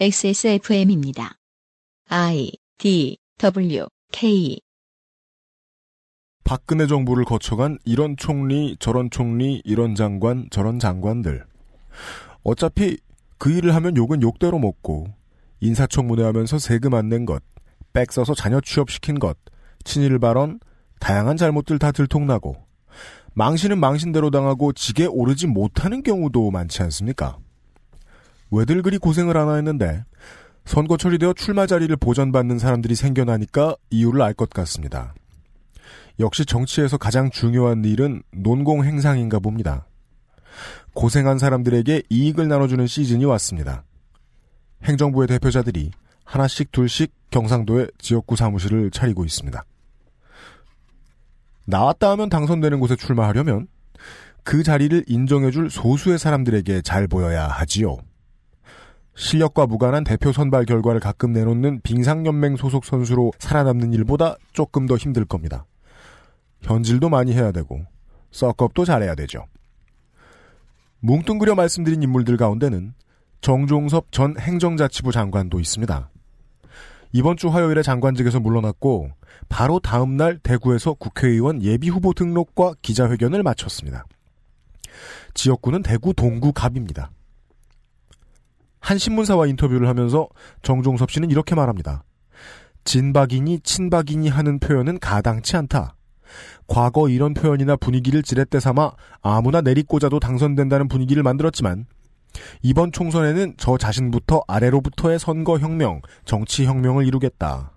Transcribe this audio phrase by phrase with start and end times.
[0.00, 1.36] XSFM입니다.
[2.08, 4.58] I D W K
[6.42, 11.44] 박근혜 정부를 거쳐간 이런 총리, 저런 총리, 이런 장관, 저런 장관들.
[12.42, 12.98] 어차피
[13.38, 15.06] 그 일을 하면 욕은 욕대로 먹고
[15.60, 17.40] 인사청문회 하면서 세금 안 낸 것,
[17.92, 19.38] 백 써서 자녀 취업시킨 것,
[19.84, 20.58] 친일 발언,
[20.98, 22.56] 다양한 잘못들 다 들통나고
[23.34, 27.38] 망신은 망신대로 당하고 직에 오르지 못하는 경우도 많지 않습니까?
[28.54, 30.04] 왜들 그리 고생을 하나 했는데
[30.64, 35.14] 선거 처리되어 출마 자리를 보전받는 사람들이 생겨나니까 이유를 알 것 같습니다.
[36.20, 39.86] 역시 정치에서 가장 중요한 일은 논공 행상인가 봅니다.
[40.94, 43.82] 고생한 사람들에게 이익을 나눠주는 시즌이 왔습니다.
[44.84, 45.90] 행정부의 대표자들이
[46.24, 49.64] 하나씩 둘씩 경상도의 지역구 사무실을 차리고 있습니다.
[51.66, 53.66] 나왔다 하면 당선되는 곳에 출마하려면
[54.44, 57.96] 그 자리를 인정해줄 소수의 사람들에게 잘 보여야 하지요.
[59.14, 65.24] 실력과 무관한 대표 선발 결과를 가끔 내놓는 빙상연맹 소속 선수로 살아남는 일보다 조금 더 힘들
[65.24, 65.66] 겁니다.
[66.62, 67.84] 현질도 많이 해야 되고
[68.32, 69.44] 썩업도 잘해야 되죠.
[71.00, 72.94] 뭉뚱그려 말씀드린 인물들 가운데는
[73.40, 76.10] 정종섭 전 행정자치부 장관도 있습니다.
[77.12, 79.10] 이번 주 화요일에 장관직에서 물러났고
[79.48, 84.06] 바로 다음 날 대구에서 국회의원 예비 후보 등록과 기자회견을 마쳤습니다.
[85.34, 87.10] 지역구는 대구 동구갑입니다.
[88.84, 90.28] 한 신문사와 인터뷰를 하면서
[90.60, 92.04] 정종섭 씨는 이렇게 말합니다.
[92.84, 95.96] 진박이니 친박이니 하는 표현은 가당치 않다.
[96.66, 101.86] 과거 이런 표현이나 분위기를 지렛대 삼아 아무나 내리꽂아도 당선된다는 분위기를 만들었지만
[102.60, 107.72] 이번 총선에는 저 자신부터 아래로부터의 선거혁명, 정치혁명을 이루겠다.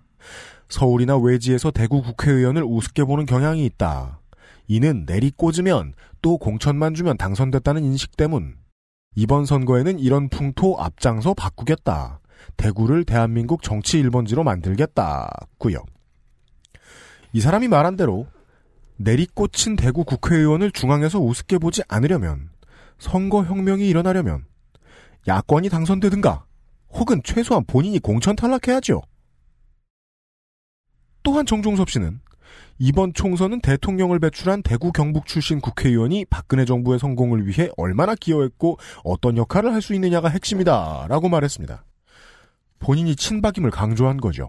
[0.68, 4.20] 서울이나 외지에서 대구 국회의원을 우습게 보는 경향이 있다.
[4.66, 8.56] 이는 내리꽂으면 또 공천만 주면 당선됐다는 인식 때문.
[9.18, 12.20] 이번 선거에는 이런 풍토 앞장서 바꾸겠다.
[12.56, 15.78] 대구를 대한민국 정치 1번지로 만들겠다고요.
[17.32, 18.28] 이 사람이 말한 대로
[18.96, 22.50] 내리꽂힌 대구 국회의원을 중앙에서 우습게 보지 않으려면
[23.00, 24.44] 선거 혁명이 일어나려면
[25.26, 26.44] 야권이 당선되든가
[26.90, 29.02] 혹은 최소한 본인이 공천 탈락해야죠.
[31.24, 32.20] 또한 정종섭 씨는
[32.78, 39.36] 이번 총선은 대통령을 배출한 대구 경북 출신 국회의원이 박근혜 정부의 성공을 위해 얼마나 기여했고 어떤
[39.36, 41.84] 역할을 할 수 있느냐가 핵심이다 라고 말했습니다.
[42.80, 44.48] 본인이 친박임을 강조한 거죠.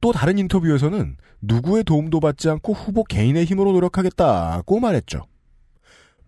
[0.00, 5.26] 또 다른 인터뷰에서는 누구의 도움도 받지 않고 후보 개인의 힘으로 노력하겠다고 말했죠.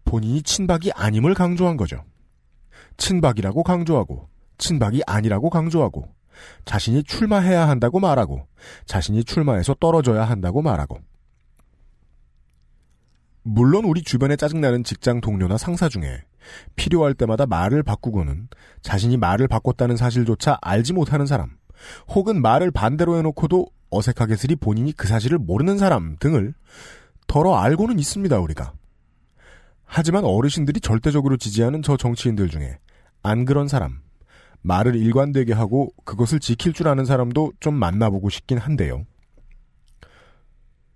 [0.05, 2.05] 본인이 친박이 아님을 강조한 거죠.
[2.97, 4.29] 친박이라고 강조하고
[4.59, 6.09] 친박이 아니라고 강조하고
[6.65, 8.47] 자신이 출마해야 한다고 말하고
[8.87, 10.99] 자신이 출마해서 떨어져야 한다고 말하고.
[13.43, 16.23] 물론 우리 주변에 짜증나는 직장 동료나 상사 중에
[16.77, 18.49] 필요할 때마다 말을 바꾸고는
[18.83, 21.51] 자신이 말을 바꿨다는 사실조차 알지 못하는 사람
[22.09, 26.55] 혹은 말을 반대로 해놓고도 어색하게스리 본인이 그 사실을 모르는 사람 등을
[27.27, 28.73] 덜어 알고는 있습니다 우리가.
[29.85, 32.79] 하지만 어르신들이 절대적으로 지지하는 저 정치인들 중에
[33.23, 34.01] 안 그런 사람,
[34.62, 39.05] 말을 일관되게 하고 그것을 지킬 줄 아는 사람도 좀 만나보고 싶긴 한데요.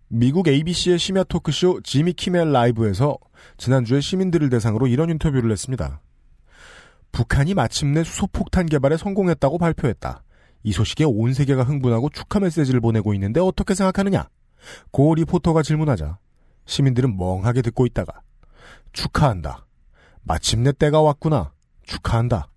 [0.08, 3.18] 미국 ABC의 심야 토크쇼 지미 키멜 라이브에서
[3.56, 6.00] 지난주에 시민들을 대상으로 이런 인터뷰를 했습니다.
[7.10, 10.22] 북한이 마침내 수소폭탄 개발에 성공했다고 발표했다.
[10.62, 14.28] 이 소식에 온 세계가 흥분하고 축하 메시지를 보내고 있는데 어떻게 생각하느냐?
[14.90, 16.18] 고 리포터가 질문하자
[16.66, 18.20] 시민들은 멍하게 듣고 있다가
[18.92, 19.66] 축하한다.
[20.22, 21.52] 마침내 때가 왔구나.
[21.84, 22.48] 축하한다.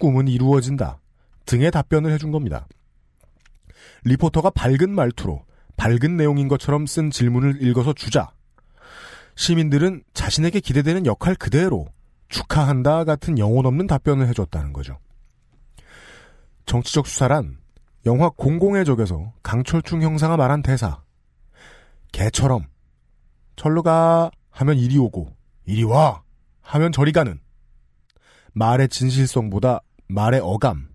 [0.00, 0.98] 꿈은 이루어진다.
[1.46, 2.66] 등의 답변을 해준 겁니다.
[4.02, 5.44] 리포터가 밝은 말투로
[5.76, 8.32] 밝은 내용인 것처럼 쓴 질문을 읽어서 주자.
[9.36, 11.86] 시민들은 자신에게 기대되는 역할 그대로
[12.28, 14.98] 축하한다 같은 영혼 없는 답변을 해줬다는 거죠.
[16.66, 17.58] 정치적 수사란
[18.06, 21.02] 영화 공공의 적에서 강철충 형사가 말한 대사.
[22.12, 22.64] 개처럼
[23.56, 25.34] 절로 가 하면 이리 오고
[25.64, 26.22] 이리 와
[26.62, 27.38] 하면 저리 가는
[28.52, 30.88] 말의 진실성보다 말의 어감,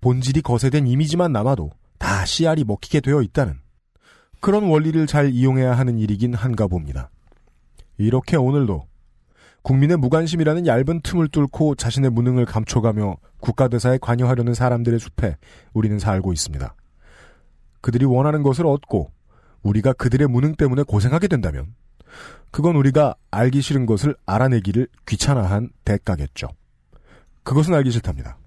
[0.00, 3.58] 본질이 거세된 이미지만 남아도 다 씨알이 먹히게 되어 있다는
[4.40, 7.10] 그런 원리를 잘 이용해야 하는 일이긴 한가 봅니다.
[7.96, 8.86] 이렇게 오늘도
[9.62, 15.36] 국민의 무관심이라는 얇은 틈을 뚫고 자신의 무능을 감춰가며 국가대사에 관여하려는 사람들의 숲에
[15.72, 16.74] 우리는 살고 있습니다.
[17.80, 19.10] 그들이 원하는 것을 얻고
[19.62, 21.74] 우리가 그들의 무능 때문에 고생하게 된다면
[22.50, 26.48] 그건 우리가 알기 싫은 것을 알아내기를 귀찮아한 대가겠죠.
[27.42, 28.38] 그것은 알기 싫답니다.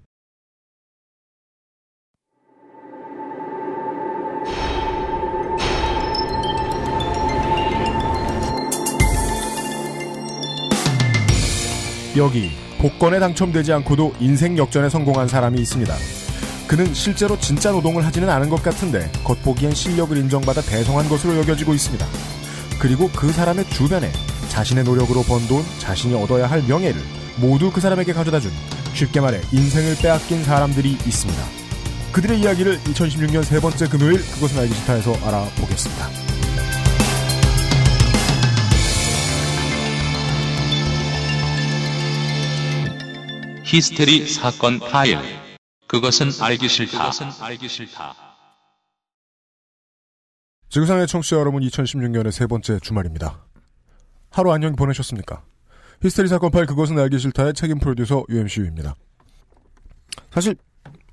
[12.16, 15.94] 여기 복권에 당첨되지 않고도 인생 역전에 성공한 사람이 있습니다.
[16.66, 22.06] 그는 실제로 진짜 노동을 하지는 않은 것 같은데 겉보기엔 실력을 인정받아 대성한 것으로 여겨지고 있습니다.
[22.78, 24.10] 그리고 그 사람의 주변에
[24.48, 27.00] 자신의 노력으로 번 돈, 자신이 얻어야 할 명예를
[27.36, 28.50] 모두 그 사람에게 가져다준
[28.94, 31.42] 쉽게 말해 인생을 빼앗긴 사람들이 있습니다.
[32.12, 36.21] 그들의 이야기를 2016년 세 번째 금요일 그것은 알기 싫다에서 알아보겠습니다.
[43.64, 45.18] 히스테리 사건 파일.
[45.86, 46.98] 그것은 알기 싫다.
[46.98, 48.14] 그것은 알기 싫다.
[50.68, 53.46] 지구상의 청취자 여러분 2016년의 세 번째 주말입니다.
[54.30, 55.44] 하루 안녕 보내셨습니까?
[56.02, 58.96] 히스테리 사건 파일 그것은 알기 싫다의 책임 프로듀서 UMCU입니다.
[60.30, 60.56] 사실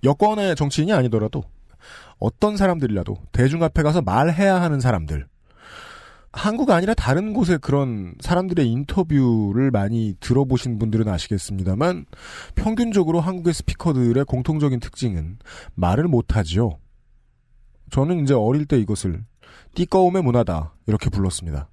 [0.04, 1.44] 여권의 정치인이 아니더라도
[2.18, 5.28] 어떤 사람들이라도 대중 앞에 가서 말해야 하는 사람들
[6.31, 12.06] 한국 아니라 다른 곳에 그런 사람들의 인터뷰를 많이 들어보신 분들은 아시겠습니다만
[12.56, 15.40] 평균적으로 한국의 스피커들의 공통적인 특징은
[15.74, 16.78] 말을 못하지요.
[17.90, 19.24] 저는 이제 어릴 때 이것을
[19.74, 21.70] 띠꺼움의 문화다 이렇게 불렀습니다.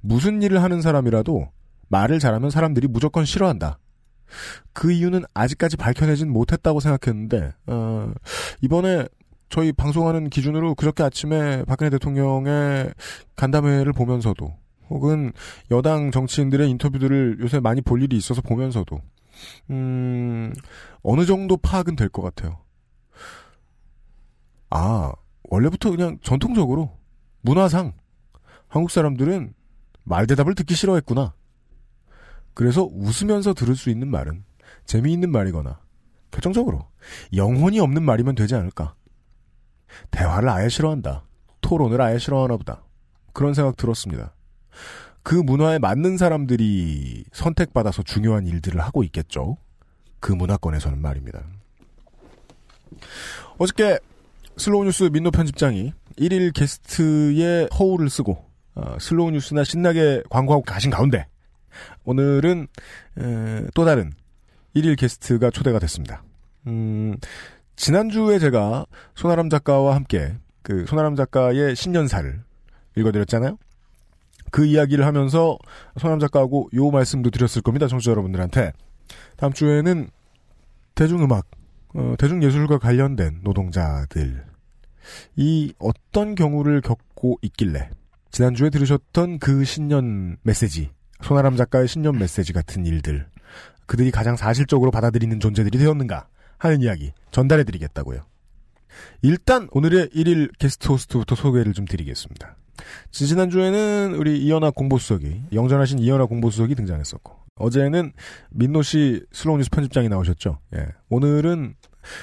[0.00, 1.48] 무슨 일을 하는 사람이라도
[1.88, 3.78] 말을 잘하면 사람들이 무조건 싫어한다.
[4.72, 8.12] 그 이유는 아직까지 밝혀내진 못했다고 생각했는데 어,
[8.60, 9.06] 이번에
[9.48, 12.92] 저희 방송하는 기준으로 그렇게 아침에 박근혜 대통령의
[13.36, 14.54] 간담회를 보면서도
[14.90, 15.32] 혹은
[15.70, 19.00] 여당 정치인들의 인터뷰들을 요새 많이 볼 일이 있어서 보면서도
[19.70, 20.52] 음,
[21.02, 22.58] 어느 정도 파악은 될 것 같아요.
[24.70, 25.12] 아,
[25.44, 26.96] 원래부터 그냥 전통적으로
[27.42, 27.92] 문화상
[28.68, 29.54] 한국 사람들은
[30.04, 31.34] 말 대답을 듣기 싫어했구나.
[32.54, 34.44] 그래서 웃으면서 들을 수 있는 말은
[34.86, 35.78] 재미있는 말이거나
[36.30, 36.86] 결정적으로
[37.34, 38.94] 영혼이 없는 말이면 되지 않을까.
[40.10, 41.24] 대화를 아예 싫어한다.
[41.60, 42.82] 토론을 아예 싫어하나 보다.
[43.32, 44.34] 그런 생각 들었습니다.
[45.22, 49.56] 그 문화에 맞는 사람들이 선택받아서 중요한 일들을 하고 있겠죠.
[50.20, 51.42] 그 문화권에서는 말입니다.
[53.58, 53.98] 어저께
[54.56, 58.44] 슬로우 뉴스 민노 편집장이 1일 게스트의 허울을 쓰고
[58.74, 61.26] 어, 슬로우 뉴스나 신나게 광고하고 가신 가운데
[62.04, 62.66] 오늘은
[63.18, 64.12] 에, 또 다른
[64.74, 66.22] 1일 게스트가 초대가 됐습니다.
[66.66, 67.16] 음,
[67.76, 72.42] 지난주에 제가 손아람 작가와 함께 그 손아람 작가의 신년사를
[72.96, 73.58] 읽어드렸잖아요.
[74.50, 75.58] 그 이야기를 하면서
[75.98, 77.86] 손아람 작가하고 요 말씀도 드렸을 겁니다.
[77.86, 78.72] 청취자 여러분들한테.
[79.36, 80.08] 다음 주에는
[80.94, 81.46] 대중음악,
[81.94, 84.44] 어, 대중예술과 관련된 노동자들
[85.36, 87.90] 이 어떤 경우를 겪고 있길래
[88.30, 90.90] 지난주에 들으셨던 그 신년 메시지
[91.22, 93.26] 손아람 작가의 신년 메시지 같은 일들
[93.86, 96.26] 그들이 가장 사실적으로 받아들이는 존재들이 되었는가
[96.58, 98.22] 하는 이야기 전달해드리겠다고요.
[99.22, 102.56] 일단 오늘의 1일 게스트 호스트부터 소개를 좀 드리겠습니다.
[103.10, 108.12] 지난주에는 우리 이현아 공보수석이 영전하신 이현아 공보수석이 등장했었고 어제는
[108.50, 110.58] 민노 씨 슬로우 뉴스 편집장이 나오셨죠.
[110.76, 110.88] 예.
[111.08, 111.74] 오늘은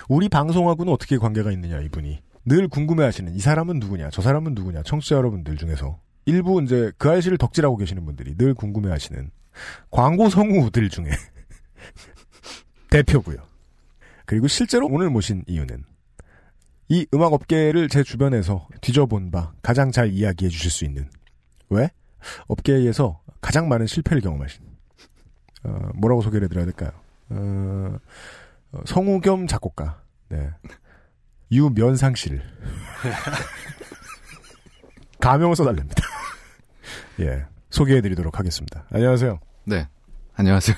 [0.07, 4.83] 우리 방송하고는 어떻게 관계가 있느냐 이분이 늘 궁금해 하시는 이 사람은 누구냐 저 사람은 누구냐
[4.83, 9.31] 청취자 여러분들 중에서 일부 이제 그 아이씨를 덕질하고 계시는 분들이 늘 궁금해 하시는
[9.89, 11.05] 광고 성우들 중에
[12.89, 13.52] 대표고요.
[14.25, 15.83] 그리고 실제로 오늘 모신 이유는
[16.89, 21.09] 이 음악 업계를 제 주변에서 뒤져본 바 가장 잘 이야기해 주실 수 있는
[21.69, 21.89] 왜?
[22.47, 24.61] 업계에서 가장 많은 실패를 경험하신
[25.63, 26.91] 어, 뭐라고 소개를 해드려야 될까요?
[27.29, 27.97] 어,
[28.85, 30.49] 성우 겸 작곡가 네.
[31.51, 32.41] 유면상 씨를
[35.19, 36.03] 가명을 써달랍니다.
[37.21, 38.85] 예 소개해드리도록 하겠습니다.
[38.91, 39.39] 안녕하세요.
[39.65, 39.87] 네
[40.35, 40.77] 안녕하세요.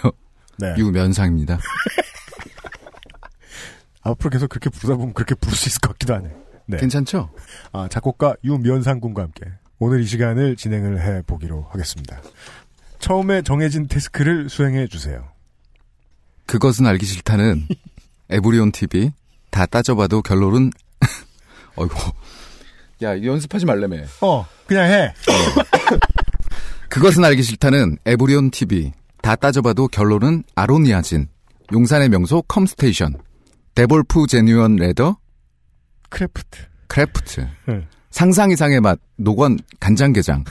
[0.60, 0.76] 네.
[0.78, 1.60] 유면상입니다.
[4.06, 6.30] 앞으로 계속 그렇게 부르다 보면 그렇게 부를 수 있을 것 같기도 하네.
[6.68, 6.78] 네.
[6.78, 7.30] 괜찮죠?
[7.74, 9.46] 아, 작곡가 유면상 군과 함께
[9.80, 12.22] 오늘 이 시간을 진행을 해 보기로 하겠습니다.
[13.00, 15.28] 처음에 정해진 태스크를 수행해 주세요.
[16.46, 17.68] 그것은 알기 싫다는
[18.30, 19.12] 에브리온 TV
[19.50, 20.72] 다 따져봐도 결론은
[21.76, 21.96] 어이구
[23.04, 24.06] 야 연습하지 말래매.
[24.22, 25.14] 어, 그냥 해.
[26.90, 31.28] 그것은 알기 싫다는 에브리온 TV 다 따져봐도 결론은 아로니아진
[31.74, 33.18] 용산의 명소 컴스테이션
[33.76, 35.18] 데볼프 genuine leather
[36.10, 36.60] craft.
[36.88, 37.88] Craft 응.
[38.10, 40.46] 상상 이상의 맛 노건 간장게장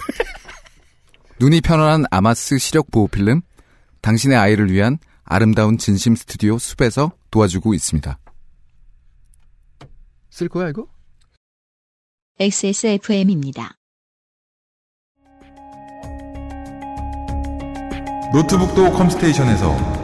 [1.41, 3.41] 눈이 편안한 아마스 시력 보호 필름
[4.03, 8.19] 당신의 아이를 위한 아름다운 진심 스튜디오 숲에서 도와주고 있습니다.
[10.31, 10.87] 쓸 거야 이거?
[12.39, 13.73] XSFM입니다.
[18.35, 20.04] 노트북도 컴스테이션에서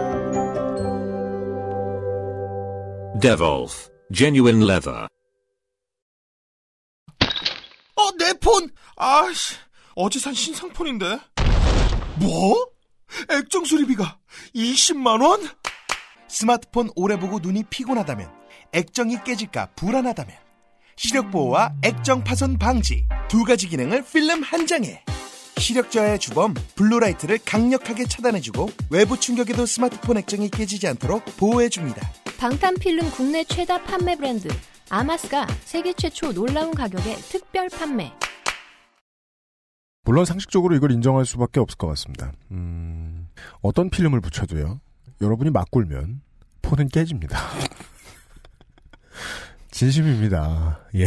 [3.21, 5.05] Devolf Genuine Leather.
[7.95, 8.71] 어, 내 폰!
[8.95, 9.55] 아씨,
[9.93, 11.19] 어제 산 신상폰인데.
[12.15, 12.67] 뭐?
[13.29, 14.17] 액정 수리비가
[14.55, 15.47] 20만원?
[16.27, 18.27] 스마트폰 오래 보고 눈이 피곤하다면,
[18.71, 20.35] 액정이 깨질까 불안하다면,
[20.95, 25.03] 시력 보호와 액정 파손 방지 두 가지 기능을 필름 한 장에
[25.57, 32.01] 시력 저하의 주범 블루라이트를 강력하게 차단해주고 외부 충격에도 스마트폰 액정이 깨지지 않도록 보호해줍니다.
[32.41, 34.47] 방탄필름 국내 최다 판매 브랜드
[34.89, 38.11] 아마스가 세계 최초 놀라운 가격에 특별 판매.
[40.05, 42.31] 물론 상식적으로 이걸 인정할 수밖에 없을 것 같습니다.
[42.49, 43.29] 음,
[43.61, 44.81] 어떤 필름을 붙여도요.
[45.21, 46.21] 여러분이 맞굴면
[46.63, 47.37] 폰은 깨집니다.
[49.69, 50.79] 진심입니다.
[50.95, 51.05] 예.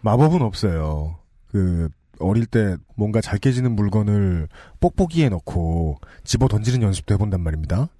[0.00, 1.20] 마법은 없어요.
[1.52, 4.48] 그 어릴 때 뭔가 잘 깨지는 물건을
[4.80, 7.90] 뽁뽁이에 넣고 집어 던지는 연습도 해본단 말입니다.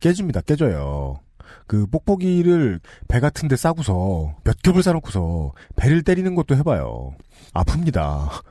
[0.00, 0.40] 깨집니다.
[0.40, 1.20] 깨져요.
[1.66, 7.14] 그 뽁뽁이를 배 같은 데 싸고서 몇 겹을 싸놓고서 배를 때리는 것도 해봐요.
[7.54, 8.42] 아픕니다.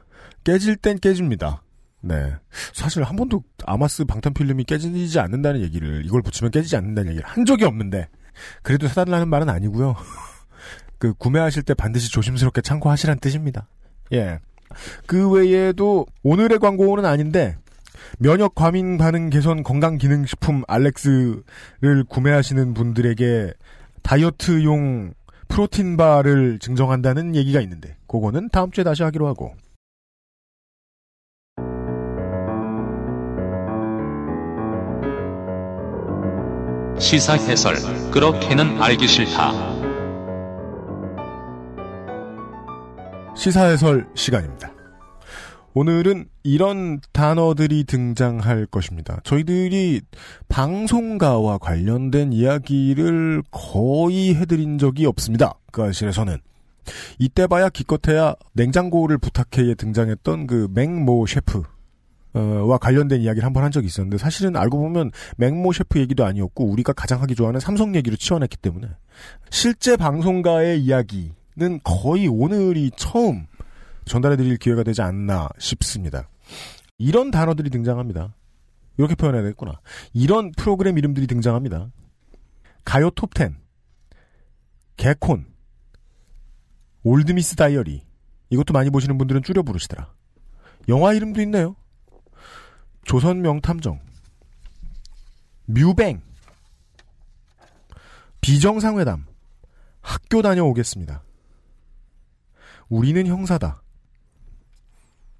[0.43, 1.63] 깨질 땐 깨집니다.
[2.01, 2.34] 네.
[2.74, 7.46] 사실 한 번도 아마스 방탄 필름이 깨지지 않는다는 얘기를 이걸 붙이면 깨지지 않는다는 얘기를 한
[7.46, 8.08] 적이 없는데
[8.63, 9.96] 그래도 사달라는 말은 아니고요.
[10.98, 13.67] 그 구매하실 때 반드시 조심스럽게 참고하시란 뜻입니다.
[14.13, 14.39] 예.
[15.05, 17.58] 그 외에도 오늘의 광고는 아닌데
[18.20, 23.53] 면역 과민 반응 개선 건강 기능 식품 알렉스를 구매하시는 분들에게
[24.03, 25.13] 다이어트용
[25.48, 29.53] 프로틴 바를 증정한다는 얘기가 있는데 그거는 다음 주에 다시 하기로 하고
[37.01, 37.75] 시사 해설
[38.12, 39.51] 그렇게는 알기 싫다.
[43.36, 44.72] 시사 해설 시간입니다.
[45.74, 49.20] 오늘은 이런 단어들이 등장할 것입니다.
[49.24, 50.01] 저희들이
[50.50, 55.54] 방송가와 관련된 이야기를 거의 해드린 적이 없습니다.
[55.72, 56.38] 그 아실에서는.
[57.20, 61.63] 이때 봐야 기껏해야 냉장고를 부탁해에 등장했던 그 맹모 셰프.
[62.34, 66.66] 와 관련된 이야기를 한 번 한 적이 있었는데 사실은 알고 보면 맹모 셰프 얘기도 아니었고
[66.66, 68.88] 우리가 가장 하기 좋아하는 삼성 얘기로 치워냈기 때문에
[69.50, 71.34] 실제 방송가의 이야기는
[71.84, 73.48] 거의 오늘이 처음
[74.05, 76.29] 전달해드릴 기회가 되지 않나 싶습니다.
[76.98, 78.36] 이런 단어들이 등장합니다.
[78.98, 79.79] 이렇게 표현해야 되겠구나.
[80.13, 81.91] 이런 프로그램 이름들이 등장합니다.
[82.84, 83.55] 가요 톱10,
[84.98, 85.46] 개콘,
[87.03, 88.03] 올드미스 다이어리.
[88.50, 90.13] 이것도 많이 보시는 분들은 줄여 부르시더라.
[90.89, 91.75] 영화 이름도 있네요.
[93.03, 94.00] 조선 명탐정,
[95.65, 96.22] 뮤뱅,
[98.41, 99.25] 비정상회담,
[100.01, 101.24] 학교 다녀오겠습니다.
[102.89, 103.81] 우리는 형사다.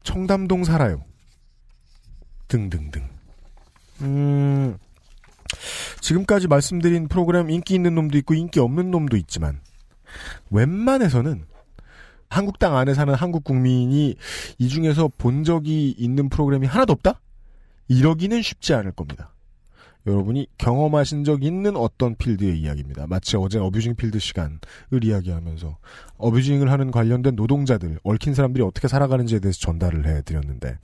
[0.04, 1.04] 청담동 살아요.
[2.48, 3.08] 등등등.
[4.02, 4.78] 음,
[6.00, 9.62] 지금까지 말씀드린 프로그램 인기 있는 놈도 있고 인기 없는 놈도 있지만,
[10.50, 11.46] 웬만해서는
[12.30, 14.16] 한국당 안에 사는 한국 국민이
[14.58, 17.20] 이 중에서 본 적이 있는 프로그램이 하나도 없다?
[17.88, 19.34] 이러기는 쉽지 않을 겁니다.
[20.08, 23.06] 여러분이 경험하신 적 있는 어떤 필드의 이야기입니다.
[23.08, 24.60] 마치 어제 어뷰징 필드 시간을
[25.04, 25.78] 이야기하면서
[26.18, 30.78] 어뷰징을 하는 관련된 노동자들, 얽힌 사람들이 어떻게 살아가는지에 대해서 전달을 해드렸는데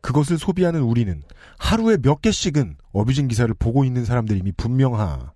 [0.00, 1.22] 그것을 소비하는 우리는
[1.58, 5.32] 하루에 몇 개씩은 어뷰징 기사를 보고 있는 사람들이 이미 분명하다는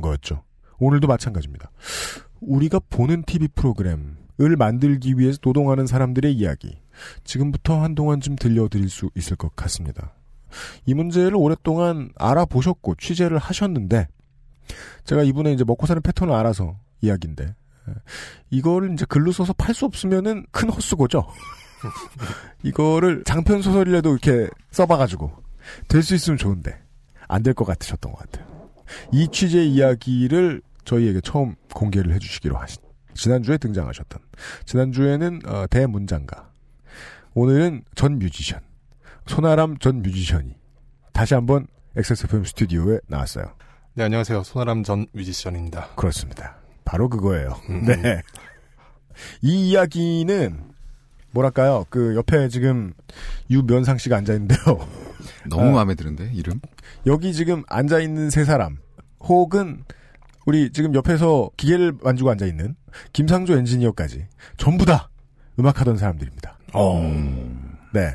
[0.00, 0.42] 거였죠.
[0.78, 1.70] 오늘도 마찬가지입니다.
[2.40, 6.80] 우리가 보는 TV 프로그램을 만들기 위해서 노동하는 사람들의 이야기
[7.24, 10.14] 지금부터 한동안 좀 들려드릴 수 있을 것 같습니다.
[10.86, 14.08] 이 문제를 오랫동안 알아보셨고 취재를 하셨는데
[15.04, 17.54] 제가 이분의 이제 먹고 사는 패턴을 알아서 이야기인데
[18.50, 21.26] 이거를 이제 글로 써서 팔 수 없으면은 큰 헛수고죠.
[22.64, 25.30] 이거를 장편 소설이라도 이렇게 써봐가지고
[25.88, 26.80] 될 수 있으면 좋은데
[27.28, 28.70] 안 될 것 같으셨던 것 같아요.
[29.12, 32.82] 이 취재 이야기를 저희에게 처음 공개를 해주시기로 하신
[33.14, 34.20] 지난주에 등장하셨던
[34.64, 36.50] 지난주에는 어, 대문장가
[37.34, 38.60] 오늘은 전 뮤지션
[39.26, 40.54] 손아람 전 뮤지션이
[41.12, 41.66] 다시 한번
[41.96, 43.46] XSFM 스튜디오에 나왔어요.
[43.94, 44.42] 네, 안녕하세요.
[44.42, 45.88] 손아람 전 뮤지션입니다.
[45.96, 46.56] 그렇습니다.
[46.84, 47.58] 바로 그거예요.
[47.70, 47.84] 음.
[47.84, 48.22] 네.
[49.42, 50.62] 이 이야기는
[51.30, 51.86] 뭐랄까요?
[51.90, 52.92] 그 옆에 지금
[53.50, 54.58] 유면상 씨가 앉아 있는데요.
[55.48, 56.60] 너무 아, 마음에 드는데 이름?
[57.06, 58.78] 여기 지금 앉아 있는 세 사람
[59.20, 59.84] 혹은
[60.44, 62.76] 우리 지금 옆에서 기계를 만지고 앉아 있는
[63.12, 65.10] 김상조 엔지니어까지 전부 다
[65.58, 66.58] 음악하던 사람들입니다.
[66.74, 67.00] 어.
[67.92, 68.14] 네.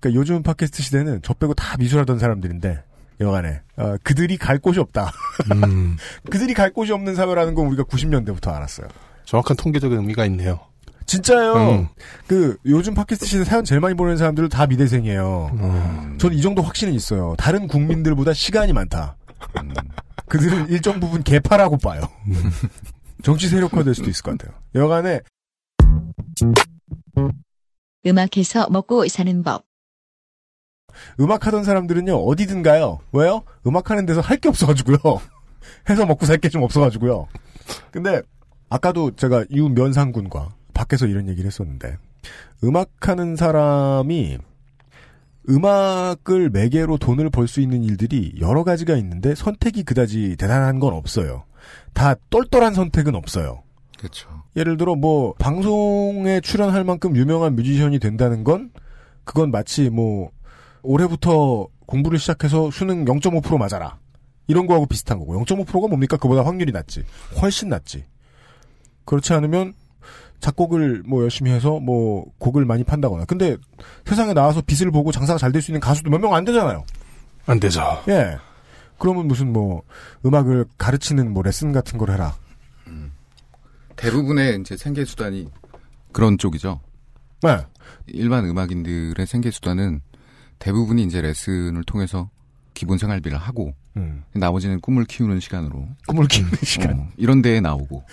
[0.00, 2.82] 그러니까 요즘 팟캐스트 시대는 저 빼고 다 미술하던 사람들인데
[3.20, 5.10] 여간에 어, 그들이 갈 곳이 없다.
[5.52, 5.96] 음,
[6.30, 8.88] 그들이 갈 곳이 없는 사회라는 건 우리가 90년대부터 알았어요.
[9.24, 10.60] 정확한 통계적인 의미가 있네요.
[11.06, 11.54] 진짜요.
[11.54, 11.88] 음.
[12.26, 15.50] 그 요즘 팟캐스트 시대 사연 제일 많이 보내는 사람들은 다 미대생이에요.
[15.54, 17.34] 음, 저는 이 정도 확신은 있어요.
[17.38, 19.16] 다른 국민들보다 시간이 많다.
[20.28, 22.02] 그들은 일정 부분 개파라고 봐요.
[23.22, 24.56] 정치 세력화될 수도 있을 것 같아요.
[24.74, 25.20] 여간에
[28.06, 29.67] 음악해서 먹고 사는 법.
[31.20, 32.98] 음악 하던 사람들은요 어디든 가요.
[33.12, 33.42] 왜요?
[33.66, 34.98] 음악 하는 데서 할 게 없어가지고요.
[35.90, 37.26] 해서 먹고 살 게 좀 없어가지고요.
[37.90, 38.22] 근데
[38.70, 41.96] 아까도 제가 유 면상군과 밖에서 이런 얘기를 했었는데
[42.62, 44.38] 음악하는 사람이
[45.48, 51.44] 음악을 매개로 돈을 벌 수 있는 일들이 여러 가지가 있는데 선택이 그다지 대단한 건 없어요.
[51.94, 53.62] 다 똘똘한 선택은 없어요.
[53.98, 54.28] 그렇죠.
[54.56, 58.70] 예를 들어 뭐 방송에 출연할 만큼 유명한 뮤지션이 된다는 건
[59.24, 60.30] 그건 마치 뭐
[60.92, 63.98] 올해부터 공부를 시작해서 수능 0.5% 맞아라.
[64.46, 65.34] 이런 거하고 비슷한 거고.
[65.44, 66.16] 0.5%가 뭡니까?
[66.16, 67.04] 그보다 확률이 낮지.
[67.40, 68.04] 훨씬 낮지.
[69.04, 69.74] 그렇지 않으면
[70.40, 73.26] 작곡을 뭐 열심히 해서 뭐 곡을 많이 판다거나.
[73.26, 73.56] 근데
[74.06, 76.84] 세상에 나와서 빛을 보고 장사가 잘 될 수 있는 가수도 몇 명 안 되잖아요.
[77.46, 77.82] 안 되죠.
[78.08, 78.38] 예.
[78.98, 79.82] 그러면 무슨 뭐
[80.24, 82.34] 음악을 가르치는 뭐 레슨 같은 걸 해라.
[83.96, 85.48] 대부분의 이제 생계 수단이
[86.12, 86.80] 그런 쪽이죠.
[87.42, 87.58] 네.
[88.06, 90.00] 일반 음악인들의 생계 수단은
[90.58, 92.30] 대부분이 이제 레슨을 통해서
[92.74, 94.22] 기본 생활비를 하고 음.
[94.32, 98.04] 나머지는 꿈을 키우는 시간으로 꿈을 키우는 시간 어, 이런 데에 나오고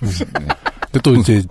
[0.00, 0.46] 네.
[0.80, 1.42] 근데 또 이제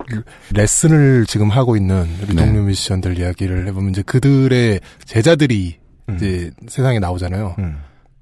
[0.52, 2.44] 레슨을 지금 하고 있는 우리 네.
[2.44, 6.16] 동료 뮤지션들 이야기를 해보면 이제 그들의 제자들이 음.
[6.16, 7.54] 이제 세상에 나오잖아요.
[7.58, 7.78] 음.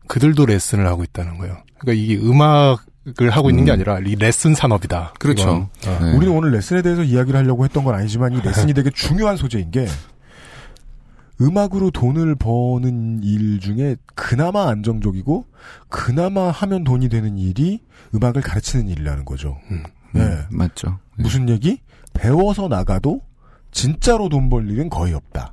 [0.07, 1.57] 그들도 레슨을 하고 있다는 거예요.
[1.79, 3.75] 그러니까 이게 음악을 하고 있는 게 음.
[3.75, 5.15] 아니라 이 레슨 산업이다.
[5.19, 5.51] 그렇죠.
[5.51, 5.71] 어.
[5.83, 6.13] 네.
[6.15, 9.87] 우리는 오늘 레슨에 대해서 이야기를 하려고 했던 건 아니지만 이 레슨이 되게 중요한 소재인 게
[11.41, 15.47] 음악으로 돈을 버는 일 중에 그나마 안정적이고
[15.89, 17.81] 그나마 하면 돈이 되는 일이
[18.15, 19.59] 음악을 가르치는 일이라는 거죠.
[19.71, 19.83] 음.
[20.13, 20.21] 네.
[20.23, 20.99] 음, 맞죠.
[21.17, 21.23] 네.
[21.25, 21.81] 무슨 얘기?
[22.13, 23.21] 배워서 나가도
[23.73, 25.53] 진짜로 돈 벌 일은 거의 없다.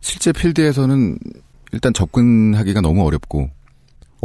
[0.00, 1.18] 실제 필드에서는
[1.72, 3.50] 일단 접근하기가 너무 어렵고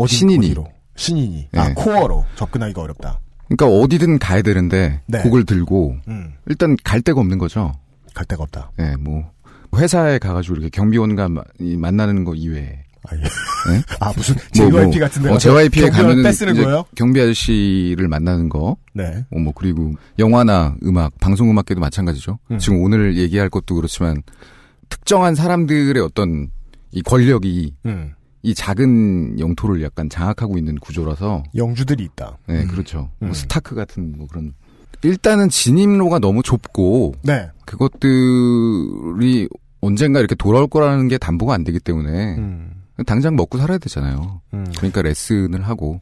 [0.08, 0.46] 신인이.
[0.48, 0.68] 어디로?
[0.96, 1.50] 신인이.
[1.56, 1.74] 아, 네.
[1.74, 3.20] 코어로 접근하기가 어렵다.
[3.48, 5.22] 그러니까 어디든 가야 되는데 네.
[5.22, 7.74] 곡을 들고 음, 일단 갈 데가 없는 거죠.
[8.14, 8.72] 갈 데가 없다.
[8.80, 9.32] 예, 뭐
[9.76, 11.30] 회사에 가가지고 이렇게 경비원과
[11.78, 13.22] 만나는 거 이외에 아, 예.
[13.22, 13.84] 네?
[14.00, 15.90] 아 무슨 뭐, JYP 뭐, 같은 데 어, JYP에
[16.24, 16.86] 떼쓰는 이제 거예요?
[16.96, 19.26] 경비 아저씨를 만나는 거, 네.
[19.32, 22.40] 어, 뭐 그리고 영화나 음악, 방송 음악계도 마찬가지죠.
[22.52, 22.58] 음.
[22.58, 24.24] 지금 오늘 얘기할 것도 그렇지만
[24.90, 26.50] 특정한 사람들의 어떤
[26.92, 28.14] 이 권력이 음.
[28.42, 32.38] 이 작은 영토를 약간 장악하고 있는 구조라서 영주들이 있다.
[32.48, 32.68] 네, 음.
[32.68, 33.10] 그렇죠.
[33.20, 33.34] 뭐 음.
[33.34, 34.54] 스타크 같은 뭐 그런
[35.04, 37.50] 일단은 진입로가 너무 좁고 네.
[37.66, 39.50] 그것들이
[39.86, 42.84] 언젠가 이렇게 돌아올 거라는 게 담보가 안 되기 때문에 음.
[43.06, 44.42] 당장 먹고 살아야 되잖아요.
[44.54, 44.66] 음.
[44.78, 46.00] 그러니까 레슨을 하고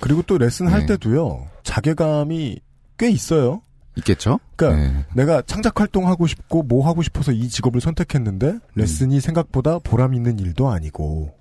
[0.00, 0.86] 그리고 또 레슨 할 네.
[0.86, 1.46] 때도요.
[1.62, 2.58] 자괴감이
[2.98, 3.62] 꽤 있어요.
[3.96, 4.38] 있겠죠?
[4.56, 5.04] 그러니까 네.
[5.14, 10.70] 내가 창작 활동하고 싶고 뭐 하고 싶어서 이 직업을 선택했는데 레슨이 생각보다 보람 있는 일도
[10.70, 11.34] 아니고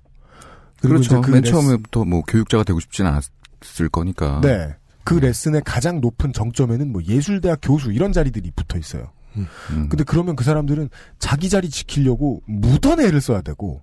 [0.81, 1.21] 그렇죠.
[1.21, 4.41] 그 맨 레슨- 처음에부터 뭐 교육자가 되고 싶진 않았을 거니까.
[4.41, 4.75] 네.
[5.03, 9.11] 그 레슨의 가장 높은 정점에는 뭐 예술대학 교수 이런 자리들이 붙어 있어요.
[9.35, 9.89] 음.
[9.89, 10.89] 근데 그러면 그 사람들은
[11.19, 13.81] 자기 자리 지키려고 무던 애를 써야 되고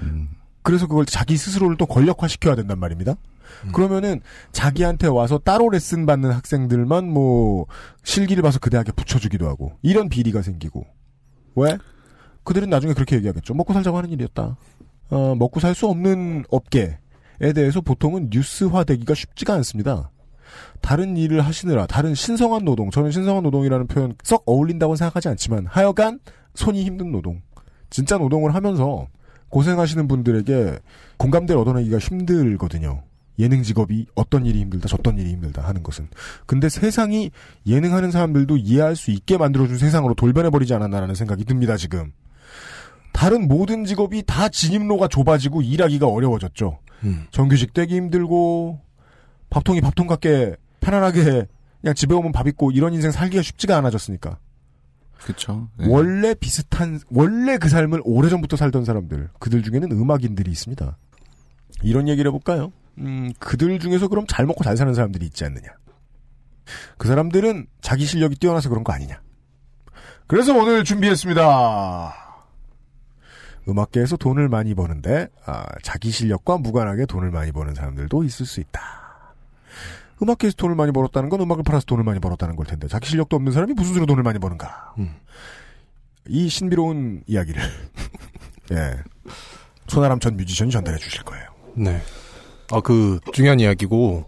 [0.00, 0.30] 음.
[0.62, 3.14] 그래서 그걸 자기 스스로를 또 권력화 시켜야 된단 말입니다.
[3.74, 4.20] 그러면은
[4.52, 7.66] 자기한테 와서 따로 레슨 받는 학생들만 뭐
[8.02, 10.86] 실기를 봐서 그 대학에 붙여주기도 하고 이런 비리가 생기고
[11.56, 11.76] 왜?
[12.44, 13.54] 그들은 나중에 그렇게 얘기하겠죠.
[13.54, 14.56] 먹고 살자고 하는 일이었다.
[15.10, 16.96] 어, 먹고 살 수 없는 업계에
[17.54, 20.10] 대해서 보통은 뉴스화되기가 쉽지가 않습니다.
[20.80, 26.20] 다른 일을 하시느라 다른 신성한 노동, 저는 신성한 노동이라는 표현 썩 어울린다고 생각하지 않지만 하여간
[26.54, 27.40] 손이 힘든 노동,
[27.90, 29.06] 진짜 노동을 하면서
[29.48, 30.78] 고생하시는 분들에게
[31.18, 33.02] 공감대를 얻어내기가 힘들거든요.
[33.38, 36.08] 예능 직업이 어떤 일이 힘들다, 저떤 일이 힘들다 하는 것은.
[36.46, 37.30] 근데 세상이
[37.66, 42.12] 예능하는 사람들도 이해할 수 있게 만들어준 세상으로 돌변해버리지 않았나라는 생각이 듭니다, 지금.
[43.12, 46.78] 다른 모든 직업이 다 진입로가 좁아지고 일하기가 어려워졌죠.
[47.04, 47.26] 음.
[47.30, 48.80] 정규직 떼기 힘들고,
[49.52, 51.46] 밥통이 밥통 같게 편안하게
[51.82, 54.38] 그냥 집에 오면 밥 있고 이런 인생 살기가 쉽지가 않아졌으니까.
[55.18, 55.68] 그렇죠.
[55.76, 55.86] 네.
[55.88, 60.96] 원래 비슷한 원래 그 삶을 오래전부터 살던 사람들 그들 중에는 음악인들이 있습니다.
[61.82, 62.72] 이런 얘기를 해볼까요?
[62.98, 65.68] 음, 그들 중에서 그럼 잘 먹고 잘 사는 사람들이 있지 않느냐?
[66.96, 69.20] 그 사람들은 자기 실력이 뛰어나서 그런 거 아니냐?
[70.26, 72.14] 그래서 오늘 준비했습니다.
[73.68, 79.01] 음악계에서 돈을 많이 버는데 아, 자기 실력과 무관하게 돈을 많이 버는 사람들도 있을 수 있다.
[80.22, 83.52] 음악계에서 돈을 많이 벌었다는 건 음악을 팔아서 돈을 많이 벌었다는 걸 텐데 자기 실력도 없는
[83.52, 84.94] 사람이 무슨 수로 돈을 많이 버는가?
[84.98, 85.14] 음.
[86.28, 87.60] 이 신비로운 이야기를
[88.72, 89.02] 예
[89.88, 91.44] 손아람 전 뮤지션이 전달해 주실 거예요.
[91.74, 92.00] 네.
[92.70, 94.24] 아, 그, 중요한 이야기고,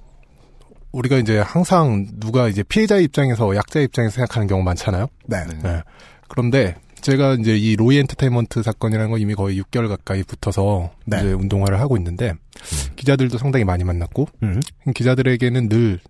[0.92, 5.06] 우리가 이제 항상 누가 이제 피해자 입장에서 약자 입장에서 생각하는 경우 많잖아요.
[5.26, 5.44] 네.
[5.62, 5.82] 네.
[6.28, 11.18] 그런데 제가 이제 이 로이 엔터테인먼트 사건이라는 거 이미 거의 6개월 가까이 붙어서 네.
[11.18, 12.32] 이제 운동화를 하고 있는데
[12.96, 14.26] 기자들도 상당히 많이 만났고
[14.94, 16.00] 기자들에게는 늘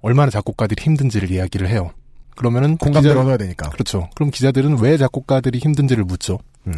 [0.00, 1.92] 얼마나 작곡가들이 힘든지를 이야기를 해요.
[2.34, 3.70] 그러면은 공감대를 얻어야 되니까.
[3.70, 4.10] 그렇죠.
[4.16, 6.40] 그럼 기자들은 왜 작곡가들이 힘든지를 묻죠.
[6.66, 6.74] 음.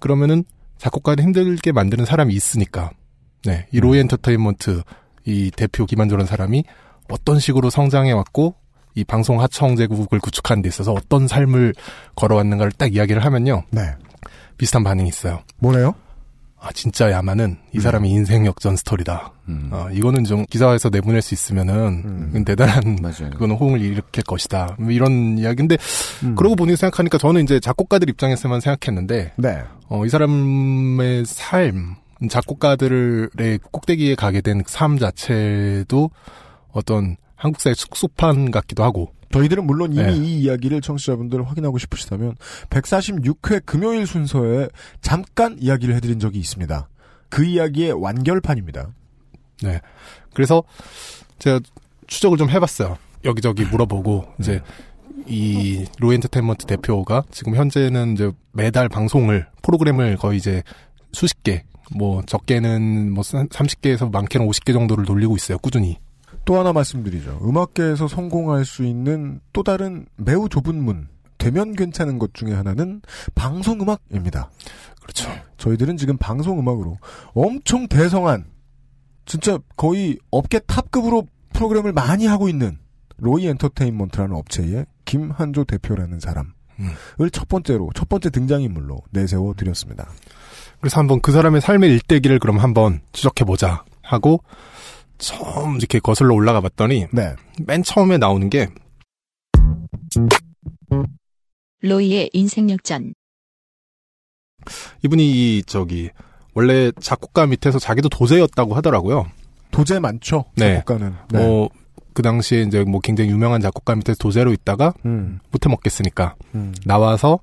[0.00, 0.42] 그러면은
[0.78, 2.90] 작곡가를 힘들게 만드는 사람이 있으니까.
[3.44, 3.66] 네.
[3.70, 4.82] 이 로이 엔터테인먼트
[5.24, 6.64] 이 대표 김한조라는 사람이
[7.08, 8.56] 어떤 식으로 성장해 왔고
[8.98, 11.72] 이 방송 하청 제국을 구축하는 데 있어서 어떤 삶을
[12.16, 13.62] 걸어왔는가를 딱 이야기를 하면요.
[13.70, 13.94] 네.
[14.56, 15.42] 비슷한 반응이 있어요.
[15.58, 15.94] 뭐래요?
[16.60, 19.30] 아 진짜 야마는 이 사람의 인생 역전 스토리다.
[19.48, 19.70] 음.
[19.72, 23.30] 아, 이거는 좀 기사에서 내보낼 수 있으면은 그건 대단한 맞아요.
[23.30, 24.74] 그거는 호응을 일으킬 것이다.
[24.80, 25.76] 뭐 이런 이야기인데
[26.24, 26.34] 음.
[26.34, 29.62] 그러고 보니 생각하니까 저는 이제 작곡가들 입장에서만 생각했는데 네.
[29.88, 31.94] 어, 이 사람의 삶
[32.28, 36.10] 작곡가들의 꼭대기에 가게 된 삶 자체도
[36.72, 40.12] 어떤 한국사의 숙소판 같기도 하고 저희들은 물론 이미 네.
[40.12, 42.36] 이 이야기를 청취자분들 확인하고 싶으시다면
[42.70, 44.68] 146회 금요일 순서에
[45.00, 46.88] 잠깐 이야기를 해드린 적이 있습니다.
[47.28, 48.88] 그 이야기의 완결판입니다.
[49.62, 49.80] 네.
[50.34, 50.62] 그래서
[51.38, 51.60] 제가
[52.06, 52.96] 추적을 좀 해봤어요.
[53.24, 54.62] 여기저기 물어보고 이제
[55.26, 60.62] 이 로엔터테인먼트 대표가 지금 현재는 이제 매달 방송을 프로그램을 거의 이제
[61.12, 65.58] 수십 개, 뭐 적게는 뭐 30개에서 많게는 50개 정도를 돌리고 있어요.
[65.58, 65.98] 꾸준히.
[66.48, 67.40] 또 하나 말씀드리죠.
[67.44, 71.06] 음악계에서 성공할 수 있는 또 다른 매우 좁은 문,
[71.36, 73.02] 되면 괜찮은 것 중에 하나는
[73.34, 74.48] 방송음악입니다.
[75.02, 75.30] 그렇죠.
[75.58, 76.96] 저희들은 지금 방송음악으로
[77.34, 78.46] 엄청 대성한,
[79.26, 82.78] 진짜 거의 업계 탑급으로 프로그램을 많이 하고 있는
[83.18, 87.28] 로이 엔터테인먼트라는 업체의 김한조 대표라는 사람을 음.
[87.30, 90.08] 첫 번째로, 첫 번째 등장인물로 내세워 드렸습니다.
[90.80, 94.42] 그래서 한번 그 사람의 삶의 일대기를 그럼 한번 추적해보자 하고
[95.18, 97.34] 처음 이렇게 거슬러 올라가 봤더니 네.
[97.66, 98.68] 맨 처음에 나오는 게
[101.82, 103.14] 로이의 인생 역전.
[105.04, 106.10] 이분이 이 저기
[106.54, 109.26] 원래 작곡가 밑에서 자기도 도제였다고 하더라고요.
[109.70, 110.44] 도제 많죠.
[110.56, 110.74] 네.
[110.76, 111.14] 작곡가는.
[111.30, 111.38] 네.
[111.38, 116.74] 뭐그 당시에 이제 뭐 굉장히 유명한 작곡가 밑에서 도제로 있다가 음, 못해 먹겠으니까 음.
[116.84, 117.38] 나와서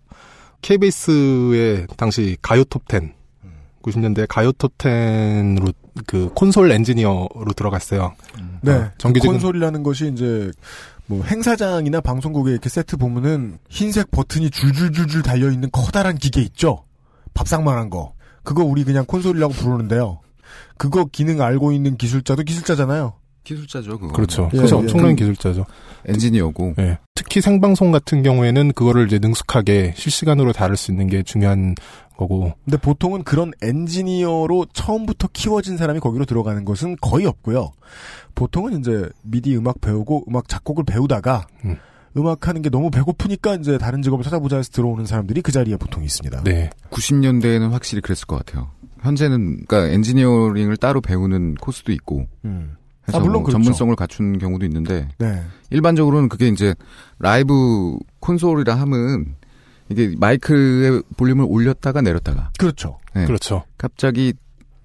[0.62, 3.14] KBS의 당시 가요 톱10
[3.86, 5.74] 90년대 가요 톱10으로
[6.08, 8.14] 그 콘솔 엔지니어로 들어갔어요.
[8.62, 8.72] 네.
[8.74, 10.52] 어, 정규직은- 콘솔이라는 것이 이제
[11.06, 16.84] 뭐 행사장이나 방송국에 이렇게 세트 보면은 흰색 버튼이 줄줄줄줄 달려 있는 커다란 기계 있죠.
[17.36, 18.14] 밥상만한 거.
[18.44, 20.20] 그거 우리 그냥 콘솔이라고 부르는데요.
[20.78, 23.14] 그거 기능 알고 있는 기술자도 기술자잖아요.
[23.44, 24.14] 기술자죠, 그거.
[24.14, 24.50] 그렇죠.
[24.54, 24.80] 예, 그래서 예.
[24.80, 25.66] 엄청난 그- 기술자죠.
[26.08, 26.74] 엔지니어고.
[26.80, 26.98] 예.
[27.14, 31.76] 특히 생방송 같은 경우에는 그거를 이제 능숙하게 실시간으로 다룰 수 있는 게 중요한
[32.18, 32.54] 거고.
[32.64, 37.72] 근데 보통은 그런 엔지니어로 처음부터 키워진 사람이 거기로 들어가는 것은 거의 없고요.
[38.36, 41.78] 보통은 이제 미디 음악 배우고 음악 작곡을 배우다가 음.
[42.18, 46.04] 음악 하는 게 너무 배고프니까 이제 다른 직업을 찾아보자 해서 들어오는 사람들이 그 자리에 보통
[46.04, 46.44] 있습니다.
[46.44, 46.70] 네.
[46.92, 48.72] 90년대에는 확실히 그랬을 것 같아요.
[49.02, 52.76] 현재는 그러니까 엔지니어링을 따로 배우는 코스도 있고 음.
[53.08, 53.60] 해서 아, 물론 뭐 그렇죠.
[53.60, 55.44] 전문성을 갖춘 경우도 있는데 네.
[55.70, 56.74] 일반적으로는 그게 이제
[57.20, 59.36] 라이브 콘솔이라 함은
[59.90, 63.00] 이게 마이크의 볼륨을 올렸다가 내렸다가 그렇죠.
[63.14, 63.26] 네.
[63.26, 63.64] 그렇죠.
[63.78, 64.34] 갑자기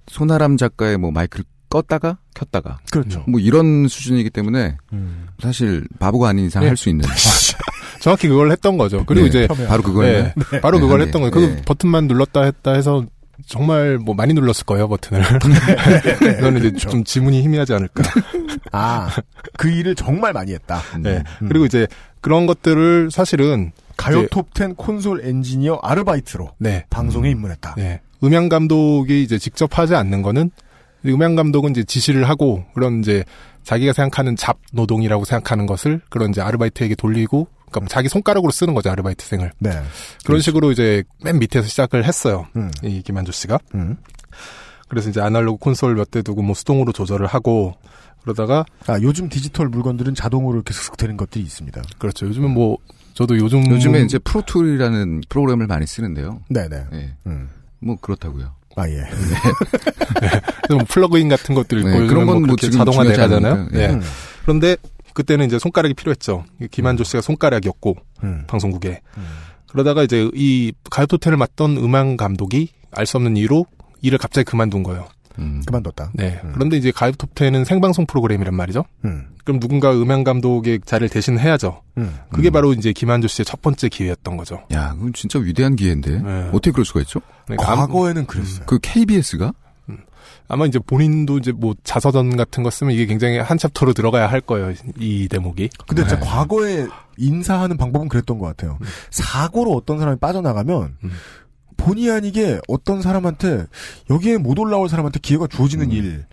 [0.07, 3.25] 손아람 작가의 뭐 마이크를 껐다가 켰다가 그렇죠.
[3.29, 5.29] 뭐 이런 수준이기 때문에 음.
[5.41, 6.69] 사실 바보가 아닌 이상 네.
[6.69, 7.05] 할수 있는
[8.01, 9.05] 정확히 그걸 했던 거죠.
[9.07, 10.35] 그리고 네, 이제 바로 그거였네.
[10.53, 11.31] 네, 바로 네, 그걸 네, 했던 거예요.
[11.31, 11.63] 그 네.
[11.65, 13.05] 버튼만 눌렀다 했다 해서
[13.47, 15.23] 정말 뭐 많이 눌렀을 거예요 버튼을.
[16.19, 16.91] 그거는 이제 그렇죠.
[16.91, 18.03] 좀 지문이 희미하지 않을까.
[18.73, 19.11] 아,
[19.57, 20.81] 그 일을 정말 많이 했다.
[20.99, 21.23] 네.
[21.43, 21.49] 음.
[21.49, 21.87] 그리고 이제
[22.21, 26.85] 그런 것들을 사실은 가요 이제- 톱10 콘솔 엔지니어 아르바이트로 네.
[26.91, 27.75] 방송에 입문했다.
[27.77, 28.01] 네.
[28.23, 30.51] 음향 감독이 이제 직접 하지 않는 거는
[31.07, 33.25] 음향 감독은 이제 지시를 하고 그런 이제
[33.65, 38.91] 자기가 생각하는 잡 노동이라고 생각하는 것을 그런 이제 아르바이트에게 돌리고 그러니까 자기 손가락으로 쓰는 거죠
[38.91, 39.71] 아르바이트생을 네.
[40.27, 42.71] 그런 식으로 이제 맨 밑에서 시작을 했어요 음.
[42.83, 43.97] 이 김한조 씨가 음.
[44.89, 47.75] 그래서 이제 아날로그 콘솔 몇 대 두고 뭐 수동으로 조절을 하고
[48.23, 51.81] 그러다가 아, 요즘 디지털 물건들은 자동으로 이렇게 슥슥 되는 것들이 있습니다.
[51.99, 52.77] 그렇죠 요즘은 뭐
[53.21, 56.41] 저도 요즘 요즘에 이제 프로툴이라는 프로그램을 많이 쓰는데요.
[56.49, 56.85] 네네.
[56.95, 57.15] 예.
[57.27, 57.51] 음.
[57.79, 58.55] 뭐 그렇다고요.
[58.77, 59.03] 아, 예.
[60.73, 63.77] 뭐 플러그인 같은 것들 있고 네, 그런 뭐 건뭐 그렇게 지금 자동화 중요하지 돼가잖아요 않으니까.
[63.77, 63.85] 네.
[63.85, 63.89] 예.
[63.91, 64.01] 음.
[64.43, 64.77] 그런데
[65.13, 68.45] 그때는 이제 손가락이 필요했죠 김한조 씨가 손가락이었고 음.
[68.47, 69.27] 방송국에 음.
[69.69, 73.67] 그러다가 이제 이 가요토텐을 맡던 음악 감독이 알 수 없는 이유로
[74.01, 75.07] 일을 갑자기 그만둔 거예요.
[75.39, 75.63] 음.
[75.67, 76.11] 그만뒀다.
[76.15, 76.41] 네.
[76.55, 78.85] 그런데 이제 가요 톱10은 생방송 프로그램이란 말이죠.
[79.05, 79.29] 음.
[79.45, 81.83] 그럼 누군가 음향 감독의 자리를 대신 해야죠.
[81.99, 82.15] 음.
[82.33, 84.63] 그게 바로 이제 김한조 씨의 첫 번째 기회였던 거죠.
[84.73, 86.23] 야, 그건 진짜 위대한 기회인데.
[86.53, 87.21] 어떻게 그럴 수가 있죠?
[87.49, 88.65] 네, 감- 과거에는 그랬어요.
[88.67, 89.53] 그 KBS가
[90.53, 94.41] 아마 이제 본인도 이제 뭐 자서전 같은 거 쓰면 이게 굉장히 한 챕터로 들어가야 할
[94.41, 94.75] 거예요.
[94.99, 95.71] 이 대목이.
[95.87, 96.27] 근데 진짜 네.
[96.27, 96.87] 과거에
[97.19, 98.77] 인사하는 방법은 그랬던 것 같아요.
[99.11, 100.97] 사고로 어떤 사람이 빠져나가면
[101.81, 103.67] 본의 아니게 어떤 사람한테
[104.11, 106.25] 여기에 못 올라올 사람한테 기회가 주어지는 일.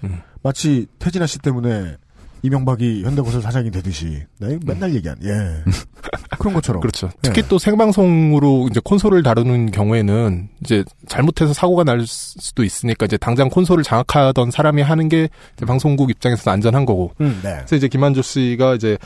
[0.44, 1.98] 마치 태진아 씨 때문에
[2.44, 4.24] 이명박이 현대건설 사장이 되듯이.
[4.40, 5.18] 나 이거 맨날 얘기한.
[5.24, 5.64] 예.
[6.38, 6.82] 그런 것처럼.
[6.82, 7.08] 그렇죠.
[7.08, 7.14] 네.
[7.24, 13.50] 특히 또 생방송으로 이제 콘솔을 다루는 경우에는 이제 잘못해서 사고가 날 수도 있으니까 이제 당장
[13.50, 17.14] 콘솔을 장악하던 사람이 하는 게 이제 방송국 입장에서는 안전한 거고.
[17.22, 17.56] 음, 네.
[17.58, 18.98] 그래서 이제 김한조 씨가 이제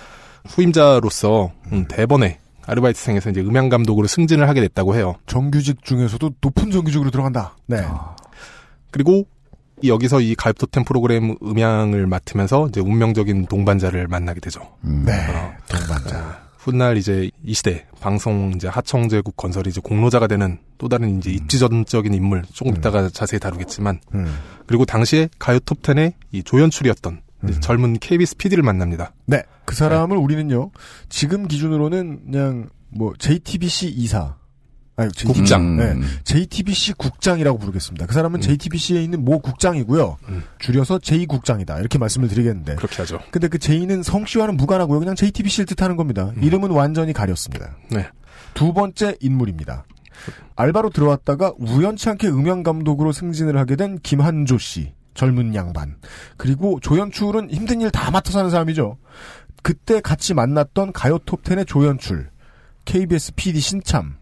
[0.47, 5.15] 후임자로서 음, 대번에 아르바이트생에서 이제 음향 감독으로 승진을 하게 됐다고 해요.
[5.25, 7.55] 정규직 중에서도 높은 정규직으로 들어간다.
[7.67, 7.85] 네.
[8.91, 9.25] 그리고
[9.81, 14.61] 이 여기서 이 가입토템 프로그램 음향을 맡으면서 이제 운명적인 동반자를 만나게 되죠.
[14.81, 15.11] 네.
[15.11, 16.51] 어, 동반자.
[16.57, 22.13] 훗날 이제 이 시대 방송 이제 하청제국 건설이 이제 공로자가 되는 또 다른 이제 입지전적인
[22.13, 24.37] 인물 조금 이따가 자세히 다루겠지만 음.
[24.67, 29.13] 그리고 당시에 가요 톱10의 이 조연출이었던 이제 젊은 KBS PD를 만납니다.
[29.25, 29.43] 네.
[29.65, 30.71] 그 사람을 우리는요,
[31.09, 34.35] 지금 기준으로는 그냥 뭐 JTBC 이사.
[34.97, 35.77] 아니, JTBC, 국장.
[35.77, 35.91] 네.
[35.93, 36.03] 음.
[36.23, 38.05] JTBC 국장이라고 부르겠습니다.
[38.05, 40.17] 그 사람은 JTBC에 있는 모 국장이고요.
[40.59, 41.79] 줄여서 J국장이다.
[41.79, 42.75] 이렇게 말씀을 드리겠는데.
[42.75, 43.19] 그렇게 하죠.
[43.31, 44.99] 근데 그 J는 성씨와는 무관하고요.
[44.99, 46.31] 그냥 JTBC를 뜻하는 겁니다.
[46.41, 47.77] 이름은 완전히 가렸습니다.
[47.89, 48.07] 네.
[48.53, 49.85] 두 번째 인물입니다.
[50.55, 54.93] 알바로 들어왔다가 우연치 않게 음향 감독으로 승진을 하게 된 김한조 씨.
[55.13, 55.97] 젊은 양반.
[56.37, 58.97] 그리고 조연출은 힘든 일 다 맡아서 하는 사람이죠.
[59.63, 62.29] 그때 같이 만났던 가요 톱10의 조연출.
[62.85, 64.15] KBS PD 신참.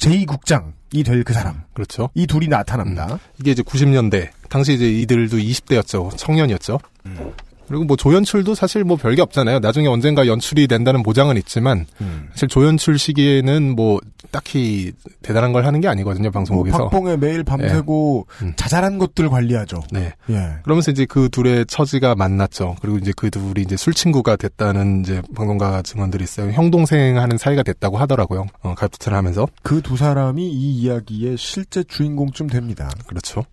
[0.00, 1.62] 제2국장이 될 그 사람.
[1.72, 2.10] 그렇죠.
[2.14, 3.18] 이 둘이 나타납니다.
[3.38, 6.16] 이게 이제 90년대 당시 이제 이들도 20대였죠.
[6.16, 6.78] 청년이었죠.
[7.68, 9.58] 그리고 뭐 조연출도 사실 뭐 별게 없잖아요.
[9.60, 11.86] 나중에 언젠가 연출이 된다는 보장은 있지만
[12.32, 14.00] 사실 조연출 시기에는 뭐
[14.30, 16.30] 딱히 대단한 걸 하는 게 아니거든요.
[16.30, 16.76] 방송국에서.
[16.88, 19.82] 박봉에 매일 밤새고 자잘한 것들 관리하죠.
[19.92, 20.12] 네.
[20.30, 20.56] 예.
[20.64, 22.76] 그러면서 이제 그 둘의 처지가 만났죠.
[22.80, 26.50] 그리고 이제 그 둘이 이제 술 친구가 됐다는 이제 방송가 증언들이 있어요.
[26.52, 28.46] 형 동생 하는 사이가 됐다고 하더라고요.
[28.62, 29.46] 어, 가입투를 하면서.
[29.62, 32.90] 그 두 사람이 이 이야기의 실제 주인공쯤 됩니다.
[33.06, 33.44] 그렇죠.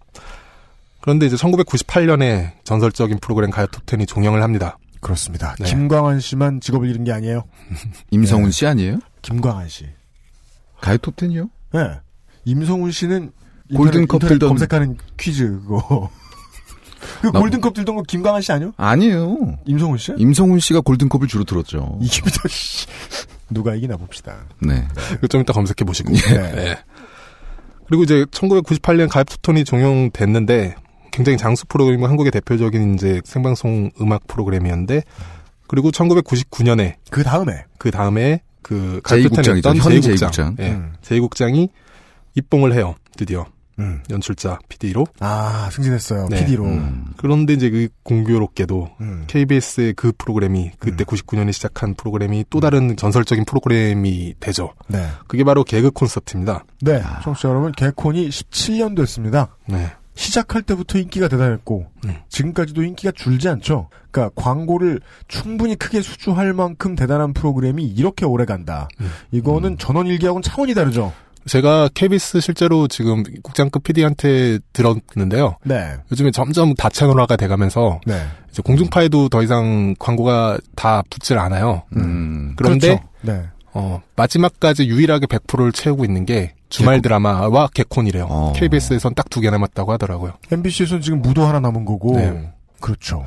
[1.02, 4.78] 그런데 이제 1998년에 전설적인 프로그램 가요 톱10이 종영을 합니다.
[5.00, 5.56] 그렇습니다.
[5.60, 5.66] 네.
[5.66, 7.44] 김광한 씨만 직업을 잃은 게 아니에요.
[8.12, 9.00] 임성훈 씨 아니에요?
[9.24, 9.88] 김광한 씨.
[10.80, 11.50] 가요 톱10이요?
[11.74, 11.80] 네.
[12.46, 13.32] 임성훈 씨는
[13.76, 16.10] 골든컵 들던- 검색하는 퀴즈 그거.
[17.22, 18.74] 그 나- 골든컵 들던 거 김광한 씨 아니요?
[18.78, 19.58] 아니에요.
[19.66, 20.14] 임성훈 씨?
[20.18, 21.98] 임성훈 씨가 골든컵을 주로 들었죠.
[22.02, 22.86] 이기부터 씨.
[23.50, 24.46] 누가 이기나 봅시다.
[24.60, 24.88] 네.
[25.18, 26.12] 이거 좀 이따 검색해 보시고.
[26.14, 26.52] 네.
[26.52, 26.78] 네.
[27.88, 30.76] 그리고 이제 1998년 가입 투톤이 종영됐는데
[31.12, 35.04] 굉장히 장수 프로그램이 한국의 대표적인 이제 생방송 음악 프로그램이었는데
[35.68, 39.64] 그리고 1999년에 그 다음에 그 다음에 그 제2국장이죠.
[39.64, 40.60] 가입투텐 현 제2국장, 제2국장.
[40.60, 40.94] 예, 음.
[41.02, 41.70] 제2국장이
[42.36, 42.96] 입봉을 해요.
[43.18, 43.46] 드디어
[43.80, 44.04] 음.
[44.10, 45.06] 연출자 PD로.
[45.20, 46.28] 아 승진했어요.
[46.30, 46.46] 네.
[46.46, 46.66] PD로.
[46.66, 47.06] 음.
[47.18, 49.24] 그런데 이제 그 공교롭게도 음.
[49.28, 54.74] KBS의 그 프로그램이 그때 99년에 시작한 프로그램이 또 다른 전설적인 프로그램이 되죠.
[54.88, 55.08] 네.
[55.28, 56.66] 그게 바로 개그 콘서트입니다.
[56.82, 57.02] 네.
[57.24, 59.56] 청취자 여러분, 개콘이 17년 됐습니다.
[59.68, 59.92] 네.
[60.16, 62.16] 시작할 때부터 인기가 대단했고 음.
[62.30, 63.90] 지금까지도 인기가 줄지 않죠.
[64.12, 68.88] 그러니까 광고를 충분히 크게 수주할 만큼 대단한 프로그램이 이렇게 오래 간다.
[69.00, 69.10] 음.
[69.32, 71.14] 이거는 전원 일기하고는 차원이 다르죠.
[71.48, 75.58] 제가 KBS 실제로 지금 국장급 PD한테 들었는데요.
[75.64, 75.96] 네.
[76.12, 78.22] 요즘에 점점 다채널화가 돼가면서 네.
[78.52, 81.84] 이제 공중파에도 더 이상 광고가 다 붙질 않아요.
[81.96, 82.54] 음.
[82.58, 83.50] 그런데 그렇죠.
[83.74, 83.82] 네.
[83.82, 87.02] 어, 마지막까지 유일하게 100%를 채우고 있는 게 주말 개콘.
[87.04, 88.28] 드라마와 개콘이래요.
[88.30, 88.54] 어.
[88.56, 90.34] KBS에선 딱 두 개 남았다고 하더라고요.
[90.52, 92.18] MBC에서는 지금 무도 하나 남은 거고.
[92.18, 92.52] 네.
[92.80, 93.26] 그렇죠.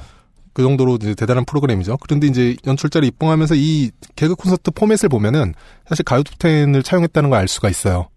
[0.52, 1.96] 그 정도로 이제 대단한 프로그램이죠.
[1.96, 5.52] 그런데 이제 연출자를 입봉하면서 이 개그 콘서트 포맷을 보면은
[5.88, 8.08] 사실 가요 톱텐을 차용했다는 걸 알 수가 있어요.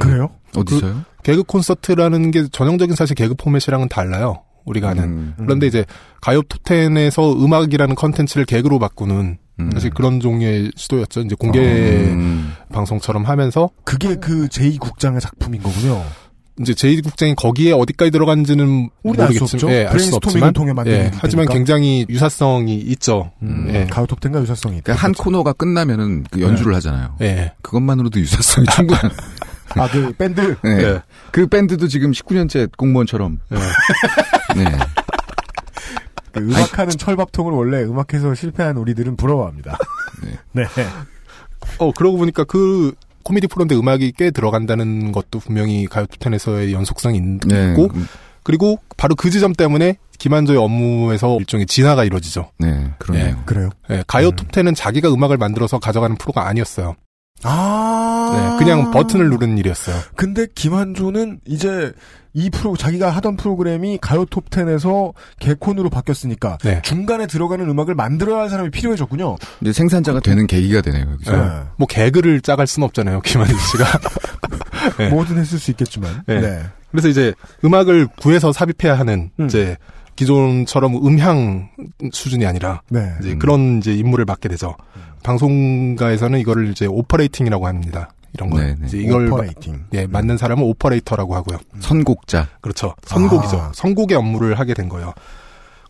[0.00, 0.30] 그래요?
[0.56, 1.02] 어디서요?
[1.22, 4.42] 개그 콘서트라는 게 전형적인 사실 개그 포맷이랑은 달라요.
[4.64, 5.04] 우리가 아는.
[5.04, 5.34] 음.
[5.38, 5.84] 그런데 이제
[6.20, 9.70] 가요 톱텐에서 음악이라는 컨텐츠를 개그로 바꾸는 음.
[9.72, 11.20] 사실 그런 종류의 시도였죠.
[11.22, 12.52] 이제 공개 음.
[12.72, 16.04] 방송처럼 하면서 그게 그 제2 국장의 작품인 거군요.
[16.60, 19.74] 이제 제2국장이 거기에 어디까지 들어간지는 알수 모르겠지만.
[19.74, 21.10] 예, 알수 브레인스토밍을 없지만, 통해 만든 예.
[21.14, 23.30] 하지만 굉장히 유사성이 있죠.
[23.42, 23.68] 음.
[23.72, 23.84] 예.
[23.86, 24.84] 가요톱텐과 유사성이 있다.
[24.84, 27.16] 그러니까 한 코너가 끝나면은 그 연주를 하잖아요.
[27.20, 27.52] 예.
[27.62, 29.10] 그것만으로도 유사성이 충분한.
[29.76, 30.56] 아, 그 밴드.
[30.64, 30.82] 네.
[30.82, 31.02] 예.
[31.30, 33.38] 그 밴드도 지금 19년째 공무원처럼.
[33.52, 34.58] 예.
[34.64, 34.78] 네.
[36.38, 39.76] 그 음악하는 철밥통을 원래 음악해서 실패한 우리들은 부러워합니다.
[40.52, 40.64] 네.
[41.78, 42.92] 어, 그러고 보니까 그
[43.24, 47.70] 코미디 프로인데 음악이 꽤 들어간다는 것도 분명히 가요 톱텐에서의 연속성이 있- 네.
[47.70, 47.88] 있고,
[48.42, 52.50] 그리고 바로 그 지점 때문에 김한조의 업무에서 일종의 진화가 이루어지죠.
[52.58, 53.42] 네, 그러네요.
[53.44, 53.70] 그래요?
[53.90, 56.96] 예, 가요 톱10은 자기가 음악을 만들어서 가져가는 프로가 아니었어요.
[57.44, 58.56] 아.
[58.58, 59.96] 네, 그냥 버튼을 누르는 일이었어요.
[60.16, 61.92] 근데 김한조는 이제
[62.34, 66.80] 이 프로 자기가 하던 프로그램이 가요 톱10에서 개콘으로 바뀌었으니까 네.
[66.82, 69.36] 중간에 들어가는 음악을 만들어야 할 사람이 필요해졌군요.
[69.60, 71.36] 이제 생산자가 되는 계기가 되네요, 여기서.
[71.36, 71.62] 네.
[71.76, 73.84] 뭐 개그를 짜갈 수는 없잖아요, 김한조 씨가.
[74.98, 75.08] 네.
[75.08, 76.22] 뭐든 했을 수 있겠지만.
[76.26, 76.40] 네.
[76.40, 76.62] 네.
[76.90, 79.46] 그래서 이제 음악을 구해서 삽입해야 하는 음.
[79.46, 79.76] 이제
[80.18, 81.68] 기존처럼 음향
[82.10, 83.12] 수준이 아니라 네.
[83.20, 83.38] 이제 음.
[83.38, 84.74] 그런 이제 임무를 맡게 되죠.
[85.22, 88.10] 방송가에서는 이거를 이제 operating이라고 합니다.
[88.34, 88.58] 이런 거.
[88.58, 88.86] 네, 네.
[88.86, 89.84] 이제 이걸 오퍼레이팅.
[89.92, 91.58] 예, 맡는 사람은 오퍼레이터라고 하고요.
[91.78, 92.48] 선곡자.
[92.60, 92.96] 그렇죠.
[93.04, 93.56] 선곡이죠.
[93.58, 93.70] 아.
[93.72, 95.14] 선곡의 업무를 하게 된 거예요.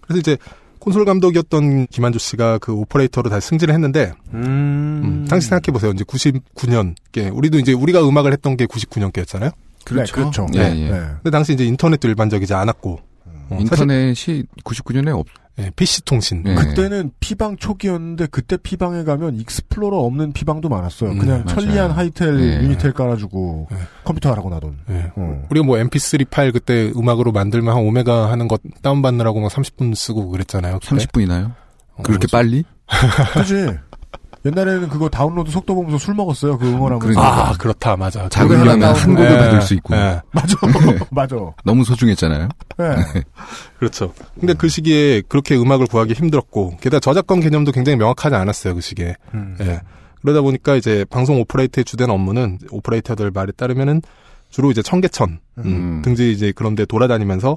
[0.03, 0.37] 그래서 이제
[0.79, 4.45] 콘솔 감독이었던 김한조 씨가 그 오퍼레이터로 다시 승진을 했는데 음.
[4.45, 5.91] 음, 당시 생각해 보세요.
[5.93, 9.53] 이제 99년 게 우리도 이제 우리가 음악을 했던 게 99년께였잖아요.
[9.87, 10.05] 그렇죠.
[10.05, 10.47] 네, 그렇죠.
[10.53, 10.81] 예, 네.
[10.83, 10.91] 예.
[10.91, 11.01] 네.
[11.23, 13.08] 근데 당시 이제 인터넷도 일반적이지 않았고
[13.51, 15.27] 어, 인터넷이 99년에 없,
[15.59, 16.43] 예, PC 통신.
[16.45, 16.55] 네.
[16.55, 21.11] 그때는 PC방 초기였는데 그때 PC방에 가면 익스플로러 없는 PC방도 많았어요.
[21.11, 21.61] 음, 그냥 맞아요.
[21.61, 22.63] 천리안 하이텔 네.
[22.63, 23.77] 유니텔 깔아주고 네.
[24.05, 24.79] 컴퓨터 하라고 놔둔.
[24.91, 25.13] 예.
[25.17, 25.45] 어.
[25.51, 29.95] 우리가 뭐 MP3 파일 그때 음악으로 만들면 한 5메가 하는 것 다운 받느라고 막 30분
[29.97, 30.79] 쓰고 그랬잖아요.
[30.81, 30.95] 그때.
[30.97, 31.55] 30분이나요?
[31.95, 32.65] 어, 그렇게 그래서- 빨리?
[33.35, 33.79] 그지?
[34.45, 36.59] 옛날에는 그거 다운로드 속도 보면서 술 먹었어요.
[36.59, 36.99] 그 응원하면서.
[36.99, 37.49] 그러니까.
[37.49, 37.97] 아, 그렇다.
[37.97, 38.29] 맞아.
[38.29, 39.95] 작으면 그거 한 곡을 예, 받을 수 있고.
[39.95, 40.57] 예, 맞아.
[41.11, 41.37] 맞아.
[41.65, 42.49] 너무 소중했잖아요.
[42.79, 42.85] 네.
[43.79, 44.13] 그렇죠.
[44.39, 49.17] 근데 그 시기에 그렇게 음악을 구하기 힘들었고, 게다가 저작권 개념도 굉장히 명확하지 않았어요, 그 시기에.
[49.35, 49.57] 음.
[49.61, 49.81] 예.
[50.23, 54.03] 그러다 보니까 이제 방송 오퍼레이터의 주된 업무는 오퍼레이터들 말에 따르면은
[54.51, 56.03] 주로 이제 청계천 음, 음.
[56.03, 57.57] 등지 이제 그런데 돌아다니면서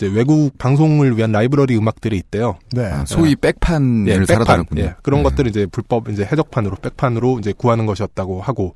[0.00, 2.58] 이제 외국 방송을 위한 라이브러리 음악들이 있대요.
[2.72, 2.86] 네.
[2.86, 4.24] 아, 소위 백판을 예.
[4.24, 4.82] 다녔군요.
[4.82, 5.24] 예, 그런 네.
[5.24, 8.74] 것들을 이제 불법 이제 해적판으로 백판으로 이제 구하는 것이었다고 하고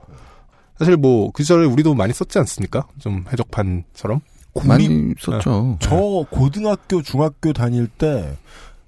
[0.78, 2.86] 사실 뭐 그 시절에 우리도 많이 썼지 않습니까?
[2.98, 4.20] 좀 해적판처럼.
[4.66, 5.78] 많이 썼죠.
[5.80, 5.96] 저
[6.30, 8.36] 고등학교, 중학교 다닐 때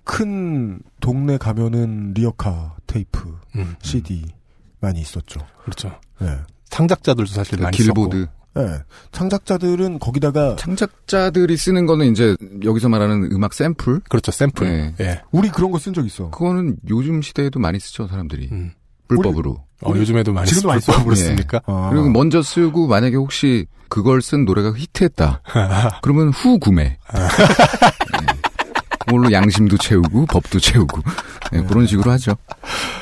[0.06, 4.24] 큰 동네 가면은 리어카 테이프, 음, CD
[4.78, 5.40] 많이 있었죠.
[5.64, 5.98] 그렇죠.
[6.20, 6.28] 네.
[6.70, 8.28] 창작자들도 사실 그 많이 길보드.
[8.56, 8.78] 네.
[9.12, 14.00] 창작자들은 거기다가 창작자들이 쓰는 거는 이제 여기서 말하는 음악 샘플?
[14.08, 14.32] 그렇죠.
[14.32, 14.66] 샘플.
[14.66, 14.94] 네.
[15.00, 15.20] 예.
[15.30, 16.30] 우리 그런 거 쓴 적 있어.
[16.30, 18.48] 그거는 요즘 시대에도 많이 쓰죠, 사람들이.
[18.52, 18.72] 음.
[19.08, 19.62] 불법으로.
[19.84, 21.26] 어, 요즘에도 많이 지금도 많이 불법으로 써요.
[21.28, 21.60] 씁니까?
[21.66, 21.90] 아.
[21.92, 25.42] 그리고 먼저 쓰고 만약에 혹시 그걸 쓴 노래가 히트했다.
[26.02, 26.98] 그러면 후 구매.
[27.14, 27.20] 네.
[29.06, 31.00] 그걸로 양심도 채우고 법도 채우고
[31.52, 32.36] 네, 그런 식으로 하죠.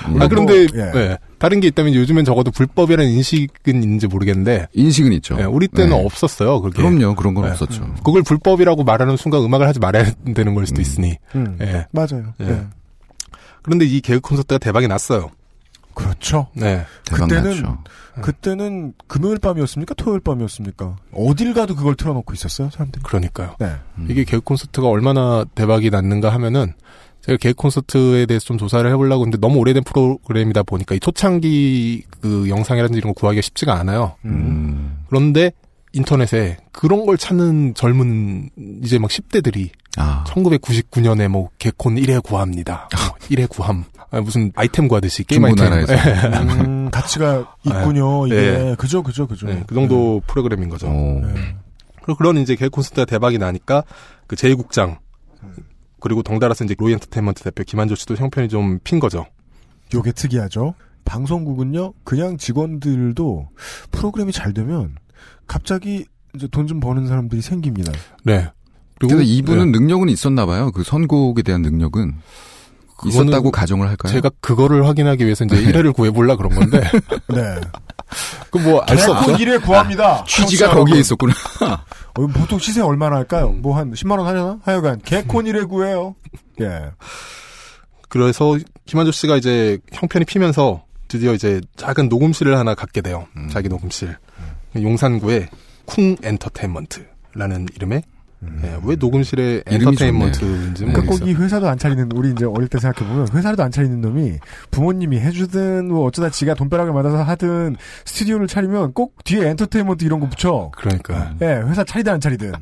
[0.08, 0.20] 음.
[0.20, 0.92] 아, 그런데, 예.
[0.94, 1.18] 예.
[1.38, 5.36] 다른 게 있다면 요즘엔 적어도 불법이라는 인식은 있는지 모르겠는데, 인식은 있죠.
[5.40, 6.04] 예, 우리 때는 네.
[6.04, 6.76] 없었어요, 그게.
[6.76, 7.50] 그럼요, 그런 건 네.
[7.50, 7.94] 없었죠.
[8.04, 10.82] 그걸 불법이라고 말하는 순간 음악을 하지 말아야 되는 걸 수도 음.
[10.82, 11.16] 있으니.
[11.34, 11.58] 음.
[11.62, 11.86] 예.
[11.90, 12.34] 맞아요.
[12.40, 12.44] 예.
[12.44, 12.66] 네.
[13.62, 15.30] 그런데 이 개그 콘서트가 대박이 났어요.
[15.94, 16.48] 그렇죠.
[16.54, 16.84] 네.
[17.12, 17.78] 그때는 났죠.
[18.22, 19.94] 그때는 금요일 밤이었습니까?
[19.94, 20.96] 토요일 밤이었습니까?
[21.12, 23.02] 어딜 가도 그걸 틀어놓고 있었어요, 사람들이.
[23.02, 23.56] 그러니까요.
[23.58, 23.72] 네.
[23.98, 24.06] 음.
[24.10, 26.72] 이게 개그 콘서트가 얼마나 대박이 났는가 하면은
[27.22, 32.48] 제가 개그 콘서트에 대해서 좀 조사를 해보려고 했는데 너무 오래된 프로그램이다 보니까 이 초창기 그
[32.48, 34.16] 영상이라든지 이런 거 구하기가 쉽지가 않아요.
[34.24, 34.98] 음.
[35.08, 35.52] 그런데
[35.94, 38.50] 인터넷에 그런 걸 찾는 젊은
[38.82, 42.88] 이제 막 10대들이 아, 1999년에 뭐 개콘 1회 구합니다.
[42.92, 43.84] 뭐 1회 구함.
[44.10, 45.72] 아, 무슨 아이템 구하듯이 게임 아이템.
[46.66, 48.36] 음, 가치가 있군요, 이게.
[48.36, 48.74] 네.
[48.76, 49.46] 그죠, 그죠, 그죠.
[49.46, 50.88] 네, 그 정도 프로그램인 거죠.
[50.88, 51.20] 어.
[51.24, 51.56] 네.
[52.02, 53.84] 그리고 그런 이제 개그 콘서트가 대박이 나니까
[54.26, 54.98] 그 제2국장
[56.00, 59.26] 그리고 덩달아서 이제 로이 엔터테인먼트 대표 김한조 씨도 형편이 좀 핀 거죠.
[59.94, 60.74] 요게 특이하죠.
[61.04, 63.48] 방송국은요, 그냥 직원들도
[63.90, 64.96] 프로그램이 잘 되면
[65.46, 66.04] 갑자기
[66.34, 67.92] 이제 돈 좀 버는 사람들이 생깁니다.
[68.24, 68.48] 네.
[68.98, 70.70] 근데 이분은 네, 능력은 있었나 봐요.
[70.72, 72.14] 그 선곡에 대한 능력은
[73.06, 74.12] 있었다고 가정을 할까요?
[74.12, 76.80] 제가 그거를 확인하기 위해서 이제 1회를 구해보려 그런 건데
[77.28, 77.60] 네.
[78.50, 79.36] 그 뭐알 수 없죠.
[79.36, 80.24] 개콘 1회 구합니다.
[80.24, 81.00] 취지가 청취자 거기에.
[81.00, 81.34] 있었구나.
[82.16, 83.50] 어, 보통 시세 얼마나 할까요?
[83.50, 84.58] 뭐 한 10만 원 하려나?
[84.64, 86.14] 하여간 개콘 1회 구해요.
[86.60, 86.90] 예.
[88.08, 93.26] 그래서 김한조 씨가 이제 형편이 피면서 드디어 이제 작은 녹음실을 하나 갖게 돼요.
[93.36, 93.48] 음.
[93.50, 94.16] 자기 녹음실.
[94.82, 95.48] 용산구에
[95.86, 98.02] 쿵 엔터테인먼트라는 이름의
[98.62, 100.84] 예, 왜 녹음실에 엔터테인먼트인지.
[100.84, 101.18] 그러니까 모르겠어요.
[101.20, 104.38] 꼭이 회사도 안 차리는 우리 이제 어릴 때 생각해 보면 회사도 안 차리는 놈이
[104.70, 110.28] 부모님이 해주든 뭐 어쩌다 지가 돈벼락을 맞아서 하든 스튜디오를 차리면 꼭 뒤에 엔터테인먼트 이런 거
[110.28, 110.70] 붙여.
[110.76, 111.34] 그러니까.
[111.40, 112.52] 예, 회사 차리든 안 차리든.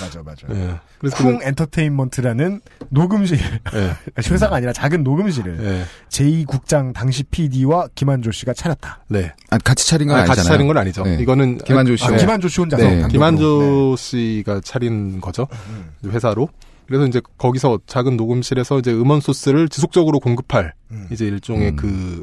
[0.00, 0.46] 맞아, 맞아.
[0.50, 0.78] 예.
[0.98, 2.60] 그래서 쿵 엔터테인먼트라는
[2.90, 9.04] 녹음실, 그, 예, 회사가 아니라 작은 녹음실을 예, 제2국장 당시 PD와 김한조 씨가 차렸다.
[9.08, 9.32] 네.
[9.50, 10.36] 아, 같이 차린 건 아, 아니잖아요.
[10.36, 11.02] 같이 차린 건 아니죠.
[11.04, 11.16] 네.
[11.20, 12.82] 이거는 김한조 아, 씨가 김한조 씨 혼자서.
[12.82, 13.08] 네.
[13.08, 15.46] 김한조 씨가 차린 거죠.
[15.68, 15.90] 음.
[16.10, 16.48] 회사로.
[16.86, 21.08] 그래서 이제 거기서 작은 녹음실에서 이제 음원 소스를 지속적으로 공급할 음.
[21.10, 21.76] 이제 일종의 음.
[21.76, 22.22] 그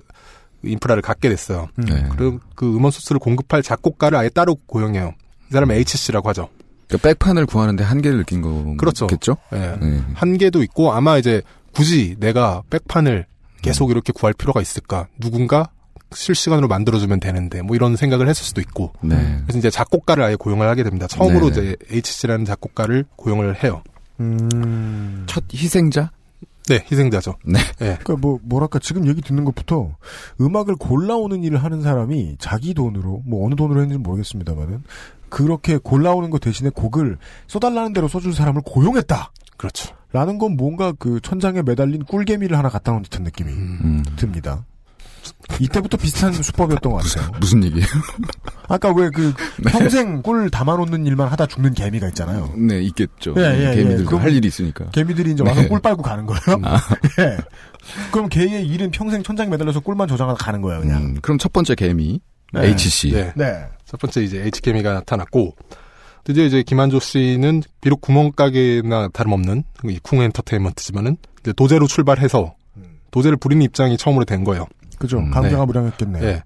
[0.64, 1.68] 인프라를 갖게 됐어요.
[1.80, 1.86] 음.
[1.86, 2.06] 네.
[2.16, 5.14] 그리고 그 음원 소스를 공급할 작곡가를 아예 따로 고용해요.
[5.50, 6.50] 이 사람은 HC라고 하죠.
[6.94, 9.08] 그러니까 백판을 구하는데 한계를 느낀 그렇죠.
[9.08, 9.38] 거겠죠?
[9.54, 9.78] 예.
[9.82, 10.02] 네.
[10.14, 11.42] 한계도 있고 아마 이제
[11.74, 13.26] 굳이 내가 백판을
[13.62, 15.08] 계속 이렇게 구할 필요가 있을까?
[15.20, 15.70] 누군가
[16.12, 18.94] 실시간으로 만들어주면 되는데 뭐 이런 생각을 했을 수도 있고.
[19.02, 19.16] 네.
[19.44, 21.08] 그래서 이제 작곡가를 아예 고용을 하게 됩니다.
[21.08, 21.72] 처음으로 네네.
[21.72, 23.82] 이제 HC라는 작곡가를 고용을 해요.
[24.20, 25.24] 음.
[25.28, 26.12] 첫 희생자?
[26.68, 27.36] 네, 희생자죠.
[27.46, 27.60] 네.
[27.80, 27.98] 네.
[28.04, 29.96] 그러니까 뭐 뭐랄까 지금 얘기 듣는 것부터
[30.40, 34.84] 음악을 골라오는 일을 하는 사람이 자기 돈으로 뭐 어느 돈으로 했는지 는 모르겠습니다만은
[35.34, 37.18] 그렇게 골라오는 것 대신에 곡을
[37.48, 39.32] 써달라는 대로 써줄 사람을 고용했다.
[39.58, 39.96] 그렇죠.
[40.12, 44.04] 라는 건 뭔가 그 천장에 매달린 꿀개미를 하나 갖다 놓은 듯한 느낌이 음.
[44.16, 44.64] 듭니다.
[45.60, 47.32] 이때부터 비슷한 수법이었던 것 같아요.
[47.40, 47.86] 무슨 얘기예요?
[48.70, 49.34] 아까 왜그
[49.66, 52.54] 평생 꿀 담아놓는 일만 하다 죽는 개미가 있잖아요.
[52.56, 53.34] 네, 있겠죠.
[53.38, 53.76] 예, 예, 예.
[53.76, 54.86] 개미들도 그럼- 할 일이 있으니까.
[54.92, 55.68] 개미들이 이제 와서 네.
[55.68, 56.62] 꿀 빨고 가는 거예요.
[56.64, 56.78] 아.
[57.20, 57.38] 예.
[58.12, 61.02] 그럼 개의 일은 평생 천장에 매달려서 꿀만 저장하다 가는 거예요, 그냥.
[61.02, 62.20] 음, 그럼 첫 번째 개미
[62.54, 62.68] 네.
[62.70, 63.12] HC.
[63.12, 63.34] 네.
[63.36, 63.66] 네.
[63.86, 65.56] 첫 번째 이제 H케미가 나타났고
[66.24, 72.56] 드디어 이제 김한조 씨는 비록 구멍가게나 다름없는 이 쿵 엔터테인먼트지만은 이제 도제로 출발해서
[73.12, 74.66] 도제를 부리는 입장이 처음으로 된 거예요.
[74.98, 75.20] 그죠.
[75.20, 76.24] 음, 감개가 무량했겠네.
[76.24, 76.44] 예.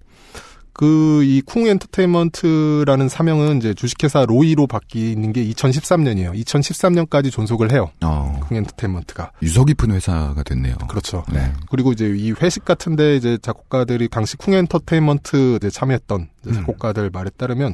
[0.77, 6.39] 그 이 쿵 엔터테인먼트라는 사명은 이제 주식회사 로이로 바뀌는 게 2013년이에요.
[6.45, 7.89] 2013년까지 존속을 해요.
[8.03, 9.31] 어, 쿵 엔터테인먼트가.
[9.41, 10.75] 유서 깊은 회사가 됐네요.
[10.87, 11.23] 그렇죠.
[11.33, 11.51] 네.
[11.71, 16.53] 그리고 이제 이 회식 같은데 이제 작곡가들이 당시 쿵 엔터테인먼트 이제 참여했던 이제 음.
[16.55, 17.73] 작곡가들 말에 따르면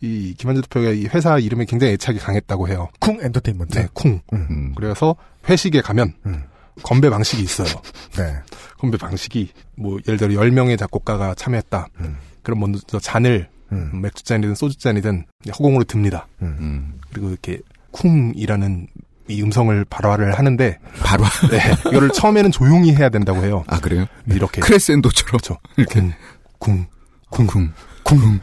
[0.00, 2.88] 이 김한재 대표가 이 회사 이름에 굉장히 애착이 강했다고 해요.
[3.00, 3.78] 쿵 엔터테인먼트.
[3.78, 4.20] 네, 쿵.
[4.32, 4.72] 음.
[4.76, 5.14] 그래서
[5.48, 6.44] 회식에 가면 음.
[6.82, 7.68] 건배 방식이 있어요.
[8.16, 8.34] 네.
[8.78, 11.86] 건배 방식이 뭐 예를 들어 10명의 작곡가가 참여했다.
[12.00, 12.16] 음.
[12.42, 14.00] 그럼 먼저 잔을 음.
[14.02, 16.26] 맥주잔이든 소주잔이든 허공으로 듭니다.
[16.42, 17.00] 음.
[17.10, 17.58] 그리고 이렇게
[17.92, 18.86] 쿵이라는
[19.28, 21.58] 이 음성을 발화를 하는데 바로 네,
[21.88, 23.64] 이거를 처음에는 조용히 해야 된다고 해요.
[23.68, 24.04] 아 그래요?
[24.26, 25.58] 이렇게 크레센도처럼 그렇죠.
[25.88, 26.12] 쿵,
[26.58, 26.86] 쿵,
[27.30, 27.72] 쿵, 쿵.
[28.04, 28.40] 쿵,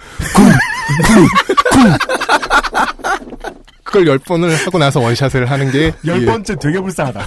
[3.83, 7.25] 그걸 열 번을 하고 나서 원샷을 하는 게열 이- 번째 되게 불쌍하다.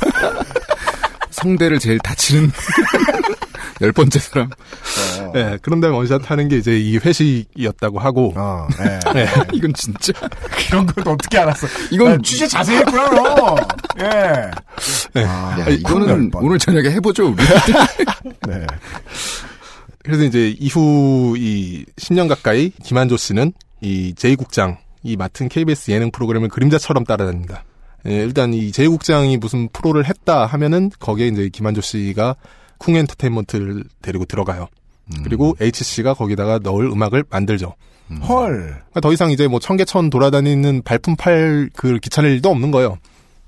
[1.34, 2.50] 성대를 제일 다치는
[3.80, 4.50] 열 번째 사람.
[5.32, 9.00] 네, 그런 다음에 원샷 하는 게 이제 이 회식이었다고 하고 어, 네.
[9.12, 9.26] 네.
[9.52, 10.12] 이건 진짜
[10.68, 11.66] 그런 걸 어떻게 알았어?
[11.90, 13.56] 이건 난 취재 자세히 했구나, 너.
[13.98, 14.50] 예.
[15.14, 15.24] 네.
[15.24, 16.44] 아, 야, 열 이거는 번.
[16.44, 17.28] 오늘 저녁에 해보죠.
[17.32, 17.36] 우리.
[18.46, 18.66] 네.
[20.02, 27.04] 그래서 이제 이후 이 10년 가까이 김한조 씨는 이 제2국장이 맡은 KBS 예능 프로그램을 그림자처럼
[27.04, 27.64] 따라다닙니다.
[28.06, 32.36] 예, 일단 이 제2국장이 무슨 프로를 했다 하면은 거기에 이제 김한조 씨가
[32.78, 34.68] 쿵 엔터테인먼트를 데리고 들어가요.
[35.22, 37.74] 그리고 HC가 거기다가 넣을 음악을 만들죠.
[38.28, 38.52] 헐.
[38.68, 42.98] 그러니까 더 이상 이제 뭐 청계천 돌아다니는 발품 팔그 귀찮을 일도 없는 거예요.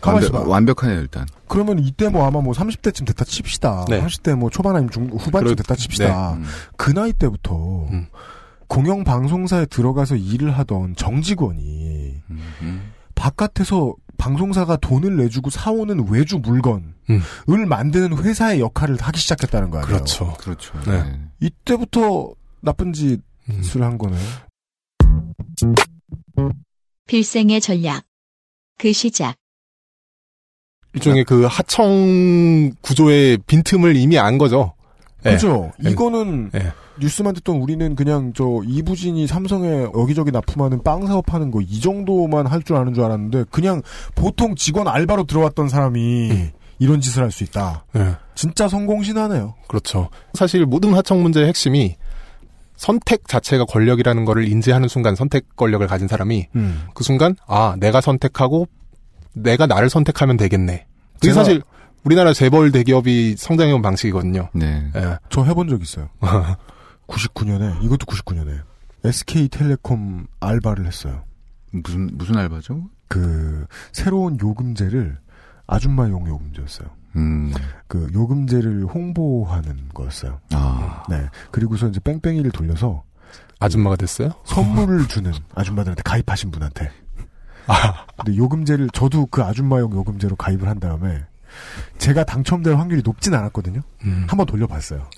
[0.00, 0.38] 가만있어 봐.
[0.40, 1.26] 완벽, 완벽하네요 일단.
[1.48, 3.86] 그러면 이때 뭐 아마 뭐 30대쯤 됐다 칩시다.
[3.88, 4.00] 네.
[4.02, 6.34] 30대 뭐 초반 아니면 중, 후반쯤 그렇- 됐다 칩시다.
[6.34, 6.44] 음.
[6.76, 8.06] 그 나이 때부터 음.
[8.68, 12.92] 공영방송사에 들어가서 일을 하던 정직원이 음.
[13.14, 17.68] 바깥에서 방송사가 돈을 내주고 사오는 외주 물건을 음.
[17.68, 19.94] 만드는 회사의 역할을 하기 시작했다는 거 아니에요?
[19.94, 20.34] 그렇죠.
[20.38, 20.78] 그렇죠.
[20.86, 21.02] 네.
[21.02, 21.20] 네.
[21.40, 23.82] 이때부터 나쁜 짓을 음.
[23.82, 24.16] 한 거네.
[27.06, 28.04] 필생의 전략.
[28.78, 29.36] 그 시작.
[30.94, 34.74] 일종의 그 하청 구조의 빈틈을 이미 안 거죠.
[35.24, 35.32] 예.
[35.32, 35.72] 그죠?
[35.78, 35.90] 네.
[35.90, 36.72] 이거는 네.
[37.00, 42.62] 뉴스만 듣던 우리는 그냥 저 이부진이 삼성에 여기저기 납품하는 빵 사업하는 거 이 정도만 할
[42.62, 43.82] 줄 아는 줄 알았는데 그냥
[44.14, 46.50] 보통 직원 알바로 들어왔던 사람이 음.
[46.78, 47.84] 이런 짓을 할 수 있다.
[47.96, 48.16] 예.
[48.34, 49.54] 진짜 성공신하네요.
[49.68, 50.08] 그렇죠.
[50.34, 51.96] 사실 모든 하청 문제의 핵심이
[52.76, 56.82] 선택 자체가 권력이라는 거를 인지하는 순간 선택 권력을 가진 사람이 음.
[56.94, 58.66] 그 순간 아 내가 선택하고
[59.32, 60.86] 내가 나를 선택하면 되겠네.
[61.20, 61.62] 그게 사실
[62.04, 64.48] 우리나라 재벌 대기업이 성장해온 방식이거든요.
[64.54, 64.84] 네.
[64.96, 65.16] 예.
[65.30, 66.08] 저 해본 적 있어요.
[67.06, 68.62] 99년에 이것도 99년에
[69.04, 71.22] SK텔레콤 알바를 했어요.
[71.72, 72.88] 무슨 무슨 알바죠?
[73.08, 75.18] 그 새로운 요금제를
[75.66, 76.88] 아줌마용 요금제였어요.
[77.16, 77.52] 음.
[77.88, 80.40] 그 요금제를 홍보하는 거였어요.
[80.52, 81.02] 아.
[81.08, 81.28] 네.
[81.50, 83.04] 그리고서 이제 뺑뺑이를 돌려서
[83.58, 84.30] 아줌마가 됐어요?
[84.44, 86.90] 선물을 주는 아줌마들한테 가입하신 분한테.
[87.66, 88.06] 아.
[88.16, 91.24] 근데 요금제를 저도 그 아줌마용 요금제로 가입을 한 다음에
[91.98, 93.80] 제가 당첨될 확률이 높진 않았거든요.
[94.04, 94.26] 음.
[94.28, 95.08] 한번 돌려봤어요.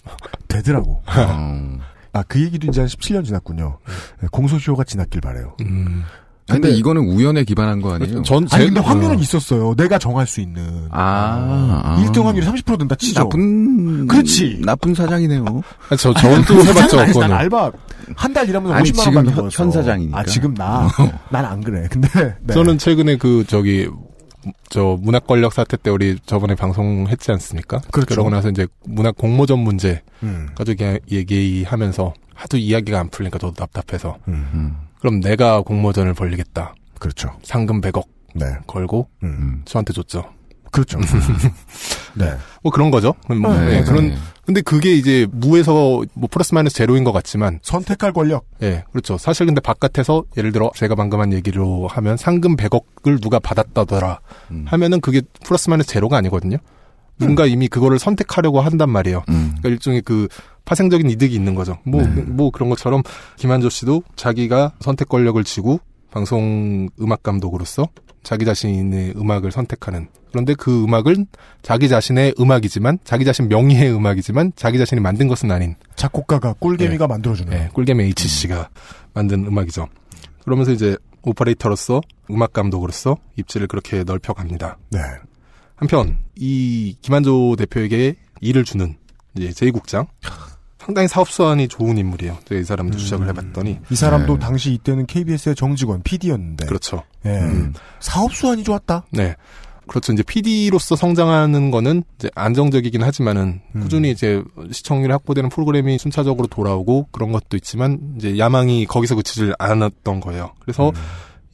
[0.49, 1.03] 되더라고.
[1.07, 1.78] 어.
[2.12, 3.78] 아, 그 얘기도 이제 한 17년 지났군요.
[4.20, 5.57] 네, 공소시효가 지났길 바래요.
[5.62, 6.03] 음.
[6.47, 8.22] 근데, 근데- 이거는 우연에 기반한 거 아니에요?
[8.22, 9.20] 전 아니, 제- 근데 확률은 어.
[9.20, 9.74] 있었어요.
[9.74, 10.89] 내가 정할 수 있는.
[10.91, 12.03] 아, 아.
[12.03, 13.20] 1등 확률이 30% 된다 치죠.
[13.24, 14.62] 나쁜 그렇지.
[14.64, 15.45] 나쁜 사장이네요.
[15.91, 17.01] 아, 저 저는 또 해봤죠.
[17.01, 17.32] 아니, 난.
[17.32, 17.70] 알바
[18.16, 19.62] 한 달 일하면서 아니, 50만 원 지금 받는 현- 거였어.
[19.64, 20.18] 현 사장이니까.
[20.18, 20.89] 아, 지금 나.
[21.30, 21.86] 난 안 그래.
[21.91, 22.09] 근데
[22.43, 22.55] 네.
[22.55, 23.86] 저는 최근에 그 저기
[24.68, 27.80] 저 문학 권력 사태 때 우리 저번에 방송했지 않습니까?
[27.91, 28.14] 그렇죠.
[28.14, 34.18] 그러고 나서 이제 문학 공모전 문제 음, 가지고 얘기하면서 하도 이야기가 안 풀리니까 저도 답답해서
[34.28, 34.51] 음.
[34.55, 34.76] 음.
[35.01, 36.74] 그럼 내가 공모전을 벌리겠다.
[36.99, 37.30] 그렇죠.
[37.43, 38.47] 상금 100억 네.
[38.66, 39.62] 걸고 음.
[39.64, 40.24] 저한테 줬죠.
[40.70, 40.99] 그렇죠.
[42.14, 42.36] 네.
[42.68, 43.14] 뭐 그런 거죠.
[43.28, 43.84] 뭐, 네, 네, 네.
[43.84, 44.14] 그런
[44.44, 48.46] 근데 그게 이제 무에서 뭐 플러스 마이너스 제로인 것 같지만 선택할 권력.
[48.62, 49.18] 예, 그렇죠.
[49.18, 54.64] 사실 근데 바깥에서 예를 들어 제가 방금 한 얘기로 하면 상금 100억을 누가 받았다더라 음.
[54.68, 56.58] 하면은 그게 플러스 마이너스 제로가 아니거든요.
[57.18, 59.24] 누군가 이미 그거를 선택하려고 한단 말이에요.
[59.28, 59.54] 음.
[59.58, 60.28] 그러니까 일종의 그
[60.64, 61.78] 파생적인 이득이 있는 거죠.
[61.84, 62.22] 뭐, 네.
[62.22, 63.02] 뭐 그런 것처럼
[63.36, 67.88] 김한조 씨도 자기가 선택 권력을 쥐고 방송 음악 감독으로서
[68.22, 70.08] 자기 자신의 음악을 선택하는.
[70.31, 71.26] 그런데 그 음악은
[71.62, 77.51] 자기 자신의 음악이지만 자기 자신 명의의 음악이지만 자기 자신이 만든 것은 아닌 작곡가가 꿀개미가 만들어주는.
[77.51, 78.68] 네, 꿀잼 H 씨가
[79.14, 79.89] 만든 음악이죠.
[80.45, 82.01] 그러면서 이제 오퍼레이터로서
[82.31, 84.79] 음악 감독으로서 입지를 그렇게 넓혀갑니다.
[84.91, 85.01] 네.
[85.76, 88.97] 한편 이 김한조 대표에게 일을 주는
[89.37, 90.07] 이제 제2국장
[90.89, 92.39] 상당히 사업 수완이 좋은 인물이에요.
[92.51, 94.39] 이 사람도 추적을 해봤더니 이 사람도 네.
[94.39, 96.64] 당시 이때는 KBS의 정직원, PD였는데.
[96.64, 97.03] 그렇죠.
[97.26, 97.31] 예.
[97.41, 97.74] 음.
[98.01, 99.05] 사업 수완이 좋았다.
[99.11, 99.37] 네.
[99.89, 100.12] 그렇죠.
[100.12, 103.80] 이제 PD로서 성장하는 거는 이제 안정적이긴 하지만은 음.
[103.80, 110.20] 꾸준히 이제 시청률이 확보되는 프로그램이 순차적으로 돌아오고 그런 것도 있지만 이제 야망이 거기서 그치질 않았던
[110.20, 110.53] 거예요.
[110.61, 110.95] 그래서 음.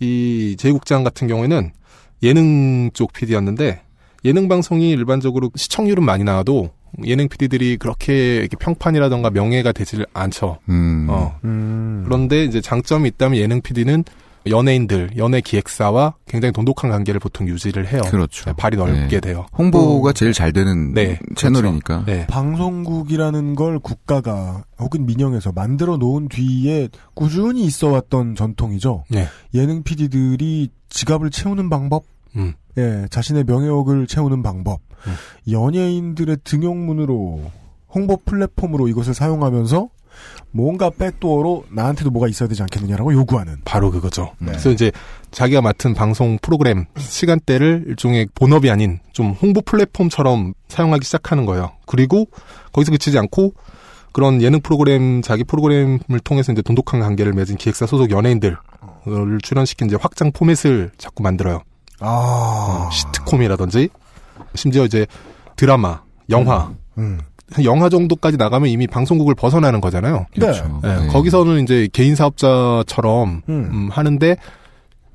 [0.00, 1.72] 이 제국장 같은 경우에는
[2.22, 3.82] 예능 쪽 PD였는데
[4.24, 6.70] 예능 방송이 일반적으로 시청률은 많이 나와도
[7.04, 10.58] 예능 PD들이 그렇게 이렇게 평판이라던가 명예가 되질 않죠.
[10.68, 11.06] 음.
[11.10, 11.38] 어.
[11.44, 12.02] 음.
[12.04, 14.04] 그런데 이제 장점이 있다면 예능 PD는
[14.46, 18.02] 연예인들, 연예 기획사와 굉장히 돈독한 관계를 보통 유지를 해요.
[18.10, 18.52] 그렇죠.
[18.54, 19.20] 발이 넓게 네.
[19.20, 19.46] 돼요.
[19.56, 22.04] 홍보가 제일 잘 되는 네, 채널이니까.
[22.06, 22.26] 네.
[22.26, 29.04] 방송국이라는 걸 국가가 혹은 민영에서 만들어 놓은 뒤에 꾸준히 있어 왔던 전통이죠.
[29.08, 29.26] 네.
[29.54, 32.04] 예능 PD들이 지갑을 채우는 방법,
[32.36, 32.54] 음.
[32.76, 35.14] 예, 자신의 명예욕을 채우는 방법, 음.
[35.50, 37.40] 연예인들의 등용문으로
[37.88, 39.88] 홍보 플랫폼으로 이것을 사용하면서
[40.54, 43.56] 뭔가 백도어로 나한테도 뭐가 있어야 되지 않겠느냐라고 요구하는.
[43.64, 44.34] 바로 그거죠.
[44.38, 44.52] 네.
[44.52, 44.92] 그래서 이제
[45.32, 51.72] 자기가 맡은 방송 프로그램 시간대를 일종의 본업이 아닌 좀 홍보 플랫폼처럼 사용하기 시작하는 거예요.
[51.86, 52.28] 그리고
[52.72, 53.52] 거기서 그치지 않고
[54.12, 58.56] 그런 예능 프로그램 자기 프로그램을 통해서 이제 돈독한 관계를 맺은 기획사 소속 연예인들을
[59.42, 61.62] 출연시킨 이제 확장 포맷을 자꾸 만들어요.
[61.98, 63.88] 아, 어, 시트콤이라든지
[64.54, 65.06] 심지어 이제
[65.56, 67.18] 드라마, 영화, 음.
[67.64, 70.26] 영화 정도까지 나가면 이미 방송국을 벗어나는 거잖아요.
[70.34, 70.80] 그렇죠.
[70.82, 71.06] 네, 네.
[71.08, 73.68] 거기서는 이제 개인 사업자처럼 음.
[73.72, 74.36] 음, 하는데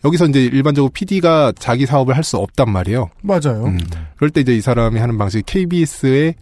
[0.06, 3.10] 여기서 이제 일반적으로 PD가 자기 사업을 할 수 없단 말이에요.
[3.22, 3.66] 맞아요.
[3.66, 3.80] 음.
[4.16, 6.36] 그럴 때 이제 이 사람이 하는 방식이 KBS의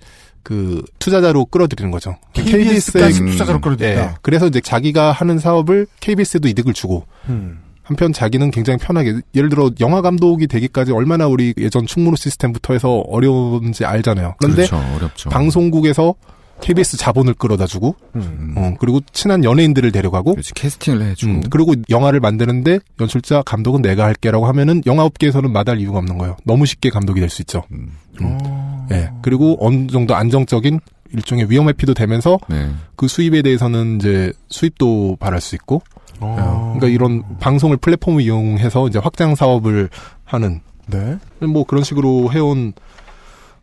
[0.43, 2.15] 그 투자자로 끌어들이는 거죠.
[2.33, 3.31] KBS까지 음.
[3.31, 4.01] 투자자로 끌어들인다.
[4.01, 7.59] 예, 그래서 이제 자기가 하는 사업을 KBS에도 이득을 주고 음.
[7.88, 12.99] 한편 자기는 굉장히 편하게 예를 들어 영화 감독이 되기까지 얼마나 우리 예전 충무로 시스템부터 해서
[13.07, 14.35] 어려운지 알잖아요.
[14.39, 14.83] 그런데 그렇죠.
[14.95, 15.29] 어렵죠.
[15.29, 16.15] 방송국에서
[16.59, 18.55] KBS 자본을 끌어다 주고 음.
[18.57, 20.53] 어, 그리고 친한 연예인들을 데려가고 그렇지.
[20.53, 21.31] 캐스팅을 해주고.
[21.31, 26.35] 음, 그리고 영화를 만드는데 연출자 감독은 내가 할게라고 하면은 영화업계에서는 마다할 이유가 없는 거예요.
[26.43, 27.63] 너무 쉽게 감독이 될 수 있죠.
[27.71, 27.91] 음.
[28.21, 28.88] 어.
[28.91, 29.11] 예.
[29.21, 30.79] 그리고 어느 정도 안정적인
[31.13, 32.69] 일종의 위험 회피도 되면서 네.
[32.97, 35.81] 그 수입에 대해서는 이제 수입도 바랄 수 있고
[36.19, 36.73] 어.
[36.75, 39.89] 그러니까 이런 방송을 플랫폼을 이용해서 이제 확장 사업을
[40.23, 41.17] 하는 네.
[41.39, 42.73] 뭐 그런 식으로 해온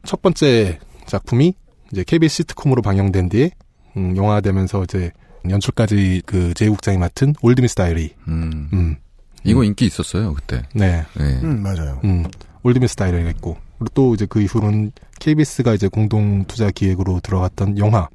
[0.04, 1.54] 첫 번째 작품이
[1.92, 3.50] 이제 KBS 시트콤으로 방영된 뒤에
[3.96, 5.10] 음, 영화되면서 이제
[5.48, 8.14] 연출까지 그 제국장이 맡은 올드미스 다이어리.
[8.28, 8.68] 음.
[8.72, 8.96] 음.
[9.44, 10.62] 이거 인기 있었어요, 그때.
[10.74, 11.04] 네.
[11.16, 11.24] 네.
[11.42, 12.00] 음, 맞아요.
[12.04, 12.24] 음.
[12.62, 18.08] 올드미스 다이어리가 있고 그리고 또 이제 그 이후로는 KBS가 이제 공동 투자 기획으로 들어갔던 영화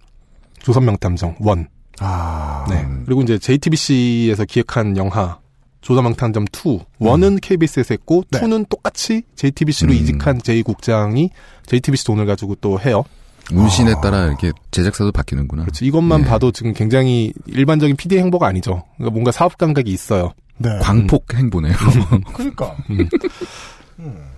[0.59, 1.67] 조선명탐정 원.
[2.00, 2.66] 아.
[2.70, 2.86] 네.
[3.06, 5.39] 그리고 이제 JTBC에서 기획한 영화
[5.82, 6.80] 조선명탐정 2.
[7.00, 8.39] 원은 KBS에서 했고 네.
[8.39, 9.97] 2는 똑같이 JTBC로 음.
[9.97, 11.30] 이직한 제2국장이
[11.66, 13.04] JTBC 돈을 가지고 또 해요.
[13.52, 15.64] 운신에 따라 이렇게 제작사도 바뀌는구나.
[15.64, 15.86] 그렇죠.
[15.86, 16.28] 이것만 네.
[16.28, 18.84] 봐도 지금 굉장히 일반적인 PD 행보가 아니죠.
[18.97, 20.34] 그러니까 뭔가 사업 감각이 있어요.
[20.58, 20.70] 네.
[20.82, 21.74] 광폭 행보네요.
[22.34, 22.76] 그러니까.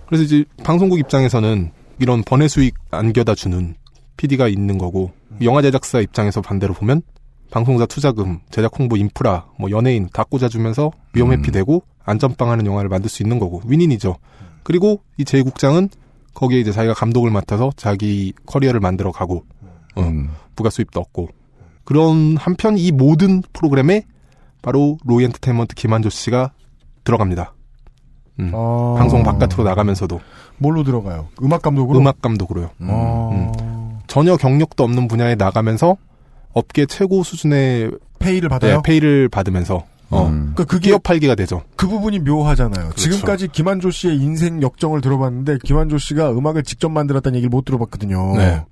[0.06, 3.74] 그래서 이제 방송국 입장에서는 이런 번외 수익 안겨다 주는
[4.16, 7.02] PD가 있는 거고 영화 제작사 입장에서 반대로 보면
[7.52, 11.38] 방송사 투자금, 제작 홍보 인프라, 뭐 연예인 다 꽂아주면서 위험 음.
[11.38, 14.16] 회피되고 안전빵하는 영화를 만들 수 있는 거고 윈윈이죠.
[14.62, 15.90] 그리고 이 제국장은
[16.32, 19.44] 거기에 이제 자기가 감독을 맡아서 자기 커리어를 만들어 가고
[19.94, 20.30] 어, 음.
[20.56, 21.28] 부가 수입도 얻고
[21.84, 24.06] 그런 한편 이 모든 프로그램에
[24.62, 26.52] 바로 로이 엔터테인먼트 김한조 씨가
[27.04, 27.52] 들어갑니다.
[28.40, 28.52] 음.
[28.54, 28.94] 아.
[28.96, 30.20] 방송 바깥으로 나가면서도
[30.56, 31.28] 뭘로 들어가요?
[31.42, 31.98] 음악 감독으로?
[31.98, 32.70] 음악 감독으로요.
[32.80, 32.88] 음.
[32.90, 33.52] 아.
[34.06, 35.98] 전혀 경력도 없는 분야에 나가면서
[36.52, 38.82] 업계 최고 수준의 페이를 네, 받아요?
[38.82, 40.52] 페이를 받으면서 어, 음.
[40.54, 41.62] 그러니까 그게 기업 팔기가 되죠.
[41.74, 42.90] 그 부분이 묘하잖아요.
[42.90, 42.96] 그렇죠.
[42.96, 48.36] 지금까지 김한조 씨의 인생 역정을 들어봤는데 김한조 씨가 음악을 직접 만들었다는 얘기를 못 들어봤거든요.
[48.36, 48.62] 네.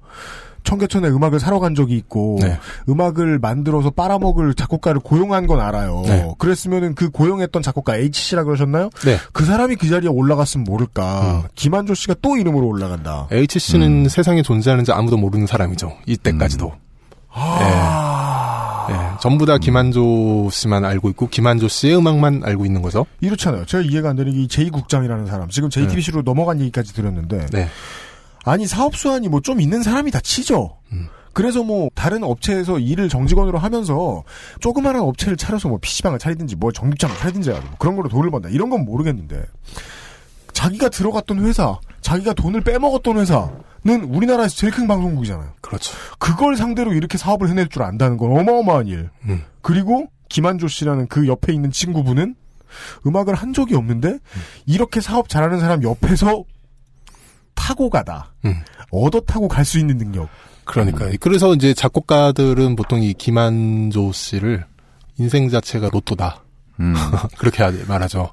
[0.62, 2.59] 청계천에 음악을 사러 간 적이 있고 네.
[2.87, 6.03] 음악을 만들어서 빨아먹을 작곡가를 고용한 건 알아요.
[6.05, 6.31] 네.
[6.37, 8.91] 그랬으면은 그 고용했던 작곡가 H 씨라 그러셨나요?
[9.07, 9.16] 네.
[9.33, 11.49] 그 사람이 그 자리에 올라갔으면 모를까.
[11.55, 13.28] 김한조 씨가 또 이름으로 올라간다.
[13.33, 15.97] HC는 세상에 존재하는지 아무도 모르는 사람이죠.
[16.07, 16.72] 이때까지도.
[17.33, 18.87] 아.
[18.91, 18.95] 예.
[18.95, 18.99] 예.
[19.20, 23.07] 전부 다 김한조 씨만 알고 있고 김한조 씨의 음악만 알고 있는 거죠.
[23.20, 23.64] 이렇잖아요.
[23.66, 25.49] 제가 이해가 안 되는 게이 제2국장이라는 사람.
[25.49, 27.47] 지금 JTBC로 넘어간 얘기까지 들었는데.
[27.53, 27.68] 네.
[28.45, 30.76] 아니 사업 수완이 뭐 좀 있는 사람이 다 치죠.
[30.93, 31.09] 음.
[31.33, 34.24] 그래서 뭐 다른 업체에서 일을 정직원으로 하면서
[34.61, 38.49] 조그마한 업체를 차려서 뭐 PC방을 차리든지 뭐 정육점을 차리든지 해가지고 그런 거로 돈을 번다.
[38.49, 39.45] 이런 건 모르겠는데
[40.53, 45.53] 자기가 들어갔던 회사, 자기가 돈을 빼먹었던 회사는 우리나라에서 제일 큰 방송국이잖아요.
[45.61, 45.94] 그렇죠.
[46.18, 49.11] 그걸 상대로 이렇게 사업을 해낼 줄 안다는 건 어마어마한 일.
[49.24, 49.42] 음.
[49.62, 52.34] 그리고 김한조 씨라는 그 옆에 있는 친구분은
[53.07, 54.18] 음악을 한 적이 없는데
[54.66, 56.44] 이렇게 사업 잘하는 사람 옆에서
[57.55, 58.32] 타고 가다.
[58.44, 58.55] 음.
[58.90, 60.28] 얻어 타고 갈 수 있는 능력.
[60.64, 64.64] 그러니까 요 그래서 이제 작곡가들은 보통 이 김한조 씨를
[65.18, 66.42] 인생 자체가 로또다.
[66.78, 66.94] 음.
[67.38, 68.30] 그렇게 하- 말하죠.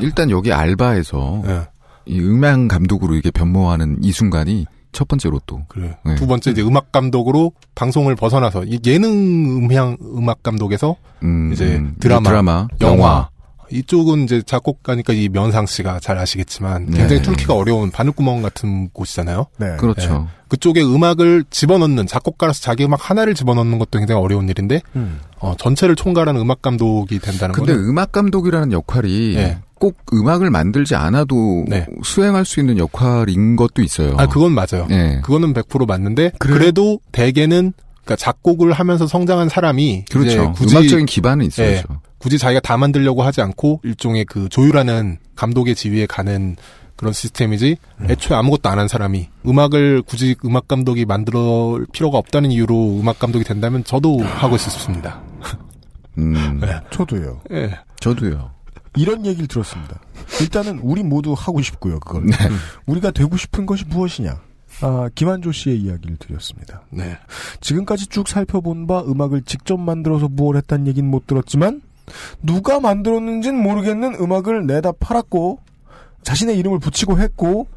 [0.00, 1.68] 일단 여기 알바에서 예.
[2.06, 5.62] 이 음향 감독으로 이게 변모하는 이 순간이 첫 번째 로또.
[5.68, 5.96] 그래.
[6.04, 6.16] 네.
[6.16, 11.94] 두 번째 이제 음악 감독으로 방송을 벗어나서 이 예능 음향 음악 감독에서 음, 이제 음,
[12.00, 12.96] 드라마, 드라마, 영화.
[12.96, 13.28] 영화.
[13.72, 16.98] 이쪽은 이제 작곡가니까 이 면상 씨가 잘 아시겠지만 네.
[16.98, 19.46] 굉장히 뚫기가 어려운 바늘구멍 같은 곳이잖아요.
[19.58, 19.76] 네.
[19.76, 20.28] 그렇죠.
[20.48, 25.20] 그쪽에 음악을 집어넣는 작곡가라서 자기 음악 하나를 집어넣는 것도 굉장히 어려운 일인데 음.
[25.38, 29.58] 어, 전체를 총괄하는 음악 감독이 된다는 근데 거는 음악 감독이라는 역할이 네.
[29.80, 31.86] 꼭 음악을 만들지 않아도 네.
[32.04, 34.14] 수행할 수 있는 역할인 것도 있어요.
[34.18, 34.86] 아 그건 맞아요.
[34.88, 35.20] 네.
[35.24, 36.58] 그거는 100% 맞는데 그래요?
[36.58, 37.72] 그래도 대개는
[38.04, 40.52] 그러니까 작곡을 하면서 성장한 사람이 그렇죠.
[40.52, 41.84] 굳이 음악적인 기반은 있어야죠.
[41.90, 46.56] 예, 굳이 자기가 다 만들려고 하지 않고 일종의 그 조율하는 감독의 지위에 가는
[46.96, 47.76] 그런 시스템이지
[48.10, 51.32] 애초에 아무것도 안 한 사람이 음악을 굳이 음악 감독이 만들
[51.92, 55.22] 필요가 없다는 이유로 음악 감독이 된다면 저도 하고 싶습니다.
[56.18, 56.68] 음, 네.
[56.90, 57.40] 저도요.
[57.52, 57.70] 예.
[58.00, 58.50] 저도요.
[58.96, 60.00] 이런 얘기를 들었습니다.
[60.40, 62.00] 일단은 우리 모두 하고 싶고요.
[62.00, 62.24] 그걸.
[62.86, 64.40] 우리가 되고 싶은 것이 무엇이냐.
[64.82, 66.82] 아, 김한조 씨의 이야기를 드렸습니다.
[66.90, 67.18] 네.
[67.60, 71.82] 지금까지 쭉 살펴본 바 음악을 직접 만들어서 무엇 했다는 얘기는 못 들었지만
[72.42, 75.60] 누가 만들었는지는 모르겠는 음악을 내다 팔았고
[76.22, 77.68] 자신의 이름을 붙이고 했고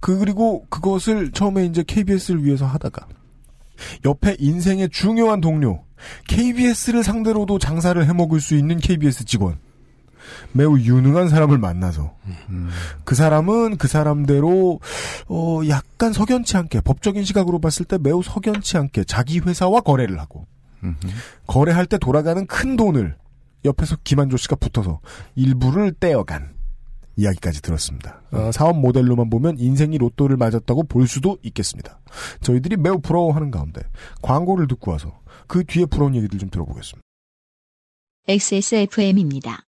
[0.00, 3.06] 그 그리고 그것을 처음에 이제 KBS를 위해서 하다가
[4.04, 5.84] 옆에 인생의 중요한 동료
[6.28, 9.58] KBS를 상대로도 장사를 해먹을 수 있는 KBS 직원
[10.52, 12.14] 매우 유능한 사람을 만나서
[13.04, 14.80] 그 사람은 그 사람대로
[15.28, 20.46] 어 약간 석연치 않게 법적인 시각으로 봤을 때 매우 석연치 않게 자기 회사와 거래를 하고
[21.46, 23.16] 거래할 때 돌아가는 큰 돈을
[23.64, 25.00] 옆에서 김한조 씨가 붙어서
[25.34, 26.54] 일부를 떼어간
[27.16, 28.22] 이야기까지 들었습니다.
[28.32, 32.00] 어, 사업 모델로만 보면 인생이 로또를 맞았다고 볼 수도 있겠습니다.
[32.40, 33.82] 저희들이 매우 부러워하는 가운데
[34.22, 37.02] 광고를 듣고 와서 그 뒤에 부러운 얘기들 좀 들어보겠습니다.
[38.28, 39.64] XSFM입니다.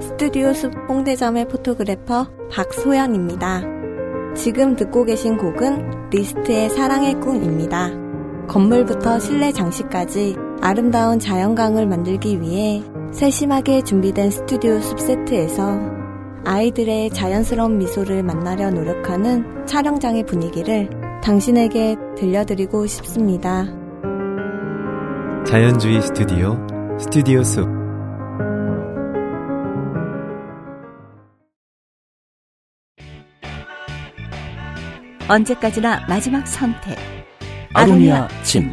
[0.00, 3.62] 스튜디오 숲 홍대점의 photographer 박소연입니다.
[4.34, 7.90] 지금 듣고 계신 곡은 리스트의 사랑의 꿈입니다.
[8.46, 15.80] 건물부터 실내 장식까지 아름다운 자연광을 만들기 위해 세심하게 준비된 스튜디오 숲 세트에서
[16.44, 20.88] 아이들의 자연스러운 미소를 만나려 노력하는 촬영장의 분위기를
[21.22, 23.66] 당신에게 들려드리고 싶습니다.
[25.44, 27.66] 자연주의 스튜디오 스튜디오 숲
[35.28, 36.96] 언제까지나 마지막 선택.
[37.74, 38.72] 아로니아 침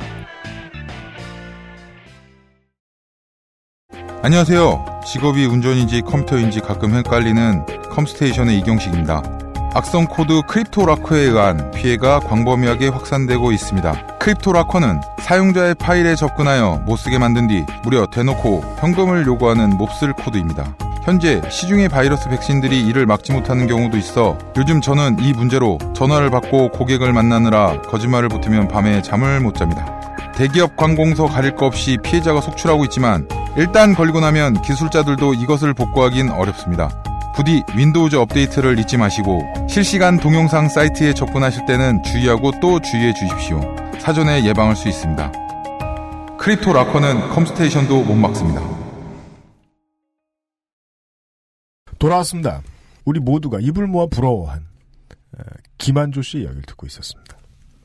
[4.21, 5.01] 안녕하세요.
[5.05, 9.43] 직업이 운전인지 컴퓨터인지 가끔 헷갈리는 컴스테이션의 이경식입니다.
[9.76, 14.17] 악성 코드 크립토라커에 의한 피해가 광범위하게 확산되고 있습니다.
[14.19, 20.76] 크립토라커는 사용자의 파일에 접근하여 못쓰게 만든 뒤 무려 대놓고 현금을 요구하는 몹쓸 코드입니다.
[21.03, 26.69] 현재 시중의 바이러스 백신들이 이를 막지 못하는 경우도 있어 요즘 저는 이 문제로 전화를 받고
[26.69, 29.99] 고객을 만나느라 거짓말을 보태면 밤에 잠을 못 잡니다.
[30.36, 36.89] 대기업 관공서 가릴 거 없이 피해자가 속출하고 있지만 일단 걸리고 나면 기술자들도 이것을 복구하긴 어렵습니다.
[37.36, 43.60] 부디 윈도우즈 업데이트를 잊지 마시고 실시간 동영상 사이트에 접근하실 때는 주의하고 또 주의해 주십시오.
[44.00, 45.32] 사전에 예방할 수 있습니다.
[46.38, 48.62] 크립토라커는 컴스테이션도 못 막습니다.
[51.98, 52.62] 돌아왔습니다.
[53.06, 54.60] 우리 모두가 입을 모아 부러워한
[55.40, 55.44] 에,
[55.78, 57.38] 김한조 씨의 이야기를 듣고 있었습니다.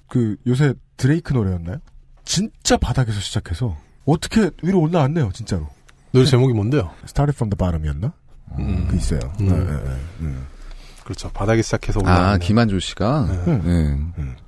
[0.09, 1.79] 그 요새 드레이크 노래였나요?
[2.25, 5.69] 진짜 바닥에서 시작해서 어떻게 위로 올라왔네요, 진짜로.
[6.13, 6.91] 노래 제목이 뭔데요?
[7.05, 8.13] Started from the bottom이었나?
[8.59, 8.87] 음.
[8.91, 9.21] 그 있어요.
[9.41, 9.49] 음.
[9.49, 9.97] 네, 네, 네.
[10.21, 10.47] 음.
[11.05, 11.31] 그렇죠.
[11.31, 12.39] 바닥에 시작해서 아, 올라가는.
[12.41, 13.61] 김한조 씨가 네.
[13.65, 13.97] 네.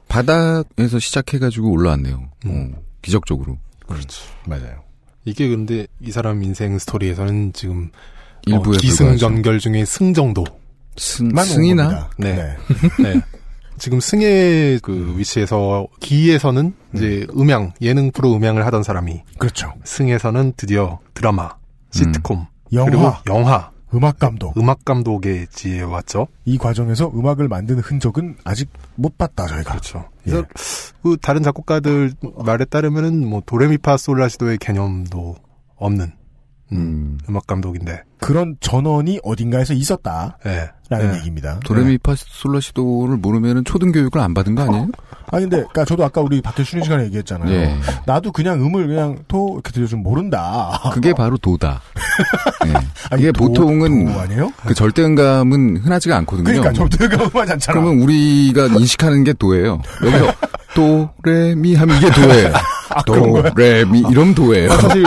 [0.08, 2.28] 바닥에서 시작해가지고 올라왔네요.
[2.46, 2.74] 음.
[2.74, 3.58] 어, 기적적으로.
[3.86, 4.24] 그렇죠.
[4.46, 4.82] 맞아요.
[5.24, 7.90] 이게 근데 이 사람 인생 스토리에서는 지금
[8.46, 10.44] 일부에 어, 기승전결 중에 승 정도.
[10.96, 11.86] 승, 만 승이나?
[11.86, 12.10] 온 겁니다.
[12.18, 12.56] 네.
[13.02, 13.22] 네.
[13.78, 19.72] 지금 승의 그 위치에서 기에서는 이제 음향 예능 프로 음향을 하던 사람이 그렇죠.
[19.84, 21.54] 승에서는 드디어 드라마,
[21.90, 22.84] 시트콤, 영화.
[22.90, 24.56] 그리고 영화, 음악 감독.
[24.56, 26.28] 음악 감독의 지에 왔죠.
[26.44, 29.70] 이 과정에서 음악을 만드는 흔적은 아직 못 봤다 저희가.
[29.70, 30.04] 그렇죠.
[30.22, 30.44] 그래서
[31.02, 32.12] 그 다른 작곡가들
[32.44, 35.36] 말에 따르면은 뭐 도레미파 솔라시도의 개념도
[35.76, 36.12] 없는
[36.72, 37.18] 음.
[37.28, 38.02] 음악 감독인데.
[38.18, 40.38] 그런 전원이 어딘가에서 있었다.
[40.44, 40.68] 네.
[40.90, 41.18] 라는 네.
[41.18, 41.58] 얘기입니다.
[41.64, 44.88] 도레미파 솔라시도를 모르면은 초등 교육을 안 받은 거 아니에요?
[45.32, 47.50] 아 근데 그러니까 저도 아까 우리 밖에 쉬는 시간에 얘기했잖아요.
[47.50, 47.76] 예.
[48.06, 50.78] 나도 그냥 음을 그냥 토 이렇게 들려주면 모른다.
[50.92, 51.80] 그게 바로 도다.
[52.66, 52.72] 예.
[53.10, 54.52] 아니, 이게 도- 보통은 도 아니에요?
[54.66, 56.44] 그 절대 음감은 흔하지가 않거든요.
[56.44, 57.80] 그러니까 절대가 음하지 않잖아.
[57.80, 59.80] 그러면 우리가 인식하는 게 도예요.
[60.04, 60.34] 여기서
[61.22, 62.52] 도레미 하면 이게 도예요.
[62.90, 63.02] 아?
[63.02, 64.72] 도레미 이러면 도예요.
[64.72, 65.04] 아, 사실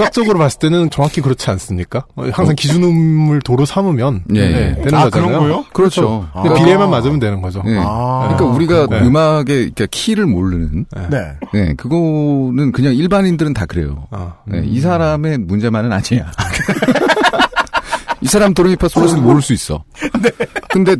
[0.00, 2.06] 수학적으로 봤을 때는 정확히 그렇지 않습니까?
[2.16, 4.82] 어, 항상 기준음을 도로 삼으면 예, 네, 예.
[4.82, 5.28] 되는 아, 거잖아요.
[5.28, 5.64] 그런 거요?
[5.72, 6.28] 그렇죠.
[6.32, 6.42] 아.
[6.54, 7.62] 비례만 맞으면 되는 거죠.
[7.66, 7.76] 예.
[7.78, 8.28] 아.
[8.28, 9.00] 그러니까 우리가 네.
[9.00, 11.32] 음악의 그러니까 키를 모르는 네.
[11.52, 14.06] 네, 그거는 그냥 일반인들은 다 그래요.
[14.10, 16.30] 아, 네, 이 사람의 문제만은 아니야.
[18.22, 19.82] 이 사람 도레미파 솔라시도 모를 수 있어.
[20.68, 20.94] 근데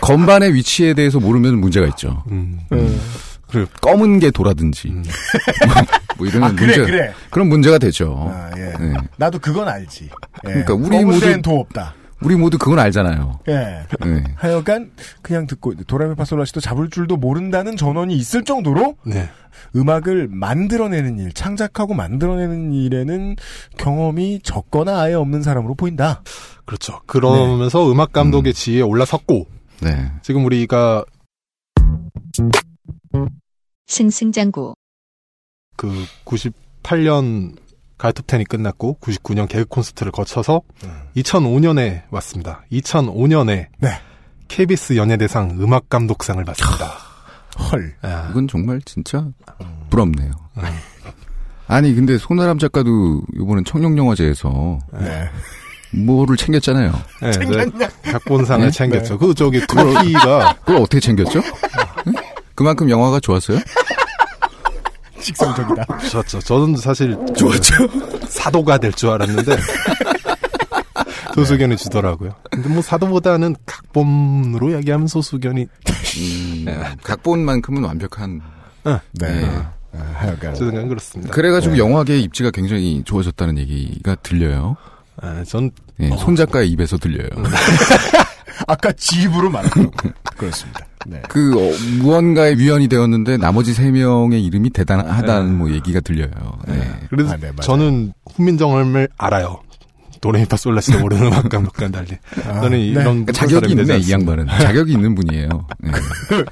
[0.00, 2.22] 건반의 위치에 대해서 모르면 문제가 있죠.
[2.30, 2.60] 음.
[3.52, 4.88] 그 검은 게 도라든지
[6.18, 7.12] 뭐 이런 아 그래 문제 그래.
[7.30, 8.28] 그런 문제가 되죠.
[8.32, 8.72] 아 예.
[8.82, 8.94] 네.
[9.18, 10.04] 나도 그건 알지.
[10.46, 10.48] 예.
[10.64, 11.94] 그러니까 우리 모두- 도 없다.
[12.24, 13.40] 우리 모두 그건 알잖아요.
[13.48, 13.84] 예.
[14.04, 14.24] 네.
[14.36, 14.92] 하여간
[15.22, 19.28] 그냥 듣고 도라미 파 솔라시도 잡을 줄도 모른다는 전원이 있을 정도로 네.
[19.74, 23.36] 음악을 만들어내는 일, 창작하고 만들어내는 일에는
[23.76, 26.22] 경험이 적거나 아예 없는 사람으로 보인다.
[26.64, 27.00] 그렇죠.
[27.06, 29.46] 그러면서 음악 감독의 지위에 올라섰고
[29.82, 30.12] 네.
[30.22, 31.04] 지금 우리가
[33.86, 34.74] 승승장구
[35.76, 37.56] 그 98년
[37.98, 40.62] 가요톱10이 끝났고 99년 개그 콘서트를 거쳐서
[41.16, 42.64] 2005년에 왔습니다.
[42.72, 43.88] 2005년에 네.
[44.48, 46.98] KBS 연예대상 음악 감독상을 받습니다.
[47.70, 47.94] 헐.
[48.02, 49.28] 아, 이건 정말 진짜
[49.90, 50.32] 부럽네요.
[51.68, 55.30] 아니 근데 손아람 작가도 이번엔 청룡영화제에서 네.
[55.94, 56.92] 뭐를 챙겼잖아요.
[57.20, 58.70] 네, 네, 각본상을 네?
[58.72, 59.18] 챙겼죠.
[59.18, 61.40] 그 저기 트로피가 그걸 어떻게 챙겼죠?
[62.52, 62.54] 응?
[62.54, 63.58] 그만큼 영화가 좋았어요?
[65.20, 65.84] 식성적이다.
[66.10, 66.40] 좋았죠.
[66.40, 67.74] 저는 사실 좋았죠.
[68.28, 69.56] 사도가 될 줄 알았는데
[71.34, 72.34] 소수견이 주더라고요.
[72.50, 75.66] 근데 뭐 사도보다는 각본으로 얘기하면 소수견이
[76.18, 76.66] 음,
[77.02, 78.40] 각본만큼은 완벽한.
[78.84, 78.98] 네.
[79.12, 79.44] 네.
[79.94, 80.54] 아, 하여간.
[80.54, 81.32] 제 생각은 그렇습니다.
[81.32, 84.76] 그래가지고 영화계의 입지가 굉장히 좋아졌다는 얘기가 들려요.
[85.20, 87.28] 아, 전 네, 손 작가의 입에서 들려요.
[88.66, 89.90] 아까 집으로 말하고
[90.36, 90.80] 그렇습니다.
[91.06, 91.20] 네.
[91.28, 96.30] 그 어, 무언가의 위원이 되었는데 나머지 세 명의 이름이 대단하다는 뭐 얘기가 들려요.
[96.68, 97.00] 네.
[97.10, 97.50] 그래서 아, 네.
[97.60, 99.60] 저는 훈민정음을 알아요.
[100.20, 102.16] 도레미파 솔라시도 모르는 음악 감독과 달리.
[102.44, 102.86] 저는 네.
[102.86, 104.10] 이런 그러니까 자격이 있네 이.
[104.12, 104.46] 양반은.
[104.46, 105.48] 자격이 있는 분이에요.
[105.80, 105.90] 네.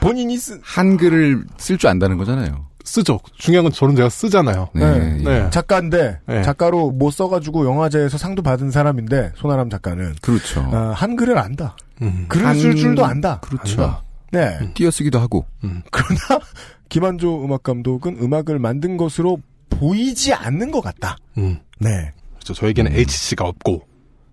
[0.00, 2.65] 본인이 쓴 한글을 쓸 줄 안다는 거잖아요.
[2.86, 3.18] 쓰죠.
[3.36, 4.68] 중요한 건 저는 제가 쓰잖아요.
[4.74, 5.16] 네.
[5.22, 5.50] 네.
[5.50, 6.42] 작가인데 네.
[6.42, 10.60] 작가로 못 써가지고 영화제에서 상도 받은 사람인데 손아람 작가는 그렇죠.
[10.60, 11.76] 어, 한글을 안다.
[12.02, 12.26] 음.
[12.28, 13.40] 글을 한- 쓸 줄도 안다.
[13.40, 13.82] 그렇죠.
[13.82, 14.02] 안다.
[14.32, 14.58] 네.
[14.74, 15.44] 띄어쓰기도 하고.
[15.90, 16.40] 그러나
[16.88, 19.38] 김한조 음악 감독은 음악을 만든 것으로
[19.70, 21.16] 보이지 않는 것 같다.
[21.38, 21.58] 음.
[21.80, 22.12] 네.
[22.34, 22.54] 그렇죠.
[22.54, 22.96] 저에게는 음.
[22.98, 23.82] HC가 없고.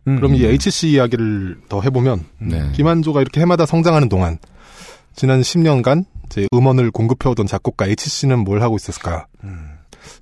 [0.08, 0.16] 음.
[0.18, 2.72] 그럼 이 HC 이야기를 더 해보면 네.
[2.74, 4.38] 김한조가 이렇게 해마다 성장하는 동안
[5.16, 9.28] 지난 10년간 제 음원을 공급해오던 작곡가 HC는 뭘 하고 있었을까?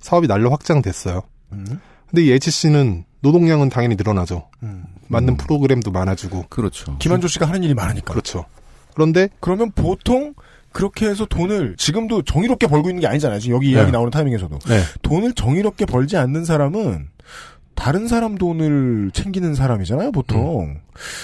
[0.00, 1.22] 사업이 날로 확장됐어요.
[1.52, 1.80] 음.
[2.10, 4.50] 근데 이 HC는 노동량은 당연히 늘어나죠.
[4.62, 4.84] 음.
[5.08, 6.48] 맞는 프로그램도 많아지고.
[6.50, 6.98] 그렇죠.
[6.98, 8.12] 김한조 씨가 하는 일이 많으니까.
[8.12, 8.44] 그렇죠.
[8.92, 10.34] 그런데 그러면 보통
[10.70, 13.40] 그렇게 해서 돈을 지금도 정의롭게 벌고 있는 게 아니잖아요.
[13.40, 13.92] 지금 여기 이야기 네.
[13.92, 14.82] 나오는 타이밍에서도 네.
[15.00, 17.08] 돈을 정의롭게 벌지 않는 사람은
[17.74, 20.78] 다른 사람 돈을 챙기는 사람이잖아요, 보통.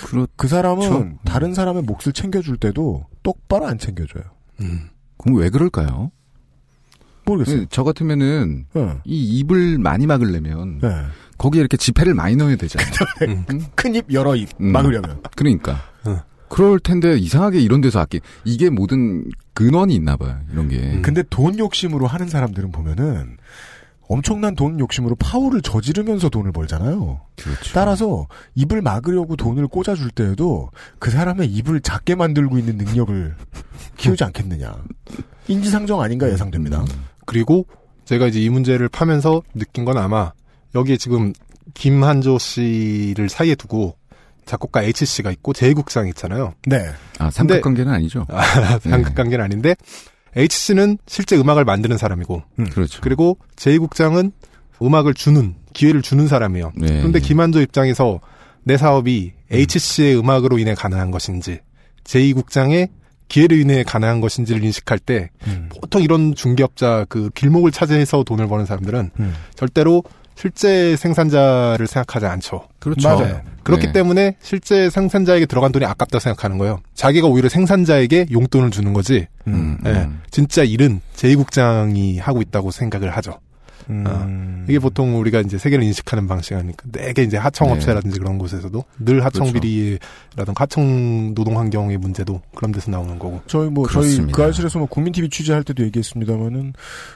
[0.06, 1.18] 그렇, 그 사람은 그렇죠.
[1.26, 4.37] 다른 사람의 몫을 챙겨줄 때도 똑바로 안 챙겨줘요.
[4.60, 4.88] 음.
[5.16, 6.10] 그럼 왜 그럴까요?
[7.24, 7.60] 모르겠어요.
[7.60, 8.98] 네, 저 같으면은 네.
[9.04, 10.88] 이 입을 많이 막으려면 네.
[11.36, 13.44] 거기에 이렇게 지폐를 많이 넣어야 되잖아요.
[13.74, 14.72] 큰 입, 여러 입 음.
[14.72, 15.22] 막으려면.
[15.36, 15.78] 그러니까.
[16.06, 16.20] 응.
[16.48, 20.40] 그럴 텐데 이상하게 이런 데서 아끼 이게 모든 근원이 있나 봐요.
[20.50, 21.00] 이런 게.
[21.02, 23.36] 근데 돈 욕심으로 하는 사람들은 보면은
[24.08, 27.20] 엄청난 돈 욕심으로 파워를 저지르면서 돈을 벌잖아요.
[27.36, 27.74] 그렇죠.
[27.74, 33.34] 따라서 입을 막으려고 돈을 꽂아줄 때에도 그 사람의 입을 작게 만들고 있는 능력을
[33.98, 34.74] 키우지 않겠느냐.
[35.46, 36.84] 인지상정 아닌가 예상됩니다.
[37.26, 37.66] 그리고
[38.06, 40.32] 제가 이제 이 문제를 파면서 느낀 건 아마
[40.74, 41.32] 여기에 지금
[41.74, 43.96] 김한조 씨를 사이에 두고
[44.46, 46.54] 작곡가 H씨가 있고 제2국장이 있잖아요.
[46.66, 46.90] 네.
[47.18, 48.24] 아, 삼각관계는 아니죠.
[48.30, 48.42] 아,
[48.80, 49.76] 삼각관계는 아닌데
[50.36, 53.00] H씨는 실제 음악을 만드는 사람이고 그렇죠.
[53.02, 54.32] 그리고 제2국장은
[54.82, 56.72] 음악을 주는 기회를 주는 사람이에요.
[56.76, 56.98] 네.
[56.98, 58.20] 그런데 김한조 입장에서
[58.62, 61.60] 내 사업이 H씨의 음악으로 인해 가능한 것인지
[62.04, 62.90] 제2국장의
[63.28, 65.68] 기회로 인해 가능한 것인지를 인식할 때 음.
[65.80, 69.34] 보통 이런 중개업자 그 길목을 차지해서 돈을 버는 사람들은 음.
[69.54, 70.02] 절대로
[70.40, 72.68] 실제 생산자를 생각하지 않죠.
[72.78, 73.08] 그렇죠.
[73.08, 73.40] 맞아요.
[73.64, 73.92] 그렇기 네.
[73.92, 76.78] 때문에 실제 생산자에게 들어간 돈이 아깝다고 생각하는 거예요.
[76.94, 79.26] 자기가 오히려 생산자에게 용돈을 주는 거지.
[79.48, 79.78] 음.
[79.84, 80.22] 예, 음.
[80.30, 83.40] 진짜 일은 제2국장이 하고 있다고 생각을 하죠.
[83.90, 84.04] 음.
[84.06, 89.24] 어, 이게 보통 우리가 이제 세계를 인식하는 방식 아니까 되게 이제 하청업체라든지 그런 곳에서도 늘
[89.24, 93.40] 하청 비리라든가 하청 노동 환경의 문제도 그런 데서 나오는 거고.
[93.46, 94.36] 저희 뭐 저희 그렇습니다.
[94.36, 96.74] 그 알실에서 뭐 국민 TV 취재할 때도 얘기했습니다만은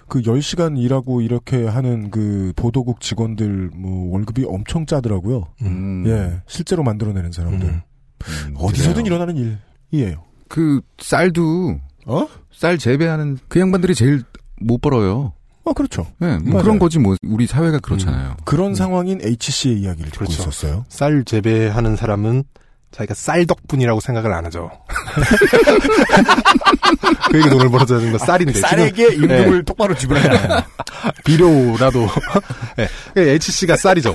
[0.09, 5.45] 그 10시간 일하고 이렇게 하는 그 보도국 직원들 뭐 월급이 엄청 짜더라고요.
[5.63, 6.05] 음.
[6.07, 6.41] 예.
[6.47, 7.69] 실제로 만들어내는 사람들.
[7.69, 7.81] 음.
[8.25, 9.07] 음, 어디서든 그래요.
[9.07, 9.59] 일어나는
[9.93, 10.23] 일이에요.
[10.49, 12.29] 그 쌀도 어?
[12.53, 14.23] 쌀 재배하는 그 양반들이 제일
[14.61, 15.33] 못 벌어요.
[15.65, 16.07] 어, 그렇죠.
[16.19, 16.61] 네, 뭐.
[16.61, 18.37] 그런 거지 뭐 우리 사회가 그렇잖아요.
[18.45, 20.43] 그런 상황인 HC의 이야기를 듣고 그렇죠.
[20.43, 20.85] 있었어요.
[20.89, 22.43] 쌀 재배하는 사람은
[22.91, 24.71] 자기가 쌀 덕분이라고 생각을 안 하죠.
[27.31, 28.55] 그에게 돈을 벌어줘야 되는 건 쌀인데.
[28.61, 29.63] 쌀에게 지금- 임금을 네.
[29.65, 30.67] 똑바로 지불하냐.
[31.25, 32.09] 비료라도.
[32.77, 32.89] 네.
[33.35, 34.15] HC가 쌀이죠.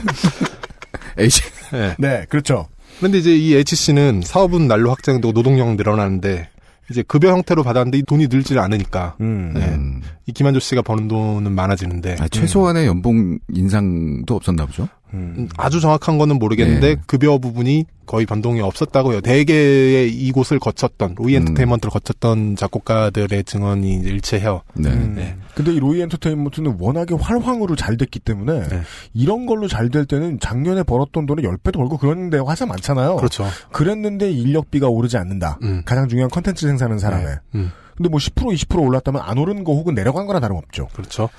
[1.18, 1.42] H
[1.72, 1.96] 네.
[1.98, 2.68] 네, 그렇죠.
[3.00, 6.50] 그런데 이제 이 HC는 사업은 날로 확장되고 노동력 늘어나는데
[6.90, 9.54] 이제 급여 형태로 받았는데 이 돈이 늘질 않으니까 음.
[9.54, 9.66] 네.
[9.66, 10.02] 음.
[10.26, 14.88] 이 김한조 씨가 버는 돈은 많아지는데 아, 최소한의 연봉 인상도 없었나 보죠.
[15.14, 17.02] 음, 아주 정확한 거는 모르겠는데 네.
[17.08, 19.22] 급여 부분이 거의 변동이 없었다고요.
[19.22, 21.42] 대개의 이곳을 거쳤던 로이 음.
[21.42, 24.62] 엔터테인먼트를 거쳤던 작곡가들의 증언이 이제 일치해요.
[24.74, 24.90] 네.
[24.90, 25.14] 음.
[25.16, 25.36] 네.
[25.54, 28.82] 근데 이 로이 엔터테인먼트는 워낙에 활황으로 잘 됐기 때문에 네.
[29.14, 33.16] 이런 걸로 잘 될 때는 작년에 벌었던 돈을 10배도 벌고 그러는데 화사 많잖아요.
[33.16, 33.46] 그렇죠.
[33.72, 35.60] 그랬는데 인력비가 오르지 않는다.
[35.64, 35.82] 음.
[35.86, 37.26] 가장 중요한 컨텐츠 생산하는 사람에.
[37.56, 37.72] 음.
[37.96, 40.90] 근데 뭐 10% 20% 올랐다면 안 오른 거 혹은 내려간 거나 다름없죠.
[40.94, 41.30] 그렇죠.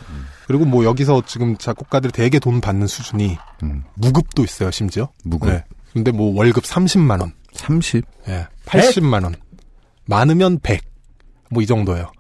[0.47, 3.85] 그리고 뭐 여기서 지금 작곡가들이 대개 돈 받는 수준이 음.
[3.95, 5.09] 무급도 있어요, 심지어.
[5.25, 5.65] 무급 네.
[5.99, 8.05] 근데 뭐 월급 30만 원, 30.
[8.29, 9.35] 예, 80만 원,
[10.07, 10.81] 많으면 100.
[11.51, 12.11] 뭐 이 정도예요.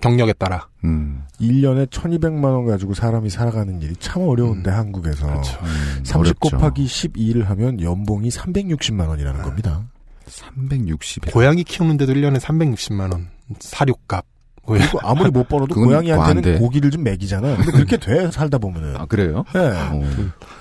[0.00, 0.68] 경력에 따라.
[0.84, 1.22] 음.
[1.40, 5.58] 1년에 1200만 원 가지고 사람이 살아가는 일이 참 어려운데 한국에서 그렇죠.
[5.62, 6.38] 음, 30 어렵죠.
[6.56, 9.84] 곱하기 12를 하면 연봉이 360만 원이라는 겁니다.
[10.26, 11.32] 360.
[11.32, 13.28] 고양이 키우는 데도 1년에 360만 원.
[13.60, 14.24] 사료값.
[14.66, 16.58] 뭐 그리고 아무리 못 벌어도 고양이한테는.
[16.58, 17.56] 고기를 좀 먹이잖아요.
[17.56, 18.96] 근데 그렇게 돼 살다 보면은.
[18.96, 19.44] 아 그래요?
[19.54, 19.60] 네.
[19.60, 20.02] 어.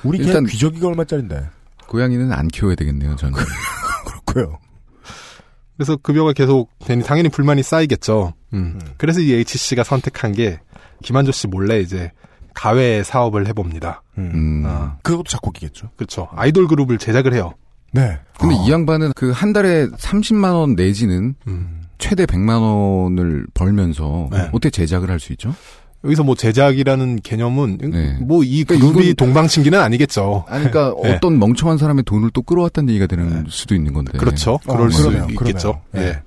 [0.03, 1.45] 우리 개 일단- 귀저귀가 얼마짜린데.
[1.87, 3.15] 고양이는 안 키워야 되겠네요.
[3.15, 3.33] 저는.
[4.05, 4.57] 그렇고요.
[5.77, 8.33] 그래서 급여가 계속 되니 당연히 불만이 쌓이겠죠.
[8.53, 8.79] 음.
[8.97, 10.59] 그래서 이 HC가 선택한 게
[11.03, 12.11] 김한조 씨 몰래 이제
[12.53, 14.01] 가외 사업을 해봅니다.
[14.17, 14.63] 음.
[14.65, 15.89] 아, 그것도 작곡이겠죠.
[15.97, 16.29] 그렇죠.
[16.31, 17.53] 아이돌 그룹을 제작을 해요.
[17.91, 18.17] 네.
[18.39, 21.81] 근데 이 양반은 그 한 달에 30만 원 내지는 음.
[21.97, 24.49] 최대 100만 원을 벌면서 네.
[24.53, 25.53] 어떻게 제작을 할 수 있죠?
[26.05, 28.17] 여기서 뭐 제작이라는 개념은 네.
[28.21, 30.45] 뭐이 그러니까 그룹이 이건- 동방신기는 아니겠죠.
[30.47, 31.15] 아니, 그러니까 네.
[31.15, 34.17] 어떤 멍청한 사람의 돈을 또 끌어왔다는 얘기가 되는 수도 있는 건데.
[34.17, 34.53] 그렇죠.
[34.67, 35.27] 어, 그럴 수 그러네요.
[35.31, 35.81] 있겠죠.
[35.91, 36.11] 그러네요.
[36.13, 36.21] 예.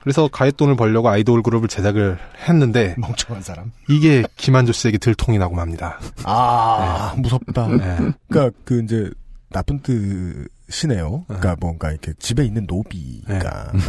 [0.00, 2.16] 그래서 가액돈을 벌려고 아이돌 그룹을 제작을
[2.48, 3.72] 했는데 멍청한 사람.
[3.90, 5.98] 이게 김한조 씨에게 들통이 나고 맙니다.
[6.24, 7.68] 아, 무섭다.
[7.68, 7.96] 네.
[8.28, 9.10] 그러니까 그 이제
[9.50, 11.24] 나쁜 뜻이네요.
[11.26, 13.80] 그러니까 뭔가 이렇게 집에 있는 노비가 네.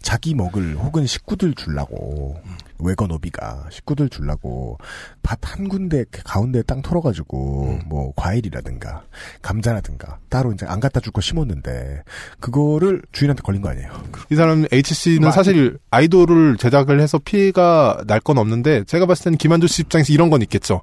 [0.00, 2.40] 자기 먹을 혹은 식구들 줄라고
[2.84, 4.78] 외거 노비가 식구들 줄라고
[5.22, 9.02] 밭 한 군데 가운데 땅 털어가지고 뭐 과일이라든가
[9.42, 12.02] 감자라든가 따로 이제 안 갖다 줄 거 심었는데
[12.40, 13.90] 그거를 주인한테 걸린 거 아니에요?
[14.30, 19.38] 이 사람 HC는 맞- 사실 아이돌을 제작을 해서 피해가 날 건 없는데 제가 봤을 때는
[19.38, 20.80] 김한조 씨 입장에서 이런 건 있겠죠.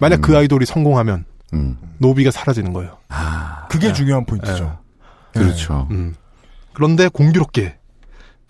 [0.00, 1.76] 만약 그 아이돌이 성공하면 음.
[1.98, 2.96] 노비가 사라지는 거예요.
[3.68, 4.78] 그게 중요한 포인트죠.
[5.34, 5.86] 그렇죠.
[5.90, 6.14] 음.
[6.72, 7.76] 그런데 공교롭게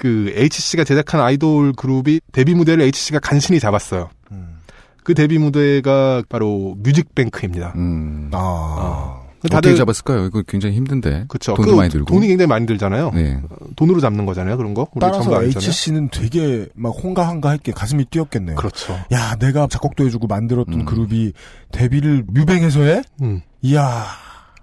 [0.01, 4.09] 그 HC가 제작한 아이돌 그룹이 데뷔 무대를 HC가 간신히 잡았어요.
[4.33, 4.57] 음.
[5.05, 7.75] 그 데뷔 무대가 바로 뮤직뱅크입니다.
[7.77, 8.31] 음.
[8.33, 9.21] 아.
[9.45, 10.25] 어떻게 잡았을까요?
[10.25, 11.27] 이거 굉장히 힘든데.
[11.29, 11.53] 그쵸.
[11.55, 12.07] 돈도 그 많이 들고.
[12.07, 13.11] 돈이 굉장히 많이 들잖아요.
[13.11, 13.43] 네.
[13.77, 14.57] 돈으로 잡는 거잖아요.
[14.57, 14.87] 그런 거.
[14.95, 15.43] 우리 따라서.
[15.43, 18.57] HC는 되게 막 홍가한가했게 가슴이 뛰었겠네요.
[18.57, 18.99] 그렇죠.
[19.13, 20.85] 야, 내가 작곡도 해주고 만들었던 음.
[20.87, 21.33] 그룹이
[21.73, 23.03] 데뷔를 뮤뱅에서 해?
[23.21, 23.43] 음.
[23.61, 24.07] 이야.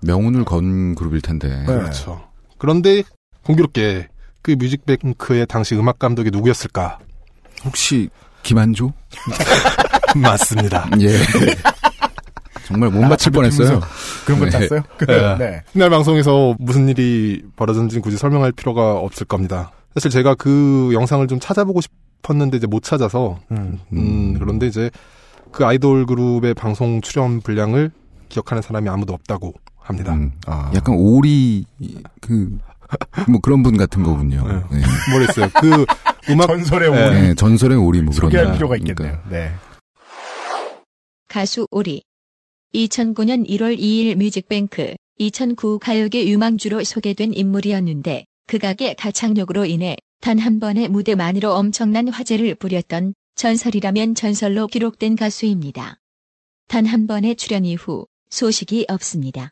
[0.02, 1.48] 명운을 건 그룹일 텐데.
[1.48, 1.66] 네.
[1.66, 2.24] 그렇죠.
[2.58, 3.04] 그런데
[3.44, 4.08] 공교롭게
[4.48, 7.00] 그 뮤직뱅크의 당시 음악 감독이 누구였을까?
[7.66, 8.08] 혹시
[8.43, 8.93] 김한조?
[10.16, 10.89] 맞습니다.
[11.02, 11.10] 예.
[12.66, 13.82] 정말 못 맞힐 뻔했어요.
[14.26, 14.68] 그런 걸 네.
[14.70, 14.84] 짰어요?
[15.06, 15.38] 네.
[15.38, 15.64] 네.
[15.76, 19.74] 이날 방송에서 무슨 일이 벌어졌는지 굳이 설명할 필요가 없을 겁니다.
[19.93, 23.82] 사실 제가 그 영상을 좀 찾아보고 싶었는데 이제 못 찾아서 음.
[23.91, 24.89] 음, 그런데 이제
[25.52, 27.91] 그 아이돌 그룹의 방송 출연 분량을
[28.30, 30.14] 기억하는 사람이 아무도 없다고 합니다.
[30.14, 30.72] 음, 아.
[30.74, 31.66] 약간 오리
[32.22, 32.58] 그
[33.30, 34.46] 뭐 그런 분 같은 거군요.
[34.72, 34.80] 네.
[35.12, 35.50] 모르겠어요.
[35.62, 35.86] 그
[36.30, 37.08] 음악 전설의 네.
[37.08, 37.22] 오리.
[37.22, 38.54] 네, 전설의 오리 뭐 그런 소개할 거.
[38.54, 39.04] 필요가 그러니까.
[39.04, 39.24] 있겠네요.
[39.30, 39.52] 네.
[41.28, 42.04] 가수 오리
[42.74, 50.90] 2009년 1월 2일 뮤직뱅크 2009 가요계 유망주로 소개된 인물이었는데 극악의 가창력으로 인해 단 한 번의
[50.90, 55.98] 무대만으로 엄청난 화제를 부렸던 전설이라면 전설로 기록된 가수입니다.
[56.68, 59.52] 단 한 번의 출연 이후 소식이 없습니다.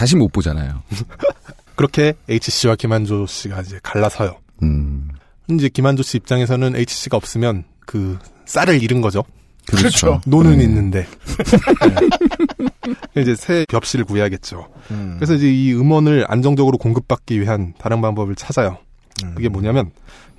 [0.00, 0.82] 다시 못 보잖아요.
[1.76, 4.34] 그렇게 H씨와 김한조 씨가 이제 갈라서요.
[4.62, 5.10] 음.
[5.50, 9.24] 이제 김한조 씨 입장에서는 H씨가 없으면 그 쌀을 잃은 거죠.
[9.66, 10.22] 그렇죠.
[10.24, 10.64] 노는 네.
[10.64, 11.06] 있는데.
[13.14, 13.20] 네.
[13.20, 14.70] 이제 새 벽실을 구해야겠죠.
[14.90, 15.16] 음.
[15.18, 18.78] 그래서 이제 이 음원을 안정적으로 공급받기 위한 다른 방법을 찾아요.
[19.22, 19.34] 음.
[19.34, 19.90] 그게 뭐냐면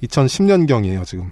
[0.01, 1.29] 2010년경이에요, 지금.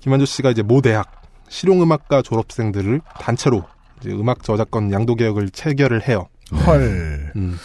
[0.00, 1.10] 김한조 씨가 이제 모 대학
[1.48, 3.64] 실용음악과 졸업생들을 단체로
[4.02, 6.28] 이제 음악 저작권 양도 개혁을 체결을 해요.
[6.52, 7.32] 헐.
[7.36, 7.58] 음.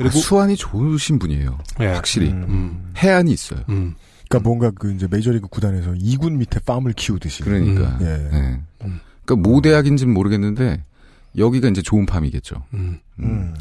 [0.00, 1.58] 아, 수완이 좋으신 분이에요.
[1.78, 1.86] 네.
[1.86, 2.92] 확실히 음.
[2.96, 3.60] 해안이 있어요.
[3.68, 3.94] 음.
[4.28, 7.42] 그러니까 뭔가 그 이제 메이저리그 구단에서 2군 밑에 팜을 키우듯이.
[7.42, 7.98] 그러니까.
[8.00, 8.04] 예.
[8.04, 8.60] 네.
[9.24, 10.82] 그러니까 모 대학인지는 모르겠는데
[11.36, 12.62] 여기가 이제 좋은 팜이겠죠.
[12.74, 12.98] 음.
[13.20, 13.54] 음.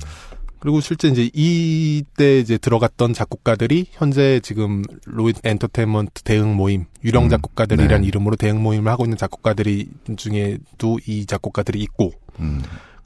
[0.59, 7.29] 그리고 실제 이제 이때 이제 들어갔던 작곡가들이 현재 지금 로이드 엔터테인먼트 대응 모임 유령 음.
[7.29, 8.07] 작곡가들이란 네.
[8.07, 12.13] 이름으로 대응 모임을 하고 있는 작곡가들이 중에도 이 작곡가들이 있고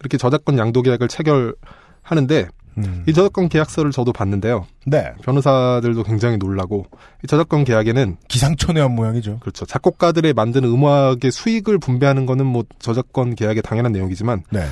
[0.06, 0.08] 음.
[0.08, 2.48] 그렇게 저작권 양도 계약을 체결하는데
[2.78, 3.04] 음.
[3.08, 4.68] 이 저작권 계약서를 저도 봤는데요.
[4.86, 5.14] 네.
[5.24, 6.86] 변호사들도 굉장히 놀라고
[7.24, 9.40] 이 저작권 계약에는 기상천외한 모양이죠.
[9.40, 9.66] 그렇죠.
[9.66, 14.66] 작곡가들의 만드는 음악의 수익을 분배하는 거는 뭐 저작권 계약의 당연한 내용이지만 네.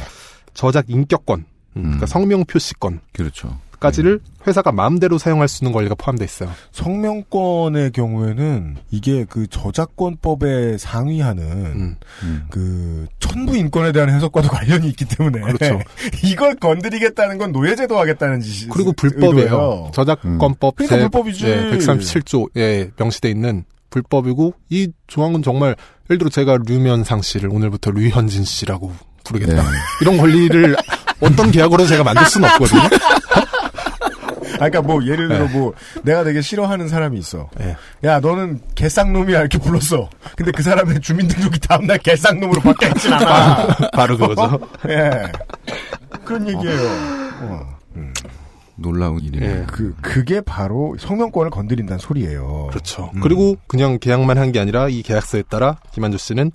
[0.54, 1.46] 저작 인격권,
[1.78, 3.58] 음, 그러니까 성명 표시권 그렇죠.
[3.84, 6.50] 까지를 회사가 마음대로 사용할 수 있는 권리가 포함되어 있어요.
[6.72, 12.46] 성명권의 경우에는 이게 그 저작권법에 상위하는 음.
[12.50, 15.82] 그 천부 인권에 대한 해석과도 관련이 있기 때문에 그렇죠.
[16.24, 19.44] 이걸 건드리겠다는 건 노예제도 하겠다는 짓이 그리고 불법이에요.
[19.44, 19.92] 의도예요.
[19.94, 21.46] 저작권법 그러니까 제 불법이지.
[21.46, 25.76] 137조에 명시돼 있는 불법이고 이 조항은 정말
[26.10, 28.94] 예를 들어 제가 류면상 씨를 오늘부터 류현진 씨라고
[29.26, 29.62] 부르겠다.
[29.62, 29.78] 네.
[30.02, 30.76] 이런 권리를
[31.20, 32.82] 어떤 계약으로 제가 만들 수는 없거든요.
[34.54, 35.54] 아, 그러니까 뭐 예를 들어 네.
[35.54, 35.74] 뭐
[36.04, 37.50] 내가 되게 싫어하는 사람이 있어.
[37.58, 37.76] 네.
[38.04, 40.10] 야 너는 개쌍놈이야 이렇게 불렀어.
[40.36, 43.68] 근데 그 사람의 주민등록이 다음날 개쌍놈으로 바뀌어 있진 않아.
[43.94, 44.60] 바로 그거죠.
[44.90, 45.32] 예.
[46.26, 46.80] 그런 얘기예요.
[47.42, 47.74] 어.
[48.76, 49.60] 놀라운 일이네요.
[49.62, 49.66] 예.
[49.68, 52.68] 그 그게 바로 성명권을 건드린다는 소리예요.
[52.72, 53.12] 그렇죠.
[53.14, 53.22] 음.
[53.22, 56.52] 그리고 그냥 계약만 한 게 아니라 이 계약서에 따라 김한조 씨는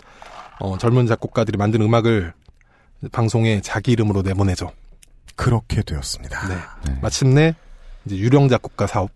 [0.60, 2.32] 어, 젊은 작곡가들이 만든 음악을
[3.12, 4.72] 방송에 자기 이름으로 내보내죠.
[5.36, 6.48] 그렇게 되었습니다.
[6.48, 6.98] 네.
[7.00, 7.54] 마침내
[8.08, 9.10] 이제 유령 작곡가 사업이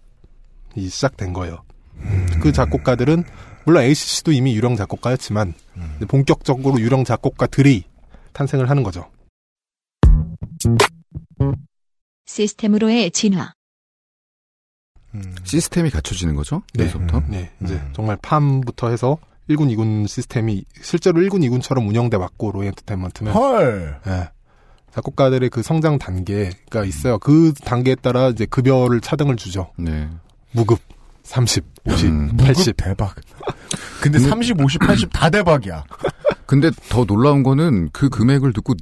[0.77, 1.65] 시작된 거예요.
[1.97, 2.27] 음.
[2.43, 3.25] 그 작곡가들은
[3.65, 5.99] 물론 ACC도 이미 유령 작곡가였지만 음.
[6.09, 7.85] 본격적으로 유령 작곡가들이
[8.33, 9.11] 탄생을 하는 거죠.
[12.27, 13.55] 시스템으로의 진화.
[15.15, 15.35] 음.
[15.45, 16.63] 시스템이 갖춰지는 거죠?
[16.75, 16.85] 네.
[16.85, 17.23] 여기서부터.
[17.29, 19.19] 네, 이제 정말 팜부터 해서
[19.49, 24.01] 1군, 2군 시스템이 실제로 1군, 2군처럼 운영돼 왔고 로엔터테인먼트는 헐.
[24.07, 24.31] 예.
[24.95, 27.19] 작곡가들의 그 성장 단계가 있어요.
[27.19, 29.71] 그 단계에 따라 이제 급여를 차등을 주죠.
[29.77, 30.09] 네.
[30.53, 30.79] 무급
[31.23, 32.37] 30, 50, 음.
[32.37, 32.77] 80.
[32.77, 33.15] 대박.
[34.01, 35.85] 근데 30, 50, 80 다 대박이야.
[36.47, 38.75] 근데 더 놀라운 거는 그 금액을 듣고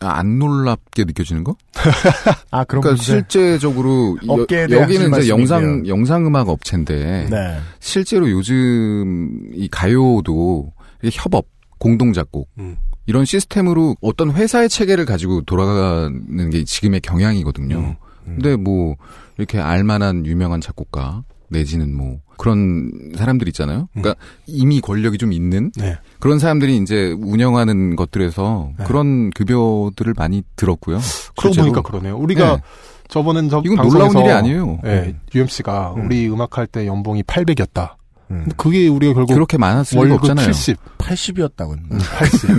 [0.00, 1.56] 안 놀랍게 느껴지는 거?
[2.50, 3.02] 아 그런 그러니까?
[3.02, 5.86] 실제적으로 업계에 여, 대한 여기는 이제 영상.
[5.86, 7.58] 영상 음악 업체인데 네.
[7.80, 10.72] 실제로 요즘 이 가요도
[11.12, 11.46] 협업,
[11.78, 12.76] 공동 작곡 음.
[13.08, 17.96] 이런 시스템으로 어떤 회사의 체계를 가지고 돌아가는 게 지금의 경향이거든요.
[18.22, 18.96] 근데 뭐
[19.38, 23.88] 이렇게 알만한 유명한 작곡가 내지는 뭐 그런 사람들 있잖아요.
[23.94, 24.14] 그러니까
[24.46, 25.96] 이미 권력이 좀 있는 네.
[26.20, 28.84] 그런 사람들이 이제 운영하는 것들에서 네.
[28.84, 30.98] 그런 급여들을 많이 들었고요.
[31.34, 31.64] 그러고 실제로.
[31.64, 32.18] 보니까 그러네요.
[32.18, 32.62] 우리가 네.
[33.08, 34.80] 저번엔 저 이건 방송에서 놀라운 일이 아니에요.
[34.84, 36.04] 예, UMC가 음.
[36.04, 37.94] 우리 음악할 때 연봉이 800이었다.
[38.30, 38.46] 음.
[38.56, 40.46] 그게 우리가 결국 그렇게 많았을 리가 없잖아요.
[40.52, 41.78] 70, 80이었다고.
[42.18, 42.50] 80.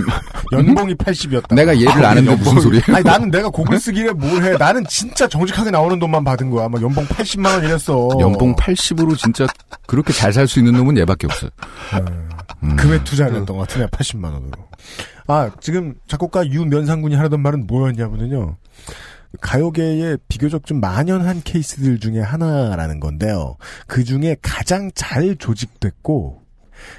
[0.52, 1.54] 연봉이 80이었다.
[1.54, 2.82] 내가 얘를 아는데 무슨 소리야?
[2.88, 4.56] 아니 나는 내가 곡을 쓰기를 뭘 해.
[4.56, 6.68] 나는 진짜 정직하게 나오는 돈만 받은 거야.
[6.68, 8.08] 막 연봉 80만 원 이랬어.
[8.20, 9.46] 연봉 80으로 진짜
[9.86, 11.50] 그렇게 잘 살 수 있는 놈은 얘밖에 없어요.
[12.62, 12.76] 음.
[12.76, 13.86] 금액 투자를 했던 것 같으네.
[13.86, 14.52] 80만 원으로.
[15.28, 18.56] 아 지금 작곡가 유면상군이 하려던 말은 뭐였냐면요.
[19.40, 23.56] 가요계에 비교적 좀 만연한 케이스들 중에 하나라는 건데요.
[23.86, 26.42] 그 중에 가장 잘 조직됐고,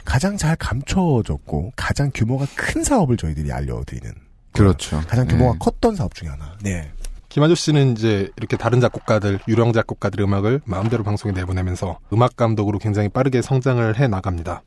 [0.05, 4.13] 가장 잘 감춰졌고, 가장 규모가 큰 사업을 저희들이 알려드리는.
[4.53, 5.01] 그렇죠.
[5.07, 5.57] 가장 규모가 네.
[5.59, 6.57] 컸던 사업 중에 하나.
[6.61, 6.91] 네.
[7.29, 13.07] 김한조 씨는 이제 이렇게 다른 작곡가들, 유령 작곡가들의 음악을 마음대로 방송에 내보내면서 음악 감독으로 굉장히
[13.07, 14.63] 빠르게 성장을 해 나갑니다.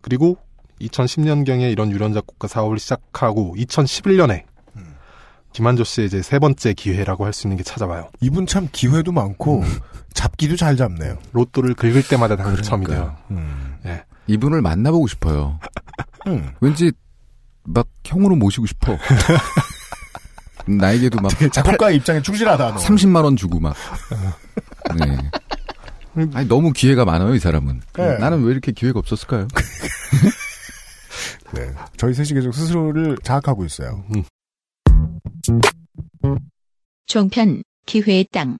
[0.00, 0.38] 그리고
[0.80, 4.44] 2010년경에 이런 유령 작곡가 사업을 시작하고 2011년에
[5.56, 8.10] 김한조 씨의 이제 세 번째 기회라고 할 수 있는 게 찾아와요.
[8.20, 9.64] 이분 참 기회도 많고
[10.12, 11.16] 잡기도 잘 잡네요.
[11.32, 13.16] 로또를 긁을 때마다 당첨이네요.
[13.30, 13.76] 음.
[13.82, 14.04] 네.
[14.26, 15.58] 이분을 만나보고 싶어요.
[16.28, 16.50] 음.
[16.60, 16.92] 왠지
[17.64, 18.98] 막 형으로 모시고 싶어.
[20.68, 22.72] 나에게도 막 작곡가 입장에 충실하다.
[22.72, 22.76] 너.
[22.76, 23.74] 30만 원 주고 막.
[24.98, 25.16] 네.
[26.34, 27.80] 아니 너무 기회가 많아요 이 사람은.
[27.94, 28.18] 네.
[28.18, 29.48] 나는 왜 이렇게 기회가 없었을까요?
[31.54, 31.70] 네.
[31.96, 34.04] 저희 셋이 계속 스스로를 자학하고 있어요.
[37.06, 38.56] 종편 기회의 땅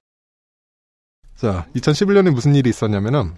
[1.35, 3.35] 자, 2011년에 무슨 일이 있었냐면은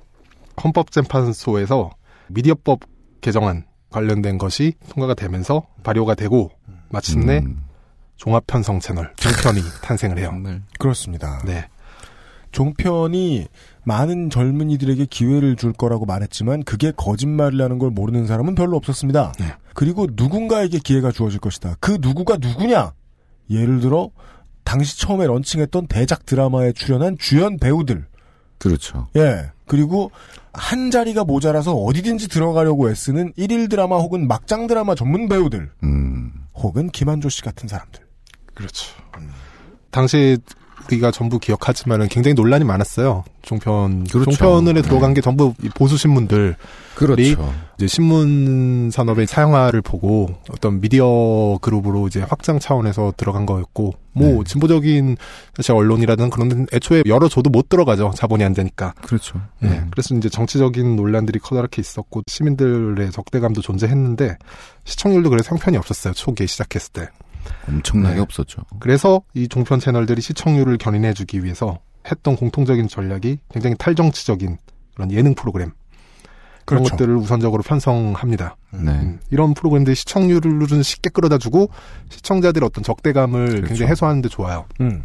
[0.64, 1.92] 헌법재판소에서
[2.30, 2.82] 미디어법
[3.22, 6.52] 개정안 관련된 것이 통과가 되면서 발효가 되고
[6.90, 7.64] 마침내 음.
[8.18, 10.28] 종합편성 채널 종편이 탄생을 해요.
[10.32, 11.42] 정말 그렇습니다.
[11.46, 11.68] 네.
[12.52, 13.48] 종편이
[13.84, 19.34] 많은 젊은이들에게 기회를 줄 거라고 말했지만 그게 거짓말이라는 걸 모르는 사람은 별로 없었습니다.
[19.40, 19.54] 네.
[19.74, 21.76] 그리고 누군가에게 기회가 주어질 것이다.
[21.80, 22.94] 그 누구가 누구냐?
[23.50, 24.12] 예를 들어
[24.64, 28.06] 당시 처음에 런칭했던 대작 드라마에 출연한 주연 배우들.
[28.60, 29.08] 그렇죠.
[29.16, 29.52] 예.
[29.66, 30.12] 그리고
[30.54, 35.72] 한 자리가 모자라서 어디든지 들어가려고 애쓰는 일일 드라마 혹은 막장 드라마 전문 배우들.
[35.84, 36.32] 음.
[36.54, 38.02] 혹은 김한조 씨 같은 사람들.
[38.54, 38.94] 그렇죠.
[39.92, 40.38] 당시
[40.90, 43.24] 우리가 전부 기억하지만은 굉장히 논란이 많았어요.
[43.42, 44.32] 종편 그렇죠.
[44.32, 45.16] 종편에 들어간 네.
[45.16, 46.56] 게 전부 이 보수 신문들
[46.96, 47.54] 그렇죠.
[47.78, 54.44] 이제 신문 산업의 사용화를 보고 어떤 미디어 그룹으로 이제 확장 차원에서 들어간 거였고 뭐 네.
[54.46, 55.16] 진보적인
[55.56, 59.40] 사실 언론이라든 그런 데는 애초에 열어줘도 못 들어가죠 자본이 안 되니까 그렇죠.
[59.60, 59.84] 네.
[59.92, 64.38] 그래서 이제 정치적인 논란들이 커다랗게 있었고 시민들의 적대감도 존재했는데
[64.84, 67.10] 시청률도 그래서 형편이 없었어요 초기에 시작했을 때
[67.68, 68.22] 엄청나게 네.
[68.22, 68.64] 없었죠.
[68.80, 71.80] 그래서 이 종편 채널들이 시청률을 견인해주기 위해서
[72.10, 74.58] 했던 공통적인 전략이 굉장히 탈정치적인
[74.96, 75.72] 그런 예능 프로그램
[76.66, 76.98] 그런 그렇죠.
[76.98, 78.56] 것들을 우선적으로 편성합니다.
[78.74, 78.92] 네.
[78.92, 81.70] 음, 이런 프로그램들이 시청률을 쉽게 끌어다주고
[82.10, 83.68] 시청자들의 어떤 적대감을 그렇죠.
[83.68, 84.66] 굉장히 해소하는데 좋아요.
[84.80, 85.04] 음.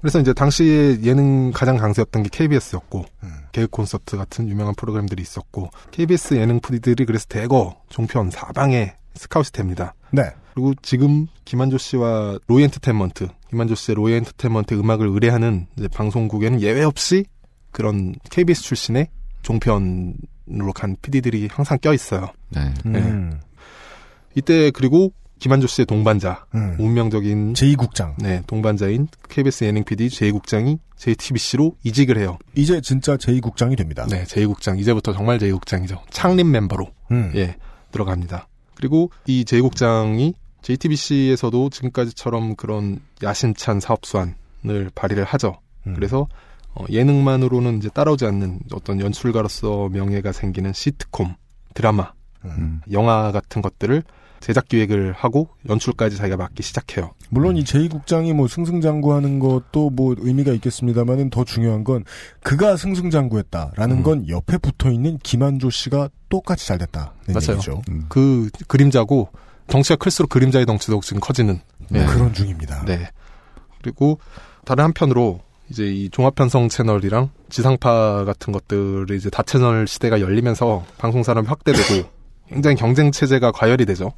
[0.00, 3.34] 그래서 이제 당시에 예능 가장 강세였던 게 KBS였고 음.
[3.52, 9.94] 개그 콘서트 같은 유명한 프로그램들이 있었고 KBS 예능 PD들이 그래서 대거 종편 사방에 스카웃이 됩니다.
[10.10, 10.24] 네.
[10.54, 16.84] 그리고 지금 김한조 씨와 로이 엔터테인먼트, 김한조 씨의 로이 엔터테인먼트 음악을 의뢰하는 이제 방송국에는 예외
[16.84, 17.24] 없이
[17.72, 19.08] 그런 KBS 출신의
[19.42, 22.28] 종편으로 간 PD들이 항상 껴 있어요.
[22.50, 22.72] 네.
[22.86, 23.40] 음.
[24.36, 26.76] 이때 그리고 김한조 씨의 동반자, 음.
[26.78, 28.14] 운명적인 제2국장.
[28.18, 32.38] 네 동반자인 KBS 예능 PD 제2국장이 JTBC로 이직을 해요.
[32.54, 34.06] 이제 진짜 제2국장이 됩니다.
[34.08, 35.98] 네, 제2국장 이제부터 정말 제2국장이죠.
[36.10, 37.32] 창립 멤버로 음.
[37.34, 37.56] 예
[37.90, 38.46] 들어갑니다.
[38.76, 40.34] 그리고 이 제2국장이
[40.64, 45.58] JTBC에서도 지금까지처럼 그런 야심찬 사업 수완을 발휘를 하죠.
[45.86, 45.94] 음.
[45.94, 46.26] 그래서
[46.74, 51.34] 어, 예능만으로는 이제 따라오지 않는 어떤 연출가로서 명예가 생기는 시트콤,
[51.74, 52.12] 드라마,
[52.46, 52.80] 음.
[52.90, 54.02] 영화 같은 것들을
[54.40, 57.12] 제작 기획을 하고 연출까지 자기가 맡기 시작해요.
[57.30, 62.04] 물론 이 제2국장이 뭐 승승장구하는 것도 뭐 의미가 있겠습니다만은 더 중요한 건
[62.42, 64.02] 그가 승승장구했다라는 음.
[64.02, 67.52] 건 옆에 붙어 있는 김한조 씨가 똑같이 잘 됐다는 맞아요.
[67.52, 67.82] 얘기죠.
[67.88, 68.06] 음.
[68.08, 69.28] 그 그림자고
[69.68, 72.04] 덩치가 클수록 그림자의 덩치도 지금 커지는 네.
[72.06, 72.84] 그런 중입니다.
[72.84, 73.08] 네.
[73.82, 74.18] 그리고
[74.64, 75.40] 다른 한편으로
[75.70, 82.08] 이제 이 종합편성 채널이랑 지상파 같은 것들이 이제 다채널 시대가 열리면서 방송 산업이 확대되고
[82.48, 84.12] 굉장히 경쟁 체제가 과열이 되죠.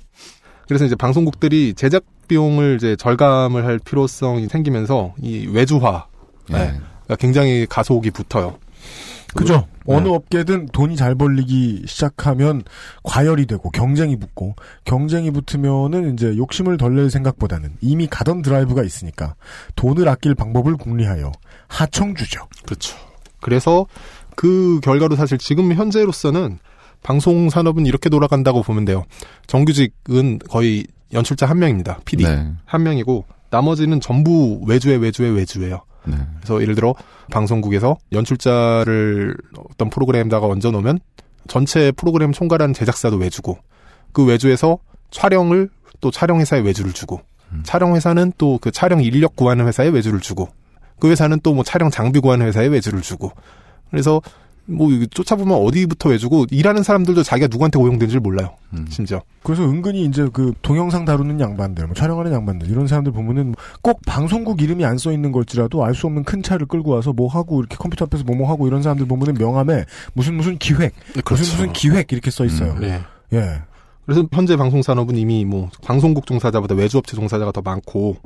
[0.67, 6.09] 그래서 이제 방송국들이 제작 비용을 이제 절감을 할 필요성이 생기면서 이 외주화가
[6.51, 6.81] 네.
[7.21, 8.59] 굉장히 가속이 붙어요.
[9.37, 9.67] 그죠?
[9.87, 9.95] 네.
[9.95, 12.63] 어느 업계든 돈이 잘 벌리기 시작하면
[13.05, 19.35] 과열이 되고 경쟁이 붙고 경쟁이 붙으면은 이제 욕심을 덜 낼 생각보다는 이미 가던 드라이브가 있으니까
[19.77, 21.31] 돈을 아낄 방법을 궁리하여
[21.69, 22.49] 하청주죠.
[22.65, 22.97] 그렇죠.
[23.41, 23.87] 그래서
[24.35, 26.59] 그 결과로 사실 지금 현재로서는
[27.03, 29.05] 방송 산업은 이렇게 돌아간다고 보면 돼요.
[29.47, 32.01] 정규직은 거의 연출자 한 명입니다.
[32.05, 32.53] PD 네.
[32.65, 35.83] 한 명이고 나머지는 전부 외주에 외주에 외주예요.
[36.07, 36.17] 네.
[36.39, 36.95] 그래서 예를 들어
[37.31, 39.37] 방송국에서 연출자를
[39.71, 40.99] 어떤 프로그램에다가 얹어 놓으면
[41.49, 43.59] 전체 프로그램 총괄하는 제작사도 외주고
[44.13, 44.79] 그 외주에서
[45.11, 45.69] 촬영을
[46.01, 47.21] 또 촬영 회사에 외주를 주고
[47.65, 50.49] 촬영 회사는 또 그 촬영 인력 구하는 회사에 외주를 주고
[50.99, 53.31] 그 회사는 또 뭐 촬영 장비 구하는 회사에 외주를 주고
[53.91, 54.21] 그래서
[54.67, 58.51] 뭐 쫓아보면 어디부터 외주고 일하는 사람들도 자기가 누구한테 고용된지를 몰라요.
[58.91, 59.23] 심지어.
[59.43, 64.61] 그래서 은근히 이제 그 동영상 다루는 양반들, 뭐 촬영하는 양반들 이런 사람들 보면은 꼭 방송국
[64.61, 67.77] 이름이 안 써 있는 걸지라도 알 수 없는 큰 차를 끌고 와서 뭐 하고 이렇게
[67.77, 69.85] 컴퓨터 앞에서 뭐뭐 하고 이런 사람들 보면은 명함에
[70.15, 70.95] 무슨 무슨 기획,
[71.25, 71.35] 그렇죠.
[71.37, 72.77] 무슨 무슨 기획 이렇게 써 있어요.
[72.79, 73.01] 네.
[73.33, 73.63] 예.
[74.05, 78.17] 그래서 현재 방송 산업은 이미 뭐 방송국 종사자보다 외주업체 종사자가 더 많고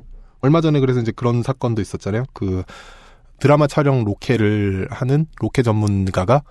[0.41, 2.25] 얼마 전에 그래서 이제 그런 사건도 있었잖아요.
[2.33, 2.62] 그
[3.41, 6.43] 드라마 촬영 로케를 하는 로케 전문가가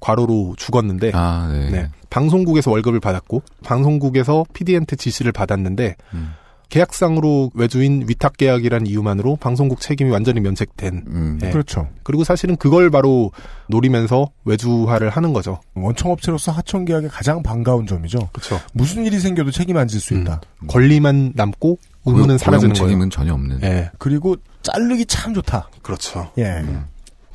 [0.00, 1.70] 과로로 죽었는데 아, 네.
[1.70, 1.88] 네.
[2.10, 6.32] 방송국에서 월급을 받았고 방송국에서 PD한테 지시를 받았는데 음.
[6.70, 11.04] 계약상으로 외주인 위탁 계약이라는 이유만으로 방송국 책임이 완전히 면책된.
[11.06, 11.38] 음.
[11.42, 11.50] 예.
[11.50, 11.88] 그렇죠.
[12.02, 13.30] 그리고 사실은 그걸 바로
[13.68, 15.60] 노리면서 외주화를 하는 거죠.
[15.74, 18.28] 원청업체로서 하청 계약의 가장 반가운 점이죠.
[18.32, 18.60] 그렇죠.
[18.72, 20.40] 무슨 일이 생겨도 책임 안 질 수 있다.
[20.68, 22.88] 권리만 남고 의무는 사라지는 거예요.
[22.88, 23.60] 책임은 전혀 없는.
[23.62, 23.90] 예.
[23.98, 25.68] 그리고 자르기 참 좋다.
[25.82, 26.30] 그렇죠.
[26.38, 26.64] 예.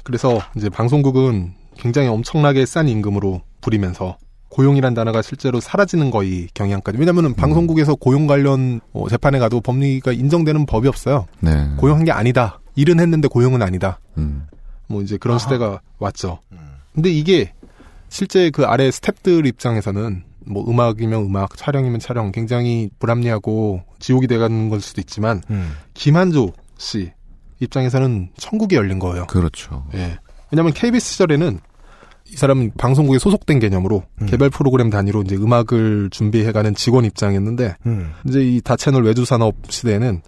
[0.04, 4.18] 그래서 이제 방송국은 굉장히 엄청나게 싼 임금으로 부리면서
[4.50, 6.98] 고용이란 단어가 실제로 사라지는 거의 경향까지.
[6.98, 11.28] 왜냐면은 방송국에서 고용 관련 어, 재판에 가도 법리가 인정되는 법이 없어요.
[11.40, 11.70] 네.
[11.78, 12.60] 고용한 게 아니다.
[12.76, 14.00] 일은 했는데 고용은 아니다.
[14.18, 14.48] 음.
[14.88, 16.40] 뭐 이제 그런 시대가 왔죠.
[16.94, 17.54] 근데 이게
[18.10, 24.82] 실제 그 아래 스탭들 입장에서는 뭐 음악이면 음악, 촬영이면 촬영 굉장히 불합리하고 지옥이 돼가는 걸
[24.82, 25.74] 수도 있지만 음.
[25.94, 27.12] 김한조 씨
[27.60, 29.26] 입장에서는 천국이 열린 거예요.
[29.28, 29.86] 그렇죠.
[29.94, 30.18] 예.
[30.52, 31.60] 왜냐하면 KBS 시절에는
[32.32, 38.12] 이 사람은 방송국에 소속된 개념으로 개별 프로그램 단위로 이제 음악을 준비해가는 직원 입장이었는데 음.
[38.28, 40.22] 이제 이 다채널 외주 산업 시대에는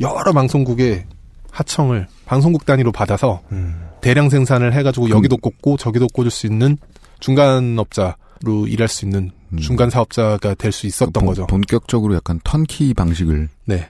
[0.00, 1.04] 여러 방송국의
[1.50, 3.88] 하청을 방송국 단위로 받아서 음.
[4.00, 6.76] 대량 생산을 해가지고 여기도 꽂고 저기도 꽂을 수 있는
[7.18, 11.46] 중간 업자로 일할 수 있는 중간 사업자가 될 수 있었던 본- 거죠.
[11.48, 13.48] 본격적으로 약간 턴키 방식을.
[13.64, 13.88] 네.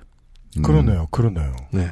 [0.56, 0.62] 음.
[0.62, 1.06] 그러네요.
[1.10, 1.54] 그러네요.
[1.72, 1.90] 네.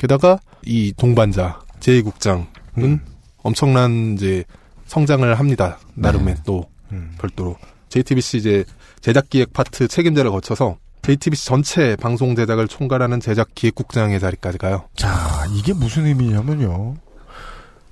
[0.00, 3.00] 게다가 이 동반자 제2국장은
[3.42, 4.44] 엄청난 이제
[4.86, 5.78] 성장을 합니다.
[5.94, 7.14] 나름의 또 음.
[7.20, 7.58] 별도로
[7.90, 8.64] JTBC 이제
[9.02, 14.88] 제작 기획 파트 책임자를 거쳐서 JTBC 전체 방송 제작을 총괄하는 제작 기획국장의 자리까지 가요.
[14.96, 16.94] 자, 이게 무슨 의미냐면요.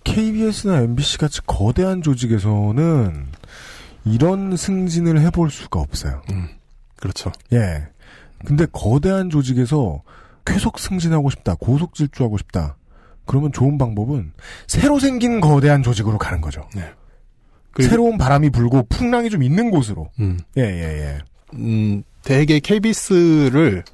[0.05, 3.27] KBS나 MBC 같이 거대한 조직에서는
[4.07, 6.23] 이런 승진을 해볼 수가 없어요.
[6.97, 7.33] 그렇죠.
[7.53, 7.87] 예.
[8.47, 10.01] 근데 거대한 조직에서
[10.53, 12.77] 계속 승진하고 싶다, 고속 질주하고 싶다.
[13.27, 14.33] 그러면 좋은 방법은
[14.67, 16.63] 새로 생긴 거대한 조직으로 가는 거죠.
[17.81, 20.11] 새로운 바람이 불고 풍랑이 좀 있는 곳으로.
[20.19, 20.39] 음.
[20.57, 21.19] 예, 예, 예.
[21.55, 23.85] 음, 대개 KBS를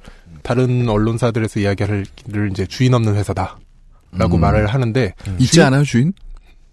[0.41, 2.05] 다른 언론사들에서 이야기를
[2.51, 3.57] 이제 주인 없는 회사다
[4.13, 4.41] 라고 음.
[4.41, 6.13] 말을 하는데 있지 주인- 않아요, 주인?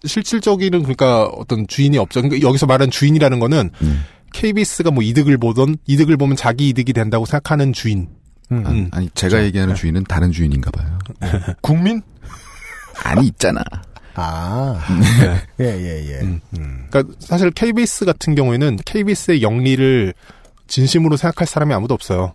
[0.05, 2.21] 실질적인 그러니까 어떤 주인이 없죠.
[2.21, 4.03] 그러니까 여기서 말하는 주인이라는 거는 음.
[4.33, 8.09] KBS가 뭐 이득을 보던 이득을 보면 자기 이득이 된다고 생각하는 주인.
[8.51, 8.65] 음.
[8.65, 8.89] 음.
[8.91, 10.99] 아니, 제가 얘기하는 주인은 다른 주인인가 봐요.
[11.61, 12.01] 국민?
[13.03, 13.61] 아니, 있잖아.
[14.15, 14.79] 아.
[15.59, 16.19] 예, 예, 예.
[16.21, 16.39] 음.
[16.89, 20.13] 그러니까 사실 KBS 같은 경우에는 KBS의 영리를
[20.67, 22.33] 진심으로 생각할 사람이 아무도 없어요.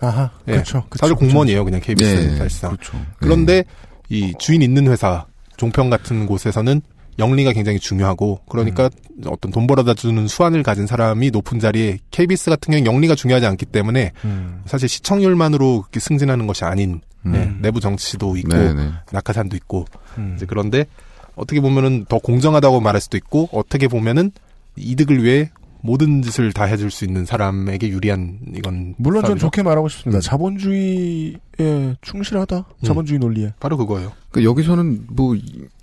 [0.00, 0.30] 아하.
[0.48, 0.52] 예.
[0.52, 0.84] 그렇죠.
[0.96, 1.14] 사실.
[1.16, 2.76] 공무원이에요, 그냥 KBS는 예, 사실상.
[2.76, 3.00] 그렇죠.
[3.18, 3.64] 그런데
[4.08, 6.82] 이 주인 있는 회사, 종편 같은 곳에서는
[7.18, 8.90] 영리가 굉장히 중요하고 그러니까
[9.26, 13.66] 어떤 돈 벌어다 주는 수완을 가진 사람이 높은 자리에 KBS 같은 경우는 영리가 중요하지 않기
[13.66, 14.62] 때문에 음.
[14.66, 17.34] 사실 시청률만으로 승진하는 것이 아닌 음.
[17.34, 18.92] 예, 내부 정치도 있고 네네.
[19.12, 19.86] 낙하산도 있고
[20.18, 20.34] 음.
[20.36, 20.86] 이제 그런데
[21.34, 24.30] 어떻게 보면은 더 공정하다고 말할 수도 있고 어떻게 보면은
[24.76, 25.50] 이득을 위해
[25.82, 29.38] 모든 짓을 다 해줄 수 있는 사람에게 유리한 이건 물론 전.
[29.38, 30.20] 좋게 말하고 싶습니다.
[30.20, 32.64] 자본주의에 충실하다.
[32.84, 33.52] 자본주의 논리에.
[33.60, 34.12] 바로 그거예요.
[34.30, 35.34] 그러니까 여기서는 뭐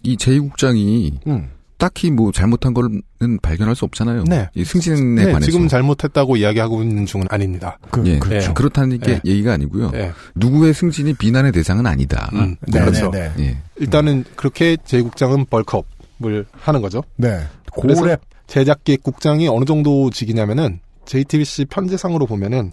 [0.04, 1.50] 이 제2국장이 음.
[1.78, 3.02] 딱히 뭐 잘못한 거는
[3.42, 4.24] 발견할 수 없잖아요.
[4.30, 4.48] 네.
[4.56, 5.52] 이 승진에 네, 관해서.
[5.52, 7.78] 지금 잘못했다고 이야기하고 있는 중은 아닙니다.
[7.92, 8.54] 그, 예, 그렇죠.
[8.54, 9.22] 그렇다는 게 예.
[9.26, 9.92] 얘기가 아니고요.
[9.96, 10.14] 예.
[10.36, 12.30] 누구의 승진이 비난의 대상은 아니다.
[12.34, 13.12] 음, 네, 그렇죠.
[13.12, 13.44] 네, 네.
[13.46, 13.58] 예.
[13.78, 15.86] 일단은 그렇게 제 국장은 벌크업
[16.24, 17.04] 을 하는 거죠.
[17.18, 17.42] 네.
[17.72, 18.20] 고랩.
[18.48, 22.72] 제작기획국장이 어느 정도 직이냐면은 JTBC 편지상으로 보면은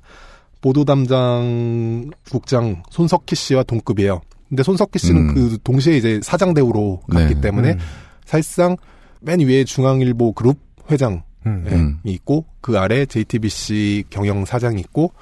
[0.60, 4.20] 보도 담당 국장 손석희 씨와 동급이에요.
[4.48, 5.34] 근데 손석희 씨는 음.
[5.34, 7.40] 그 동시에 이제 사장 대우로 갔기 네.
[7.40, 7.78] 때문에 음.
[8.24, 8.76] 사실상
[9.20, 10.58] 맨 위에 중앙일보 그룹
[10.90, 11.64] 회장이 음.
[11.66, 11.98] 음.
[12.04, 15.12] 있고 그 아래 JTBC 경영 사장이 있고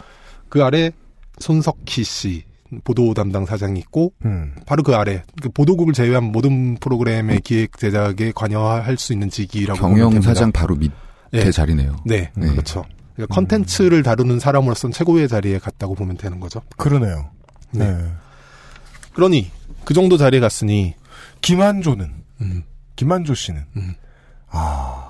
[0.49, 0.91] 그 아래
[1.39, 2.45] 손석희 씨
[2.85, 4.55] 보도 담당 사장이 있고 음.
[4.67, 10.11] 바로 그 아래 그 보도국을 제외한 모든 프로그램의 기획 제작에 관여할 수 있는 직위라고 경영
[10.11, 10.33] 됩니다.
[10.33, 10.95] 사장 바로 밑에
[11.33, 11.51] 예.
[11.51, 11.97] 자리네요.
[12.05, 12.51] 네, 네.
[12.51, 12.85] 그렇죠.
[13.15, 16.63] 그러니까 컨텐츠를 다루는 사람으로서는 최고의 자리에 갔다고 보면 되는 거죠.
[16.77, 17.31] 그러네요.
[17.73, 17.93] 네.
[17.93, 18.11] 네.
[19.15, 19.51] 그러니
[19.85, 20.95] 그 정도 자리에 갔으니
[21.43, 22.63] 김한조는 음,
[22.97, 23.95] 김한조 씨는 음.
[24.49, 25.09] 아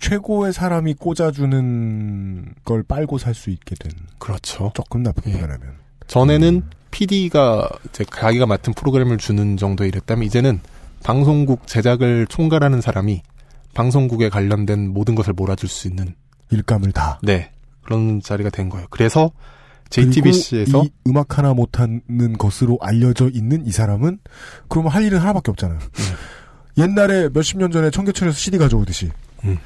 [0.00, 4.72] 최고의 사람이 꽂아주는 걸 빨고 살 수 있게 된 그렇죠.
[4.74, 5.40] 조금 나쁘게 예.
[5.40, 5.76] 말하면
[6.06, 10.60] 전에는 PD가 이제 자기가 맡은 프로그램을 주는 정도 이랬다면 이제는
[11.02, 13.22] 방송국 제작을 총괄하는 사람이
[13.74, 16.14] 방송국에 관련된 모든 것을 몰아줄 수 있는
[16.50, 17.52] 일감을 다 네
[17.82, 18.86] 그런 자리가 된 거예요.
[18.90, 19.30] 그래서
[19.90, 22.02] JTBC에서 이 음악 하나 못하는
[22.38, 24.18] 것으로 알려져 있는 이 사람은
[24.68, 25.78] 그러면 할 일은 하나밖에 없잖아요.
[26.76, 29.10] 옛날에 몇십 년 전에 청계천에서 CD 가져오듯이
[29.44, 29.58] 음.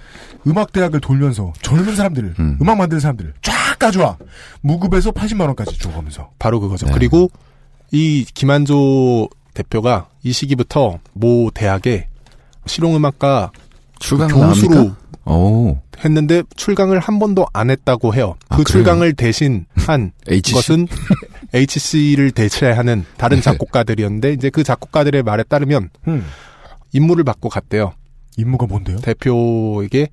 [0.47, 2.59] 음악 대학을 돌면서 젊은 사람들을 음.
[2.61, 2.69] 음.
[2.69, 4.17] 악 만드는 사람들을 쫙 가져와
[4.61, 6.87] 무급에서 80만 원까지 줘가면서 바로 그거죠.
[6.87, 6.93] 네.
[6.93, 7.31] 그리고
[7.91, 12.09] 이 김한조 대표가 이 시기부터 모 대학에
[12.67, 13.53] 실용음악과
[13.99, 14.93] 출강 교수로?
[15.25, 15.79] 오.
[16.05, 18.35] 했는데 출강을 한 번도 안 했다고 해요.
[18.49, 18.83] 아, 그 그래요?
[18.85, 20.53] 출강을 대신 한 HC?
[20.55, 20.89] 것은
[21.55, 23.43] HC를 대체하는 다른 네.
[23.43, 26.25] 작곡가들이었는데 이제 그 작곡가들의 말에 따르면 음.
[26.93, 27.93] 임무를 받고 갔대요.
[28.37, 28.99] 임무가 뭔데요?
[29.01, 30.09] 대표에게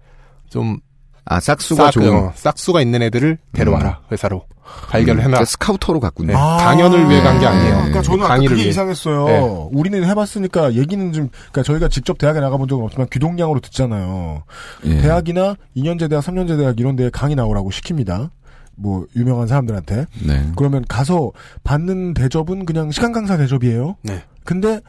[0.49, 0.77] 좀
[1.25, 2.11] 아, 싹수가 싹, 좋은.
[2.13, 4.45] 어, 싹수가 있는 애들을 데려와라 회사로
[4.89, 5.39] 발견을 해놔.
[5.39, 6.27] 음, 스카우터로 갔군요.
[6.29, 7.75] 네, 강연을 위해 간 게 아니에요.
[7.75, 8.69] 그러니까 저는 아까 강의를 그게 위해.
[8.69, 9.25] 이상했어요.
[9.25, 9.69] 네.
[9.71, 14.43] 우리는 해봤으니까 얘기는 좀, 그러니까 저희가 직접 대학에 나가본 적은 없지만 귀동량으로 듣잖아요.
[14.85, 15.01] 예.
[15.01, 18.29] 대학이나 2년제 대학, 3년제 대학 이런 데에 강의 나오라고 시킵니다.
[18.75, 20.05] 뭐 유명한 사람들한테.
[20.25, 20.47] 네.
[20.55, 21.31] 그러면 가서
[21.63, 23.97] 받는 대접은 그냥 시간 강사 대접이에요.
[24.03, 24.23] 네.
[24.45, 24.79] 근데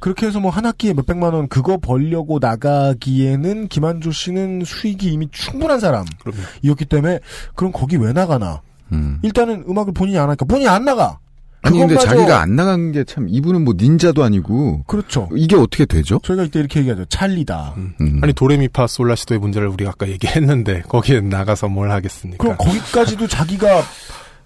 [0.00, 5.28] 그렇게 해서 뭐 한 학기에 몇 백만 원 그거 벌려고 나가기에는 김한조 씨는 수익이 이미
[5.30, 7.20] 충분한 사람이었기 때문에
[7.54, 8.60] 그럼 거기 왜 나가나?
[8.92, 9.18] 음.
[9.22, 11.18] 일단은 음악을 본인이 안 하니까 본인이 안 나가.
[11.60, 15.28] 아니 근데 자기가 안 나간 게 참 이분은 뭐 닌자도 아니고 그렇죠.
[15.34, 16.20] 이게 어떻게 되죠?
[16.22, 17.04] 저희가 이때 이렇게 얘기하죠.
[17.06, 17.74] 찰리다.
[17.76, 18.20] 음.
[18.22, 22.42] 아니 도레미파 솔라시도의 문제를 우리가 아까 얘기했는데 거기에 나가서 뭘 하겠습니까?
[22.42, 23.82] 그럼 거기까지도 자기가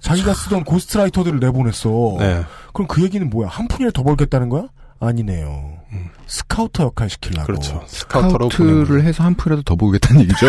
[0.01, 2.17] 자기가 쓰던 ghostwriter들을 내보냈어.
[2.19, 2.43] 네.
[2.73, 3.49] 그럼 그 얘기는 뭐야?
[3.49, 4.65] 한 푼이라도 더 벌겠다는 거야?
[5.07, 5.81] 아니네요.
[6.27, 7.47] 스카우터 역할 시키려고.
[7.47, 7.83] 그렇죠.
[7.87, 10.47] scouter로 스카우트를 해서 한 푼이라도 더 보겠다는 얘기죠.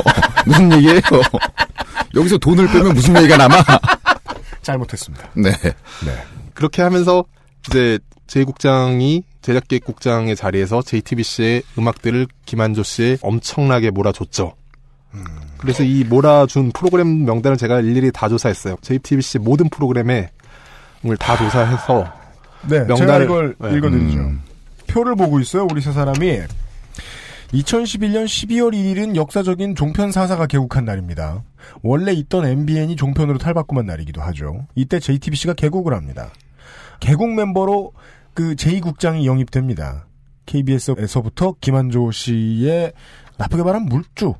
[0.46, 1.00] 무슨 얘기예요?
[2.14, 3.56] 여기서 돈을 빼면 무슨 얘기가 남아?
[4.62, 5.28] 잘못했습니다.
[5.34, 5.52] 네.
[6.54, 7.24] 그렇게 하면서
[7.66, 14.54] 이제 제2국장이 제작기획국장의 자리에서 JTBC의 음악들을 김한조 씨에 엄청나게 몰아줬죠.
[15.58, 18.76] 그래서 이 몰아준 프로그램 명단을 제가 일일이 다 조사했어요.
[18.82, 20.30] JTBC 모든 프로그램에
[21.02, 22.12] 오늘 다 조사해서
[22.68, 23.76] 네, 제가 명단을 이걸 네.
[23.76, 24.18] 읽어드리죠.
[24.18, 24.42] 음.
[24.86, 26.40] 표를 보고 있어요, 우리 세 사람이.
[27.52, 31.44] 2011년 12월 1일은 역사적인 종편 사사가 개국한 날입니다.
[31.82, 34.66] 원래 있던 MBN이 종편으로 탈바꿈한 날이기도 하죠.
[34.74, 36.30] 이때 JTBC가 개국을 합니다.
[37.00, 37.92] 개국 멤버로
[38.34, 40.06] 그 제2국장이 영입됩니다.
[40.46, 42.92] KBS에서부터 김한조 씨의
[43.38, 44.34] 나쁘게 말하면 물주.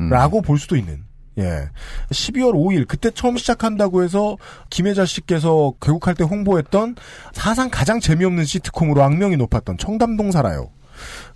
[0.00, 0.08] 음.
[0.10, 1.07] 라고 볼 수도 있는.
[1.38, 1.68] 예.
[2.10, 4.36] 12월 5일 그때 처음 시작한다고 해서
[4.70, 6.96] 김혜자 씨께서 개국할 때 홍보했던
[7.32, 10.70] 사상 가장 재미없는 시트콤으로 악명이 높았던 청담동 살아요.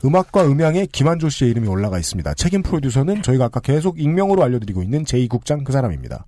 [0.05, 2.35] 음악과 음향에 김한조 씨의 이름이 올라가 있습니다.
[2.35, 6.27] 책임 프로듀서는 저희가 아까 계속 익명으로 알려드리고 있는 제2국장 그 사람입니다.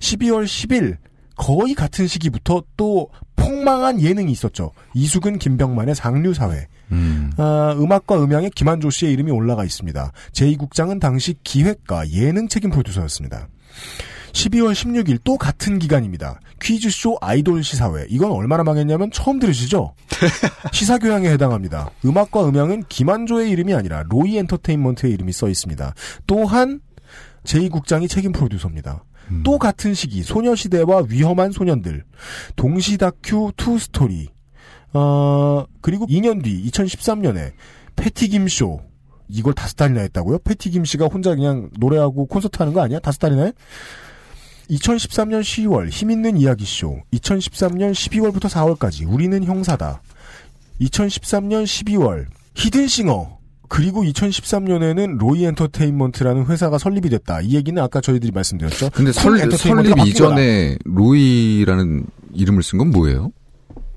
[0.00, 0.98] 12월 10일
[1.36, 4.72] 거의 같은 시기부터 또 폭망한 예능이 있었죠.
[4.94, 6.66] 이수근 김병만의 상류사회.
[6.92, 7.32] 음.
[7.36, 10.12] 아, 음악과 음향에 김한조 씨의 이름이 올라가 있습니다.
[10.32, 13.48] 제2국장은 당시 기획과 예능 책임 프로듀서였습니다.
[14.32, 16.40] 12월 16일 또 같은 기간입니다.
[16.60, 18.06] 퀴즈쇼 아이돌 시사회.
[18.08, 19.94] 이건 얼마나 망했냐면 처음 들으시죠?
[20.72, 21.90] 시사교양에 해당합니다.
[22.04, 25.94] 음악과 음향은 김한조의 이름이 아니라 로이 엔터테인먼트의 이름이 써 있습니다.
[26.26, 26.80] 또한
[27.44, 29.04] 제2국장이 책임 프로듀서입니다.
[29.42, 32.04] 또 같은 시기 소녀시대와 위험한 소년들.
[32.56, 34.28] 동시 다큐 투 스토리.
[34.92, 37.52] 어, 그리고 2년 뒤 2013년에
[37.96, 38.80] 패티김 쇼.
[39.28, 40.38] 이걸 다섯 달이나 했다고요?
[40.40, 42.98] 패티김 씨가 혼자 그냥 노래하고 콘서트 하는 거 아니야?
[43.00, 43.52] 다섯 달이나 해?
[44.70, 47.00] 2013년 10월 힘있는 이야기 쇼.
[47.12, 50.02] 2013년 12월부터 4월까지 우리는 형사다.
[50.80, 53.38] 2013년 12월 히든싱어
[53.68, 57.40] 그리고 2013년에는 로이 엔터테인먼트라는 회사가 설립이 됐다.
[57.40, 58.90] 이 얘기는 아까 저희들이 말씀드렸죠.
[58.90, 59.98] 근데 큰 설, 설립.
[60.06, 63.30] 이전에 로이라는 이름을 쓴 건 뭐예요?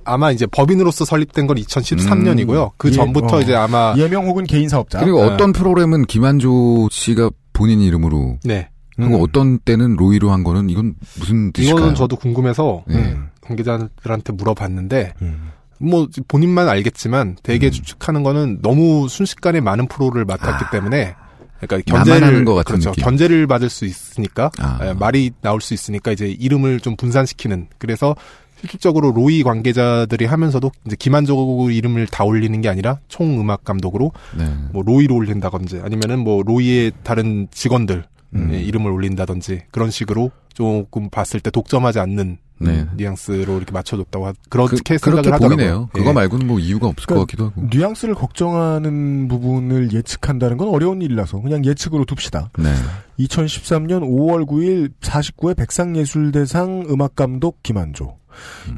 [0.04, 2.66] 아마 이제 법인으로서 설립된 건 2013년이고요.
[2.68, 2.70] 음.
[2.78, 3.42] 그 예, 전부터 어.
[3.42, 5.00] 이제 아마 예명 혹은 개인 사업자.
[5.00, 5.30] 그리고 네.
[5.32, 8.70] 어떤 프로그램은 김한조 씨가 본인 이름으로 네.
[8.98, 11.78] 하고 어떤 때는 로이로 한 거는 이건 무슨 뜻일까요?
[11.78, 12.96] 이거는 저도 궁금해서 네.
[12.96, 15.52] 음, 관계자들한테 물어봤는데 음.
[15.78, 21.16] 뭐 본인만 알겠지만 대개 추측하는 거는 너무 순식간에 많은 프로를 맡았기 때문에
[21.60, 22.92] 그러니까 견제를 것 같은 그렇죠.
[22.92, 23.04] 느낌.
[23.04, 24.80] 견제를 받을 수 있으니까 아.
[24.84, 28.16] 예, 말이 나올 수 있으니까 이제 이름을 좀 분산시키는 그래서
[28.60, 34.46] 실질적으로 로이 관계자들이 하면서도 이제 기만적으로 이름을 다 올리는 게 아니라 총 음악 감독으로 네.
[34.72, 38.04] 뭐 로이로 올린다든지 아니면은 뭐 로이의 다른 직원들
[38.36, 38.52] 음.
[38.52, 42.82] 의 이름을 올린다든지 그런 식으로 조금 봤을 때 독점하지 않는 네.
[42.82, 45.56] 음, 뉘앙스로 이렇게 맞춰줬다고 하, 그렇게 그, 생각을 그렇게 하더라고요.
[45.58, 45.90] 보이네요.
[45.94, 46.14] 그거 예.
[46.14, 47.68] 말고는 뭐 이유가 없을 것 같기도 하고.
[47.72, 52.50] 뉘앙스를 걱정하는 부분을 예측한다는 건 어려운 일이라서 그냥 예측으로 둡시다.
[52.58, 52.74] 네.
[53.20, 58.18] 2013년 5월 9일 49회 백상예술대상 음악감독 김한조.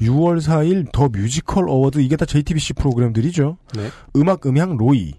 [0.01, 3.57] 6월 4일 더 뮤지컬 어워드 이게 다 JTBC 프로그램들이죠.
[3.75, 3.89] 네.
[4.15, 5.13] 음악 음향 로이.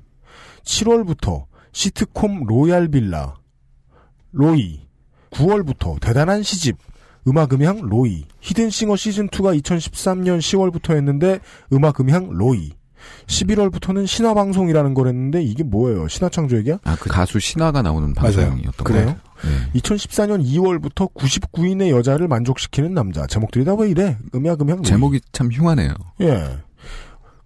[0.64, 3.34] 7월부터 시트콤 로얄 빌라.
[4.32, 4.80] 로이.
[5.30, 6.76] 9월부터 대단한 시집.
[7.30, 8.24] 음악 음향 로이.
[8.40, 11.38] 히든싱어 시즌2가 2013년 10월부터 했는데
[11.72, 12.72] 음악 음향 로이.
[13.26, 16.06] 11월부터는 신화방송이라는 걸 했는데 이게 뭐예요?
[16.08, 16.78] 신화창조 얘기야?
[16.84, 18.84] 아, 그 가수 신화가 나오는 방송이었던?
[18.84, 19.06] 거예요.
[19.06, 19.80] 네.
[19.80, 23.26] 2014년 2월부터 99인의 여자를 만족시키는 남자.
[23.26, 24.18] 제목들이 다 왜 이래?
[24.34, 24.84] 음악 음향 로이.
[24.84, 25.94] 제목이 참 흉하네요.
[26.20, 26.58] 예.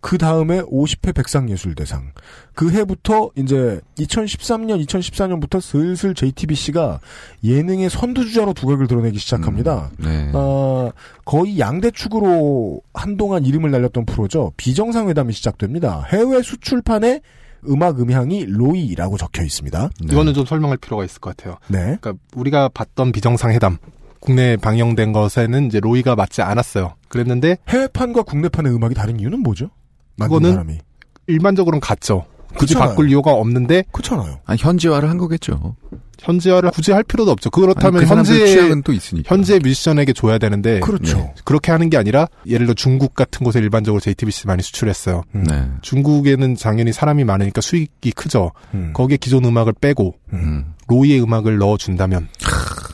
[0.04, 2.12] 그 다음에 50회 백상예술대상.
[2.52, 7.00] 그 해부터 이제 2013년, 2014년부터 슬슬 JTBC가
[7.42, 9.90] 예능의 선두주자로 두각을 드러내기 시작합니다.
[9.96, 10.30] 네.
[10.34, 10.90] 어,
[11.24, 14.52] 거의 양대축으로 한동안 이름을 날렸던 프로죠.
[14.58, 16.04] 비정상회담이 시작됩니다.
[16.12, 17.22] 해외 수출판에
[17.70, 19.88] 음악 음향이 로이라고 적혀 있습니다.
[20.02, 21.56] 이거는 좀 설명할 필요가 있을 것 같아요.
[21.68, 21.96] 네.
[21.98, 23.78] 그러니까 우리가 봤던 비정상회담
[24.20, 26.92] 국내에 방영된 것에는 이제 로이가 맞지 않았어요.
[27.08, 29.70] 그랬는데 해외판과 국내판의 음악이 다른 이유는 뭐죠?
[30.18, 30.78] 그거는 사람이.
[31.26, 32.26] 일반적으로는 같죠.
[32.56, 32.90] 굳이 그렇잖아요.
[32.90, 34.38] 바꿀 이유가 없는데 그렇잖아요.
[34.44, 35.74] 아니, 현지화를 한 거겠죠.
[36.20, 37.50] 현지화를 굳이 할 필요도 없죠.
[37.50, 39.34] 그렇다면 아니, 그 현재 취향은 또 있으니까.
[39.34, 41.16] 현재 뮤지션에게 줘야 되는데 그렇죠.
[41.18, 41.34] 네.
[41.44, 45.22] 그렇게 하는 게 아니라 예를 들어 중국 같은 곳에 일반적으로 JTBC 많이 수출했어요.
[45.32, 45.64] 네.
[45.82, 48.52] 중국에는 당연히 사람이 많으니까 수익이 크죠.
[48.74, 48.92] 음.
[48.94, 50.74] 거기에 기존 음악을 빼고 음.
[50.86, 52.28] 로이의 음악을 넣어 준다면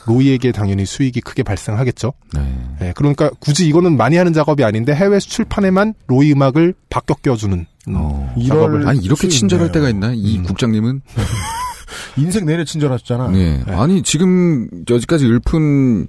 [0.07, 2.13] 로이에게 당연히 수익이 크게 발생하겠죠.
[2.35, 2.55] 네.
[2.81, 7.95] 네, 그러니까 굳이 이거는 많이 하는 작업이 아닌데 해외 수출판에만 로이 음악을 바뀌어 껴주는 음,
[7.97, 8.35] 어.
[8.47, 9.73] 작업을 아니 이렇게 수 친절할 있네요.
[9.73, 10.13] 때가 있나?
[10.15, 11.03] 이 국장님은
[12.17, 13.29] 인생 내내 친절하셨잖아.
[13.31, 13.63] 네.
[13.69, 16.09] 아니 지금 여기까지 읊은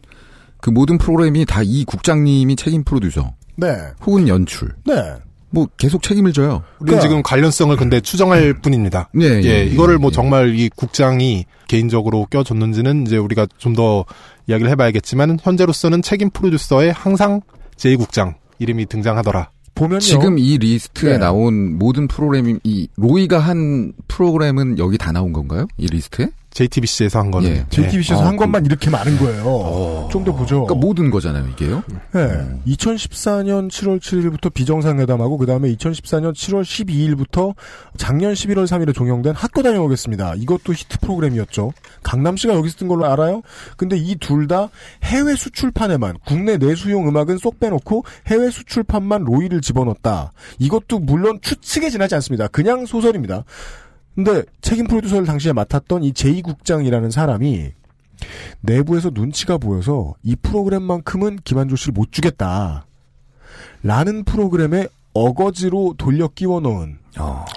[0.61, 3.68] 그 모든 프로그램이 다 이 국장님이 책임 프로듀서 네.
[4.05, 4.93] 혹은 연출 네.
[5.52, 6.64] 뭐 계속 책임을 져요.
[6.80, 9.10] 우리는 지금 관련성을 근데 추정할 뿐입니다.
[9.14, 10.15] 네, 예, 예, 이거를 뭐 예.
[10.15, 14.06] 정말 이 국장이 개인적으로 껴줬는지는 이제 우리가 좀 더
[14.48, 17.41] 이야기를 해봐야겠지만 현재로서는 책임 프로듀서에 항상
[17.78, 19.49] 제2 국장 이름이 등장하더라.
[19.76, 19.99] 보면요.
[20.02, 21.18] 지금 이 리스트에 네.
[21.18, 25.68] 나온 모든 프로그램이 이 로이가 한 프로그램은 여기 다 나온 건가요?
[25.78, 26.30] 이 리스트에?
[26.53, 27.65] JTBC에서 한 거는 예.
[27.69, 30.10] JTBC에서 어, 한 것만 이렇게 많은 거예요.
[30.11, 30.65] 좀더 보죠.
[30.65, 31.84] 그러니까 모든 거잖아요, 이게요.
[32.14, 32.61] 네.
[32.68, 37.56] 2014년 7월 7일부터 비정상회담하고 그 다음에 2014년 7월 12일부터
[37.98, 40.36] 작년 11월 3일에 종영된 학교 다녀오겠습니다.
[40.36, 41.72] 이것도 히트 프로그램이었죠.
[42.03, 43.41] 강남 씨가 여기서 뜬 걸로 알아요?
[43.78, 44.69] 근데 이 둘 다
[45.03, 50.32] 해외 수출판에만 국내 내수용 음악은 쏙 빼놓고 해외 수출판만 로이를 집어넣었다.
[50.60, 52.48] 이것도 물론 추측에 지나지 않습니다.
[52.48, 53.44] 그냥 소설입니다.
[54.16, 57.72] 근데 책임 프로듀서를 당시에 맡았던 이 제2국장이라는 사람이
[58.62, 62.86] 내부에서 눈치가 보여서 이 프로그램만큼은 김한조 씨를 못 주겠다.
[63.84, 67.00] 라는 프로그램에 어거지로 돌려 끼워 넣은.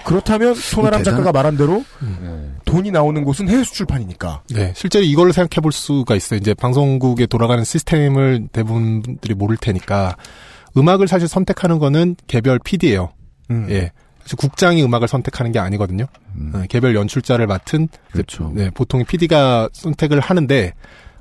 [0.05, 1.85] 그렇다면 손아람 대단한- 작가가 말한 대로
[2.65, 4.43] 돈이 나오는 곳은 해외 수출판이니까.
[4.51, 6.39] 네, 실제로 이걸 생각해 볼 수가 있어요.
[6.41, 10.17] 이제 방송국에 돌아가는 시스템을 대부분 분들이 모를 테니까
[10.77, 13.13] 음악을 사실 선택하는 거는 개별 PD예요.
[13.51, 13.67] 음.
[13.71, 13.93] 예.
[14.37, 16.07] 국장이 음악을 선택하는 게 아니거든요.
[16.55, 18.51] 어, 개별 연출자를 맡은 그렇죠.
[18.55, 20.73] 네, 보통 PD가 선택을 하는데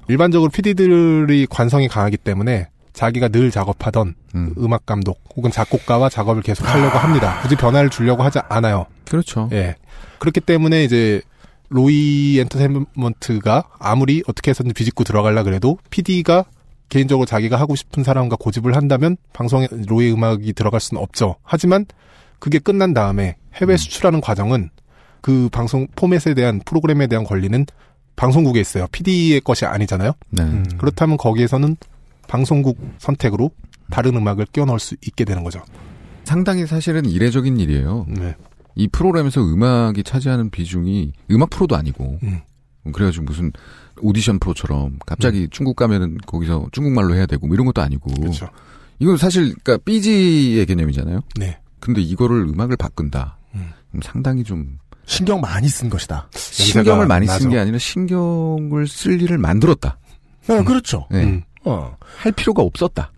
[0.08, 4.74] 일반적으로 PD들이 관성이 강하기 때문에 자기가 늘 작업하던 음.
[4.74, 7.40] 악 감독 혹은 작곡가와 작업을 계속 하려고 합니다.
[7.42, 8.86] 굳이 변화를 주려고 하지 않아요.
[9.06, 9.50] 그렇죠.
[9.52, 9.76] 예.
[10.20, 11.22] 그렇기 때문에 이제
[11.70, 16.46] 로이 엔터테인먼트가 아무리 어떻게 해서든 비집고 들어가려 그래도 PD가
[16.90, 21.36] 개인적으로 자기가 하고 싶은 사람과 고집을 한다면 방송에 로이 음악이 들어갈 수는 없죠.
[21.42, 21.86] 하지만
[22.44, 24.70] 그게 끝난 다음에 해외 수출하는 과정은
[25.22, 27.66] 그 방송 포맷에 대한 프로그램에 대한 권리는
[28.18, 28.86] 방송국에 있어요.
[28.92, 30.12] PD의 것이 아니잖아요.
[30.32, 30.44] 네.
[30.44, 30.66] 음.
[30.78, 31.78] 그렇다면 거기에서는
[32.28, 33.52] 방송국 선택으로
[33.90, 35.64] 다른 음악을 끼워 넣을 수 있게 되는 거죠.
[36.26, 38.08] 상당히 사실은 이례적인 일이에요.
[38.10, 38.36] 네.
[38.76, 42.42] 이 프로그램에서 음악이 차지하는 비중이 음악 프로도 아니고 음.
[42.92, 43.54] 그래가지고 무슨
[44.02, 48.50] 오디션 프로처럼 갑자기 중국 가면은 거기서 중국말로 해야 되고 뭐 이런 것도 아니고 그렇죠.
[49.00, 51.22] 이건 사실 그러니까 삐지의 개념이잖아요.
[51.40, 51.63] 네.
[51.84, 53.38] 근데 이거를 음악을 바꾼다.
[53.56, 53.72] 음.
[54.02, 56.30] 상당히 좀 신경 많이 쓴 것이다.
[56.34, 57.28] 신경을 많이.
[57.28, 59.98] 쓴 게 아니라 신경을 쓸 일을 만들었다.
[60.48, 61.08] 네, 그렇죠.
[61.12, 61.24] 네.
[61.26, 61.44] 음.
[61.66, 61.94] 어.
[62.20, 63.12] 할 필요가 없었다.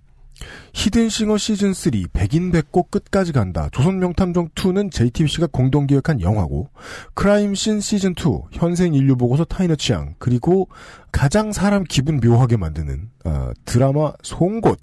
[0.74, 3.70] 히든싱어 시즌 3 백인 백곡 끝까지 간다.
[3.72, 6.70] 조선 명탐정 2는 JTBC가 공동 기획한 영화고
[7.14, 10.68] 크라임씬 시즌 2 현생 인류 보고서 타인의 취향 그리고
[11.12, 14.80] 가장 사람 기분 묘하게 만드는 어, 드라마 송곳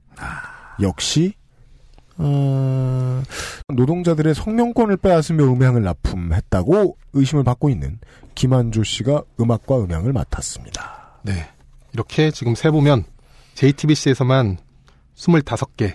[0.81, 1.35] 역시
[2.25, 3.23] 어,
[3.69, 7.99] 노동자들의 성명권을 빼앗으며 음향을 납품했다고 의심을 받고 있는
[8.35, 11.19] 김한조 씨가 음악과 음향을 맡았습니다.
[11.23, 11.49] 네.
[11.93, 13.05] 이렇게 지금 세보면
[13.55, 14.59] JTBC에서만
[15.17, 15.95] 25개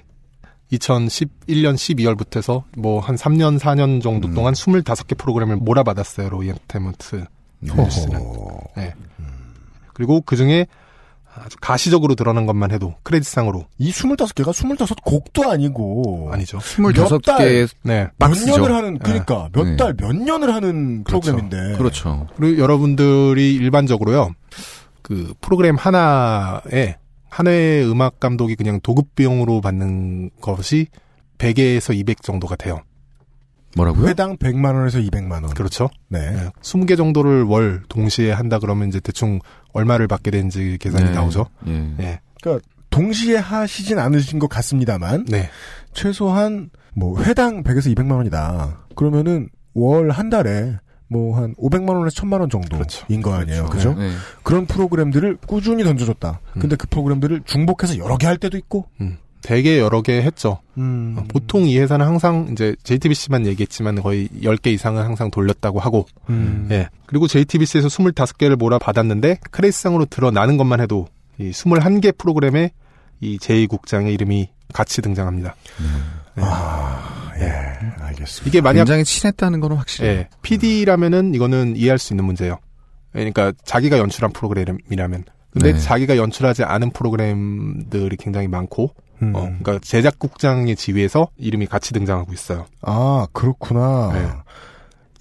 [0.71, 6.29] 2011년 12월부터 해서 뭐 한 3년 4년 정도 동안 25개 프로그램을 몰아받았어요.
[6.29, 7.25] 로이 엔터테인먼트
[7.61, 8.19] 뉴스는.
[8.75, 8.93] 네.
[9.93, 10.67] 그리고 그 중에
[11.43, 16.59] 아주 가시적으로 드러난 것만 해도 크레딧상으로 이 25개가 25곡도 아니고 아니죠.
[16.59, 18.07] 25개 네.
[18.17, 18.45] 몇.
[18.45, 19.75] 년을 하는 그러니까 몇 네.
[19.75, 22.27] 달몇 년을 하는 프로그램인데 그렇죠.
[22.35, 24.31] 그리고 여러분들이 일반적으로요.
[25.01, 26.97] 그 프로그램 하나에
[27.29, 30.87] 한 회의 음악 감독이 그냥 도급 비용으로 받는 것이
[31.37, 32.81] 100에서 200 정도가 돼요.
[33.75, 34.07] 뭐라고요?
[34.07, 35.49] 회당 100만 원에서 200만 원.
[35.49, 35.89] 그렇죠.
[36.09, 36.31] 네.
[36.31, 36.49] 네.
[36.61, 39.39] 20개 정도를 월 동시에 한다 그러면 이제 대충
[39.73, 41.11] 얼마를 받게 되는지 계산이 네.
[41.11, 41.45] 나오죠.
[41.67, 41.71] 예.
[41.97, 42.19] 네.
[42.41, 45.49] 그러니까 동시에 하시진 않으신 것 같습니다만 네.
[45.93, 48.85] 최소한 뭐 회당 100에서 200만 원이다.
[48.95, 50.77] 그러면은 월 한 달에
[51.09, 53.65] 뭐 한 500만 원에서 1000만 원 정도인 거 아니에요.
[53.67, 53.93] 그죠?
[53.93, 54.11] 네.
[54.43, 56.39] 그런 프로그램들을 꾸준히 던져줬다.
[56.55, 56.59] 음.
[56.59, 58.87] 근데 그 프로그램들을 중복해서 여러 개 할 때도 있고.
[59.41, 60.59] 되게 여러 개 했죠.
[60.77, 61.15] 음.
[61.17, 66.67] 어, 보통 이 회사는 항상 이제 JTBC만 얘기했지만 거의 10개 이상은 항상 돌렸다고 하고 음.
[66.71, 66.89] 예.
[67.05, 71.07] 그리고 JTBC에서 25개를 몰아받았는데 크레이스상으로 드러나는 것만 해도
[71.37, 72.71] 이 21개 프로그램에
[73.19, 75.55] 이 제2국장의 이름이 같이 등장합니다.
[76.35, 77.45] 아, 예,
[78.03, 78.47] 알겠습니다.
[78.47, 80.11] 이게 만약 굉장히 친했다는 건 확실해요.
[80.11, 82.59] 예, PD라면은 이거는 이해할 수 있는 문제예요.
[83.13, 85.79] 그러니까 자기가 연출한 프로그램이라면 근데 네.
[85.79, 89.35] 자기가 연출하지 않은 프로그램들이 굉장히 많고 음.
[89.35, 92.65] 어, 그러니까 제작국장의 지위에서 이름이 같이 등장하고 있어요.
[92.81, 94.11] 아, 그렇구나.
[94.13, 94.29] 네.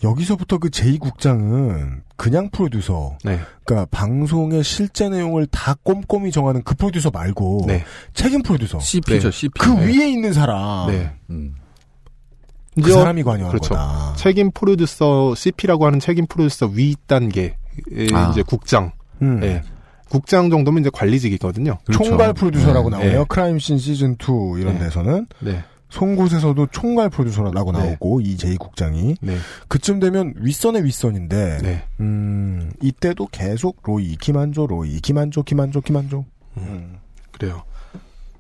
[0.05, 3.17] 여기서부터 그 제2국장은 그냥 프로듀서.
[3.25, 3.41] 네.
[3.65, 7.85] 그러니까 방송의 실제 내용을 다 꼼꼼히 정하는 그 프로듀서 말고 네.
[8.15, 8.79] 책임 프로듀서.
[8.79, 9.37] CP죠, 네.
[9.37, 9.53] CP.
[9.59, 9.87] 그 네.
[9.87, 10.91] 위에 있는 사람.
[10.91, 11.13] 네.
[11.31, 11.55] 음.
[12.75, 13.71] 그 이제 사람이 관여한 그렇죠.
[13.71, 14.15] 거다.
[14.17, 17.57] 책임 프로듀서 CP라고 하는 책임 프로듀서 위 단계
[18.13, 18.29] 아.
[18.31, 18.93] 이제 국장.
[19.23, 19.43] 음.
[19.43, 19.63] 예.
[20.17, 21.77] 국장 정도면 이제 관리직이거든요.
[21.85, 22.03] 그렇죠.
[22.05, 22.97] 총괄 프로듀서라고 네.
[22.97, 23.19] 나오네요.
[23.21, 23.25] 네.
[23.29, 24.85] 크라임씬 시즌 2 이런 네.
[24.85, 25.63] 데서는 네.
[25.91, 27.79] 송곳에서도 총괄 프로듀서라고 네.
[27.79, 29.37] 나오고 이 제2국장이 네.
[29.69, 31.85] 그쯤 되면 윗선의 윗선인데 네.
[32.01, 36.25] 음, 이때도 계속 로이, 김한조, 로이, 김한조, 김한조, 김한조.
[36.57, 36.97] 음.
[37.31, 37.63] 그래요.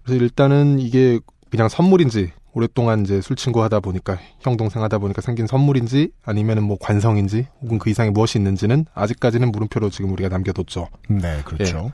[0.02, 1.20] 그래서 일단은 이게
[1.50, 6.62] 그냥 선물인지 오랫동안 이제 술 친구 하다 보니까 형 동생 하다 보니까 생긴 선물인지 아니면은
[6.62, 10.88] 뭐 관성인지 혹은 그 이상의 무엇이 있는지는 아직까지는 물음표로 지금 우리가 남겨뒀죠.
[11.10, 11.92] 네, 그렇죠.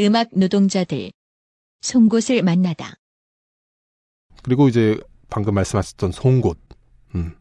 [0.00, 1.12] 음악 노동자들.
[1.82, 2.94] 송곳을 만나다.
[4.42, 4.98] 그리고 이제
[5.30, 6.58] 방금 말씀하셨던 송곳,
[7.14, 7.36] 음,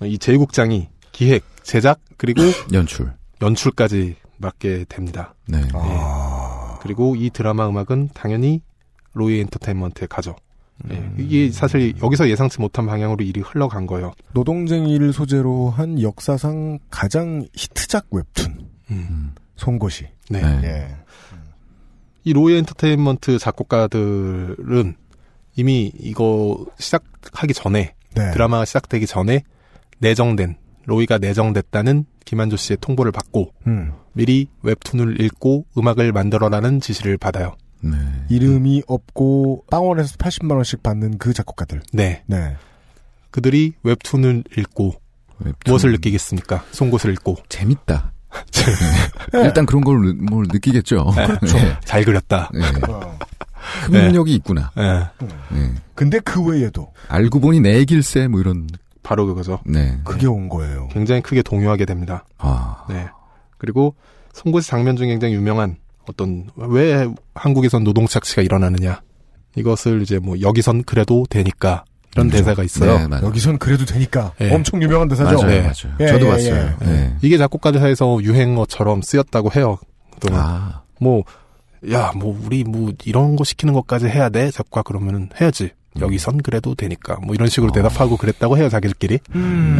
[0.00, 2.40] 을이 제국장이 기획, 제작 그리고
[2.72, 3.12] 연출.
[3.42, 5.34] 연출까지 맡게 됩니다.
[5.46, 5.58] 네.
[5.74, 6.41] 아,
[6.82, 8.60] 그리고 이 드라마 음악은 당연히
[9.14, 10.34] 로이 엔터테인먼트에 가죠.
[10.90, 11.16] 예, 음.
[11.18, 14.12] 이게 사실 여기서 예상치 못한 방향으로 일이 흘러간 거예요.
[14.32, 18.68] 노동쟁이를 소재로 한 역사상 가장 히트작 웹툰.
[18.90, 19.34] 음.
[19.56, 20.08] 송곳이.
[20.28, 20.42] 네.
[20.42, 20.60] 네.
[20.64, 20.96] 예.
[22.24, 24.96] 이 로이 엔터테인먼트 작곡가들은
[25.54, 28.30] 이미 이거 시작하기 전에 네.
[28.32, 29.42] 드라마가 시작되기 전에
[29.98, 30.56] 내정된
[30.86, 33.92] 로이가 내정됐다는 김한조 씨의 통보를 받고 음.
[34.12, 37.54] 미리 웹툰을 읽고 음악을 만들어라는 지시를 받아요.
[37.80, 37.96] 네.
[38.30, 41.82] 이름이 없고 빵원에서 80만 원씩 받는 그 작곡가들.
[41.92, 42.22] 네.
[42.26, 42.56] 네.
[43.30, 44.94] 그들이 웹툰을 읽고
[45.40, 45.54] 웹툰.
[45.66, 46.64] 무엇을 느끼겠습니까?
[46.70, 48.12] 송곳을 읽고 재밌다.
[49.32, 49.42] 네.
[49.44, 51.06] 일단 그런 걸 느- 뭘 느끼겠죠.
[51.14, 51.56] 그렇죠.
[51.58, 51.76] 네.
[51.84, 52.50] 잘 그렸다.
[52.54, 52.60] 네.
[52.88, 53.18] 어.
[54.26, 54.70] 있구나.
[54.78, 55.26] 예.
[55.54, 55.72] 네.
[55.94, 58.66] 근데 그 외에도 알고 보니 내 길세 뭐 이런.
[59.02, 59.60] 바로 그거죠.
[59.66, 59.98] 네.
[60.04, 60.88] 그게 온 거예요.
[60.92, 62.24] 굉장히 크게 동요하게 됩니다.
[62.38, 62.84] 아.
[62.88, 63.08] 네.
[63.58, 63.94] 그리고
[64.32, 65.76] 송곳의 장면 중에 굉장히 유명한
[66.08, 69.02] 어떤 왜 한국에선 노동 착취가 일어나느냐
[69.56, 71.84] 이것을 이제 뭐 여기선 그래도 되니까
[72.14, 72.44] 이런 그렇죠.
[72.44, 72.98] 대사가 있어요.
[72.98, 73.26] 네, 맞아요.
[73.26, 74.52] 여기선 그래도 되니까 예.
[74.52, 75.36] 엄청 유명한 대사죠.
[75.36, 75.60] 맞아요, 네.
[75.60, 75.96] 맞아요.
[76.00, 76.74] 예, 저도 예, 봤어요.
[76.82, 76.86] 예.
[76.86, 77.16] 네.
[77.22, 79.78] 이게 작곡가들 사이에서 유행어처럼 쓰였다고 해요.
[80.14, 81.24] 그동안 아, 뭐
[81.90, 84.52] 야, 뭐, 우리, 뭐, 이런 거 시키는 것까지 해야 돼?
[84.52, 85.70] 작곡가 그러면은 해야지.
[86.00, 87.16] 여기선 그래도 되니까.
[87.22, 89.18] 뭐, 이런 식으로 대답하고 그랬다고 해요, 자기들끼리.
[89.34, 89.78] 음,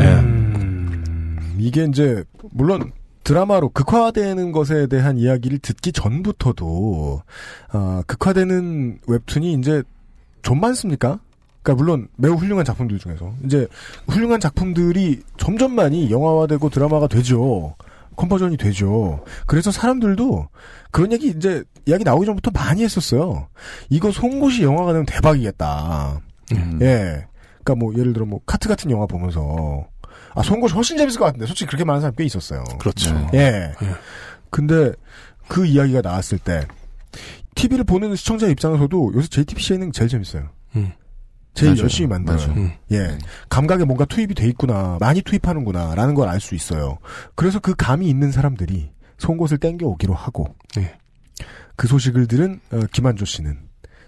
[1.59, 2.93] 이게 이제 물론
[3.25, 7.23] 드라마로 극화되는 것에 대한 이야기를 듣기 전부터도
[7.71, 9.83] 아, 극화되는 웹툰이 이제
[10.43, 11.21] 좀 많습니까?
[11.63, 13.69] 그러니까 물론 매우 훌륭한 작품들 중에서 이제
[14.09, 17.77] 훌륭한 작품들이 점점 많이 영화화되고 드라마가 되죠.
[18.17, 19.25] 컨버전이 되죠.
[19.47, 20.49] 그래서 사람들도
[20.91, 23.49] 그런 얘기 이제 이야기 나오기 전부터 많이 했었어요.
[23.91, 26.21] 이거 송곳이 영화가 되면 대박이겠다.
[26.53, 26.79] 음.
[26.83, 27.27] 예.
[27.65, 29.87] 그러니까 뭐 예를 들어 뭐 카트 같은 영화 보면서
[30.35, 32.65] 아 송곳이 훨씬 재밌을 것 같은데 솔직히 그렇게 말하는 사람 꽤 있었어요.
[32.79, 33.13] 그렇죠.
[33.33, 33.39] 네.
[33.39, 33.75] 예.
[33.83, 33.95] 예.
[34.51, 34.93] 근데
[35.49, 36.67] 그 이야기가 나왔을 때
[37.55, 40.49] TV를 보는 시청자 입장에서도 요새 JTBC 예능 제일 재밌어요.
[40.77, 40.93] 음.
[41.55, 41.83] 제일 맞아요.
[41.83, 42.09] 열심히.
[42.09, 42.53] 맞아요.
[42.57, 42.73] 음.
[42.93, 43.19] 예.
[43.49, 44.97] 감각에 뭔가 투입이 돼 있구나.
[45.01, 45.95] 많이 투입하는구나.
[45.95, 46.99] 라는 걸 알 수 있어요.
[47.35, 50.95] 그래서 그 감이 있는 사람들이 송곳을 땡겨오기로 하고 네.
[51.77, 53.59] 그 소식을 들은 어, 김한조 씨는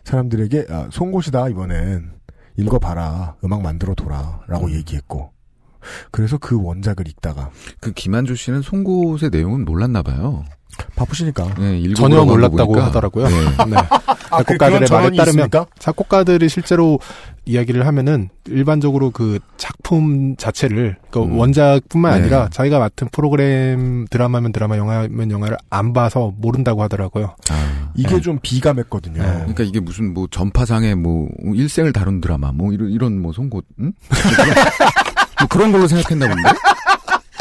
[0.05, 2.13] 사람들에게 아, 송곳이다 이번엔
[2.57, 3.37] 읽어봐라.
[3.45, 4.41] 음악 만들어 둬라.
[4.49, 5.31] 라고 얘기했고
[6.11, 7.51] 그래서 그 원작을 읽다가
[7.81, 10.45] 그 김한조 씨는 송곳의 내용은 몰랐나 봐요.
[10.97, 12.87] 바쁘시니까 네, 전혀 몰랐다고 보니까.
[12.87, 13.29] 하더라고요.
[13.29, 13.35] 네.
[13.71, 13.77] 네.
[14.31, 15.67] 아, 그- 작곡가들의 그런 말에 따르면 있습니까?
[15.79, 16.99] 작곡가들이 실제로
[17.47, 21.37] 이야기를 하면은 일반적으로 그 작품 자체를 그 음.
[21.37, 22.21] 원작뿐만 네.
[22.21, 27.37] 아니라 자기가 맡은 프로그램 드라마면 드라마 영화면 영화를 안 봐서 모른다고 하더라고요.
[27.51, 27.91] 아.
[27.95, 28.21] 이게 네.
[28.21, 29.23] 좀 비감했거든요.
[29.23, 29.33] 네.
[29.39, 33.93] 그러니까 이게 무슨 뭐 전파상의 뭐 일생을 다룬 드라마 뭐 이런 이런 뭐 송곳 응?
[35.41, 36.49] 뭐 그런 걸로 생각했나 본데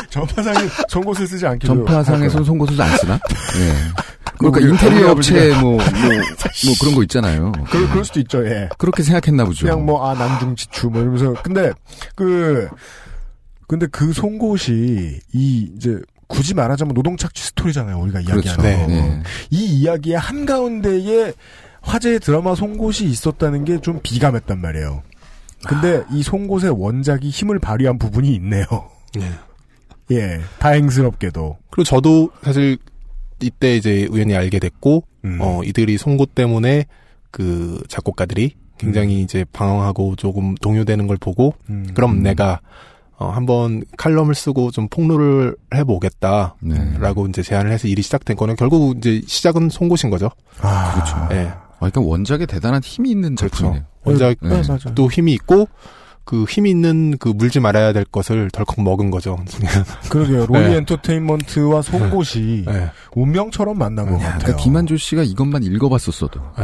[0.09, 3.13] 전파상이 송곳을 쓰지 않기로 전파상에서 송곳을 안 쓰나?
[3.15, 3.73] 예.
[4.51, 7.51] 그러니까 우리 인테리어 업체 뭐, 뭐, 뭐 그런 거 있잖아요.
[7.69, 8.69] 그, 그럴 수도 있죠, 예.
[8.77, 9.65] 그렇게 생각했나 보죠.
[9.65, 11.33] 그냥 뭐, 아, 난중지추, 뭐 이러면서.
[11.43, 11.71] 근데,
[12.15, 12.67] 그,
[13.67, 18.49] 근데 그 송곳이, 이, 이제, 굳이 말하자면 노동착취 스토리잖아요, 우리가 그렇죠.
[18.49, 18.87] 이야기하는 거.
[18.93, 19.23] 네.
[19.51, 21.33] 이 이야기의 한가운데에
[21.81, 25.03] 화제의 드라마 송곳이 있었다는 게 좀 비감했단 말이에요.
[25.67, 28.65] 근데 이 송곳의 원작이 힘을 발휘한 부분이 있네요.
[29.15, 29.31] 네.
[30.11, 31.57] 예, 다행스럽게도.
[31.69, 32.77] 그리고 저도 사실
[33.43, 35.39] 이때 이제 우연히 알게 됐고, 음.
[35.41, 36.85] 어, 이들이 송곳 때문에
[37.31, 41.87] 그 작곡가들이 굉장히 이제 방황하고 조금 동요되는 걸 보고, 음.
[41.93, 42.59] 그럼 내가
[43.17, 46.55] 어, 한번 칼럼을 쓰고 좀 폭로를 해보겠다.
[46.59, 46.97] 네.
[46.99, 50.31] 라고 이제 제안을 해서 일이 시작된 거는 결국 이제 시작은 송곳인 거죠.
[50.59, 51.15] 아, 그렇죠.
[51.31, 51.47] 예.
[51.47, 53.83] 아, 그러니까 원작에 대단한 힘이 있는 작품이네요.
[54.03, 55.15] 원작도 네.
[55.15, 55.67] 힘이 있고,
[56.25, 59.37] 그 힘이 있는 그 물지 말아야 될 것을 덜컥 먹은 거죠.
[60.09, 60.45] 그러게요.
[60.45, 60.77] 로이 네.
[60.77, 62.89] 엔터테인먼트와 송곳이 네.
[63.13, 64.39] 운명처럼 만난 것 같아요.
[64.39, 66.39] 그러니까 김한조 씨가 이것만 읽어봤었어도.
[66.57, 66.63] 네?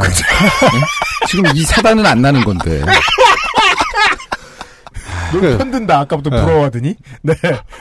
[1.28, 2.82] 지금 이 사단은 안 나는 건데.
[5.32, 6.00] 너 편든다.
[6.00, 6.42] 아까부터 네.
[6.42, 6.96] 부러워하더니.
[7.22, 7.34] 네.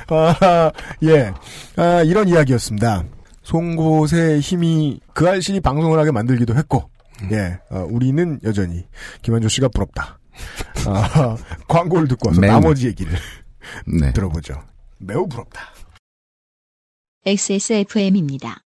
[0.09, 0.71] 아,
[1.05, 1.33] 예.
[1.77, 3.05] 아, 이런 이야기였습니다.
[3.43, 6.91] 송곳의 힘이 그 알실이 방송을 하게 만들기도 했고,
[7.33, 7.59] 예.
[7.71, 8.85] 어, 우리는 여전히
[9.23, 10.18] 김한조 씨가 부럽다.
[10.87, 11.37] 아,
[11.69, 12.53] 광고를 듣고 와서 매우.
[12.53, 13.13] 나머지 얘기를
[13.87, 14.13] 네.
[14.13, 14.55] 들어보죠.
[14.99, 15.61] 매우 부럽다.
[17.27, 18.65] XSFM입니다.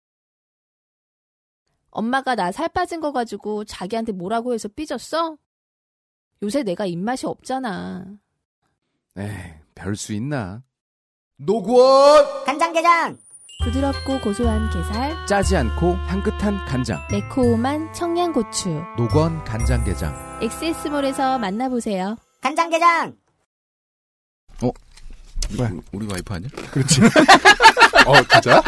[1.92, 5.38] 엄마가 나 살 빠진 거 가지고 자기한테 뭐라고 해서 삐졌어?
[6.44, 8.06] 요새 내가 입맛이 없잖아.
[9.18, 9.30] 에이,
[9.76, 10.64] 별 수 있나?
[11.38, 12.44] 노구원!
[12.46, 13.18] 간장게장!
[13.64, 17.00] 부드럽고 고소한 게살, 짜지 않고 향긋한 간장.
[17.12, 18.70] 매콤한 청양고추.
[18.98, 20.29] 노건 간장게장.
[20.42, 22.16] 엑세스몰에서 만나보세요.
[22.42, 23.14] 간장게장!
[24.64, 24.72] 어?
[25.92, 26.50] 우리 와이프 아니야?
[26.72, 27.02] 그렇지.
[28.06, 28.62] 어, 진짜?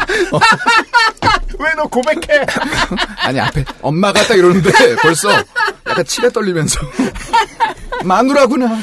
[1.58, 2.44] 왜너 고백해?
[3.22, 5.30] 아니, 앞에 엄마가 딱 이러는데 벌써
[5.86, 6.80] 약간 치가 떨리면서.
[8.04, 8.78] 마누라구나.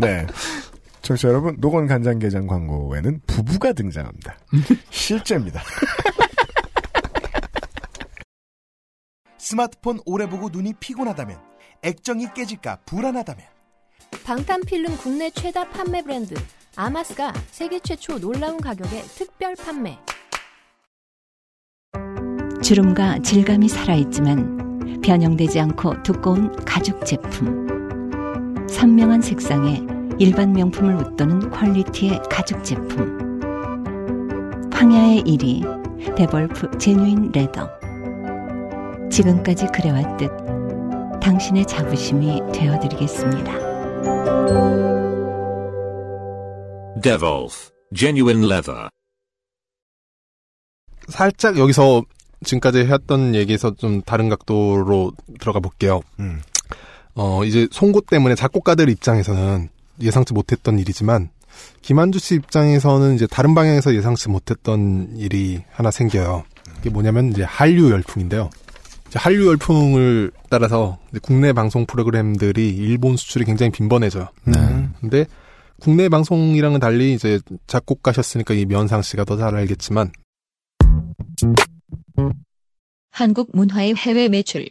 [0.00, 0.26] 네.
[1.02, 4.36] 청취자 여러분, 노건 간장게장 광고에는 부부가 등장합니다.
[4.90, 5.62] 실제입니다.
[9.46, 11.38] 스마트폰 오래 보고 눈이 피곤하다면,
[11.82, 13.46] 액정이 깨질까 불안하다면,
[14.24, 16.34] 방탄필름 국내 최다 판매 브랜드
[16.74, 20.00] 아마스가 세계 최초 놀라운 가격에 특별 판매.
[22.60, 28.66] 주름과 질감이 살아있지만 변형되지 않고 두꺼운 가죽 제품.
[28.68, 29.80] 선명한 색상에
[30.18, 33.40] 일반 명품을 웃도는 퀄리티의 가죽 제품.
[34.72, 37.75] 황야의 1위 데볼프 제뉴인 레더.
[39.16, 40.30] 지금까지 그래왔듯
[41.22, 43.50] 당신의 자부심이 되어드리겠습니다.
[47.00, 48.90] Devolf Genuine Leather.
[51.08, 52.02] 살짝 여기서
[52.44, 56.02] 지금까지 했던 얘기에서 좀 다른 각도로 들어가 볼게요.
[56.20, 56.42] 음.
[57.14, 59.70] 어, 이제 송곳 때문에 작곡가들 입장에서는
[60.02, 61.30] 예상치 못했던 일이지만,
[61.80, 66.44] 김한주 씨 입장에서는 이제 다른 방향에서 예상치 못했던 일이 하나 생겨요.
[66.80, 68.50] 이게 뭐냐면 이제 한류 열풍인데요.
[69.08, 74.28] 이제 한류 열풍을 따라서 이제 국내 방송 프로그램들이 일본 수출이 굉장히 빈번해져요.
[74.44, 74.88] 네.
[75.00, 75.26] 근데
[75.80, 80.10] 국내 방송이랑은 달리 이제 작곡가셨으니까 이 면상 씨가 더 잘 알겠지만
[83.10, 84.68] 한국 문화의 해외 매출.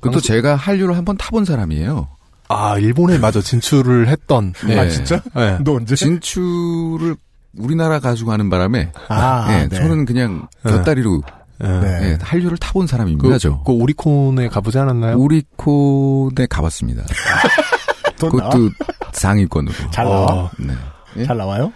[0.00, 2.08] 그것도 제가 한류를 한번 타본 사람이에요.
[2.48, 4.52] 아, 일본에 마저 진출을 했던.
[4.66, 4.78] 네.
[4.78, 5.22] 아, 진짜?
[5.34, 5.58] 네.
[5.64, 5.94] 너 언제?
[5.94, 7.16] 진출을
[7.56, 9.76] 우리나라 가지고 하는 바람에 아, 네, 네.
[9.76, 10.70] 저는 그냥 네.
[10.72, 11.32] 곁다리로 네.
[11.68, 13.28] 네, 한류를 타본 사람입니다.
[13.28, 13.62] 그, 저.
[13.62, 15.16] 그 오리콘에 가보지 않았나요?
[15.18, 17.04] 우리콘에 가봤습니다.
[18.18, 18.70] 그것도
[19.12, 19.74] 상위권으로.
[19.90, 20.26] 잘 나와?
[20.26, 20.74] 어, 네.
[21.16, 21.24] 예?
[21.24, 21.72] 잘 나와요?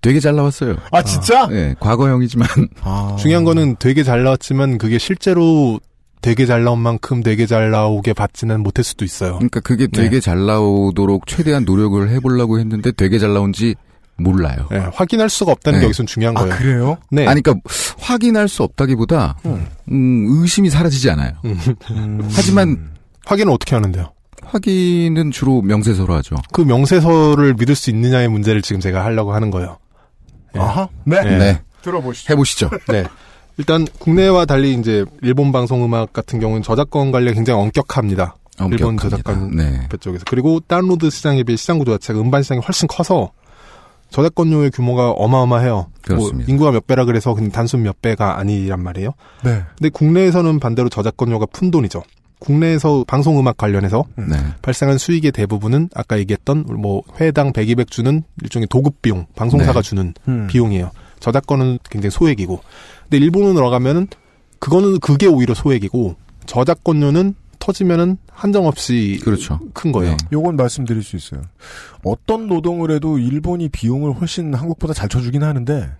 [0.00, 0.76] 되게 잘 나왔어요.
[0.92, 1.46] 아, 진짜?
[1.48, 2.48] 네, 과거형이지만
[2.82, 3.16] 아.
[3.18, 5.80] 중요한 거는 되게 잘 나왔지만 그게 실제로
[6.20, 9.34] 되게 잘 나온 만큼 되게 잘 나오게 받지는 못할 수도 있어요.
[9.34, 10.02] 그러니까 그게 네.
[10.02, 13.74] 되게 잘 나오도록 최대한 노력을 해보려고 했는데 되게 잘 나온지
[14.18, 14.66] 몰라요.
[14.70, 15.80] 네, 확인할 수가 없다는 네.
[15.82, 16.56] 게 여기서 중요한 아, 거예요.
[16.56, 16.96] 그래요?
[17.10, 17.26] 네.
[17.26, 17.68] 아니, 그러니까
[17.98, 21.32] 확인할 수 없다기보다 음, 의심이 사라지지 않아요.
[21.44, 22.28] 음.
[22.32, 22.90] 하지만
[23.24, 24.12] 확인은 어떻게 하는데요?
[24.44, 26.36] 확인은 주로 명세서로 하죠.
[26.52, 29.78] 그 명세서를 믿을 수 있느냐의 문제를 지금 제가 하려고 하는 거예요.
[30.54, 30.60] 네.
[30.60, 30.88] 아하.
[31.04, 31.22] 네.
[31.22, 31.38] 네.
[31.38, 32.32] 네, 들어보시죠.
[32.32, 32.70] 해보시죠.
[32.88, 33.04] 네.
[33.58, 38.36] 일단 국내와 달리 이제 일본 방송 음악 같은 경우는 저작권 관리가 굉장히 엄격합니다.
[38.60, 39.08] 일본 엄격합니다.
[39.10, 39.88] 저작권 네.
[39.88, 43.32] 배 쪽에서 그리고 다운로드 시장에 비해 시장 구조 자체가 음반 시장이 훨씬 커서
[44.10, 45.88] 저작권료의 규모가 어마어마해요.
[46.02, 46.36] 그렇습니다.
[46.36, 49.10] 뭐 인구가 몇 배라 그래서 그냥 단순 몇 배가 아니란 말이에요.
[49.44, 49.62] 네.
[49.76, 52.02] 근데 국내에서는 반대로 저작권료가 푼 돈이죠.
[52.38, 54.36] 국내에서 방송 음악 관련해서 네.
[54.62, 59.82] 발생한 수익의 대부분은 아까 얘기했던 뭐 회당 100, 200 주는 일종의 도급 비용, 방송사가 네.
[59.82, 60.46] 주는 음.
[60.48, 60.90] 비용이에요.
[61.20, 62.60] 저작권은 굉장히 소액이고
[63.02, 64.06] 근데 일본으로 들어가면은
[64.60, 66.14] 그거는 그게 오히려 소액이고
[66.46, 67.34] 저작권료는
[67.72, 69.60] 터지면은 한정없이 그렇죠.
[69.74, 70.16] 큰 거예요.
[70.32, 71.42] 요건 말씀드릴 수 있어요.
[72.02, 75.90] 어떤 노동을 해도 일본이 비용을 훨씬 한국보다 잘 쳐주긴 하는데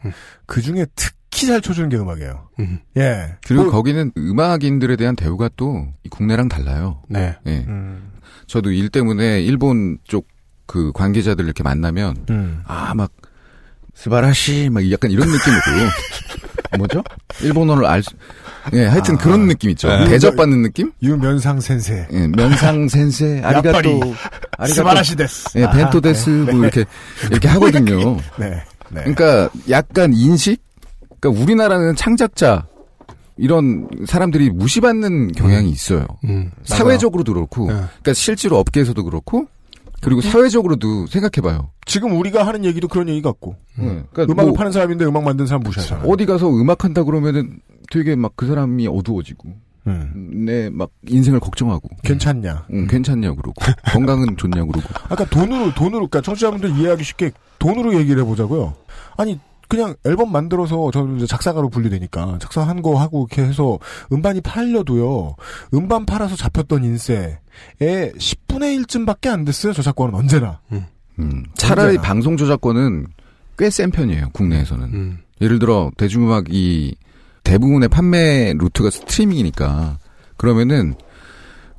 [0.46, 2.48] 그 중에 특히 잘 쳐주는 게 음악이에요.
[2.96, 3.36] 예.
[3.46, 7.02] 그리고 뭐- 거기는 음악인들에 대한 대우가 또 이 국내랑 달라요.
[7.08, 7.36] 네.
[7.46, 7.64] 예.
[7.68, 8.12] 음.
[8.46, 10.26] 저도 일 때문에 일본 쪽
[10.70, 12.60] 그 관계자들 이렇게 만나면 음.
[12.66, 17.02] 아 막 すばらし 막 약간 이런 느낌이고 뭐죠?
[17.42, 18.10] 일본어를 알 수,
[18.72, 19.18] 예, 하여튼 아.
[19.18, 19.88] 그런 느낌 있죠.
[19.88, 20.08] 네.
[20.08, 20.92] 대접받는 느낌?
[21.02, 22.06] 유면상 先生.
[22.12, 24.14] 예, 면상 先生 あ りがとう.
[24.56, 25.58] ありがとう すばらしです.
[25.58, 26.52] 예, 아, 弁当です 네.
[26.52, 26.84] 뭐 이렇게
[27.28, 28.16] 이렇게 하거든요.
[28.38, 28.62] 네.
[28.90, 29.00] 네.
[29.02, 30.62] 그러니까 약간 인식?
[31.18, 32.66] 그러니까 우리나라는 창작자
[33.36, 36.06] 이런 사람들이 무시받는 경향이 있어요.
[36.24, 37.74] 음, 사회적으로도 그렇고, 네.
[37.74, 39.46] 그러니까 실제로 업계에서도 그렇고,
[40.02, 41.70] 그리고 사회적으로도 생각해봐요.
[41.86, 43.56] 지금 우리가 하는 얘기도 그런 얘기 같고.
[43.78, 44.04] 음.
[44.12, 46.04] 그러니까 음악을 뭐 파는 사람인데 음악 만드는 사람 무시하잖아.
[46.06, 47.60] 어디 가서 음악 한다 그러면은
[47.90, 49.48] 되게 막 그 사람이 어두워지고,
[49.86, 50.44] 음.
[50.46, 52.66] 내막 인생을 걱정하고, 괜찮냐?
[52.70, 53.54] 음, 괜찮냐 그러고,
[53.92, 54.82] 건강은 좋냐 그러고.
[55.08, 58.74] 아까 돈으로 돈으로 그러니까 청취자분들 이해하기 쉽게 돈으로 얘기를 해보자고요.
[59.16, 63.78] 아니 그냥 앨범 만들어서 저는 이제 작사가로 분류되니까 작사한 거 하고 이렇게 해서
[64.12, 65.34] 음반이 팔려도요.
[65.74, 67.38] 음반 팔아서 잡혔던 인세의
[67.80, 69.72] 10분의 1쯤밖에 안 됐어요.
[69.74, 70.60] 저작권은 언제나.
[71.18, 72.02] 음, 차라리 언제나.
[72.02, 73.06] 방송 저작권은
[73.58, 74.84] 꽤 센 편이에요, 국내에서는.
[74.94, 75.18] 음.
[75.40, 76.94] 예를 들어, 대중음악이
[77.44, 79.98] 대부분의 판매 루트가 스트리밍이니까,
[80.36, 80.94] 그러면은,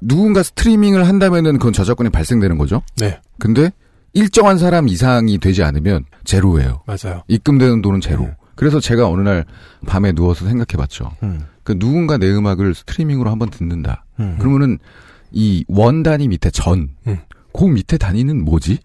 [0.01, 2.81] 누군가 스트리밍을 한다면은 그건 저작권이 발생되는 거죠?
[2.97, 3.19] 네.
[3.39, 3.71] 근데,
[4.13, 6.81] 일정한 사람 이상이 되지 않으면 제로예요.
[6.85, 7.23] 맞아요.
[7.27, 8.29] 입금되는 돈은 제로.
[8.55, 9.45] 그래서 제가 어느 날
[9.85, 11.11] 밤에 누워서 생각해 봤죠.
[11.23, 11.45] 음.
[11.63, 14.05] 그 누군가 내 음악을 스트리밍으로 한번 듣는다.
[14.19, 14.35] 음.
[14.39, 14.79] 그러면은
[15.31, 17.17] 이 원 단위 밑에 전, 음.
[17.53, 18.79] 그 밑에 단위는 뭐지?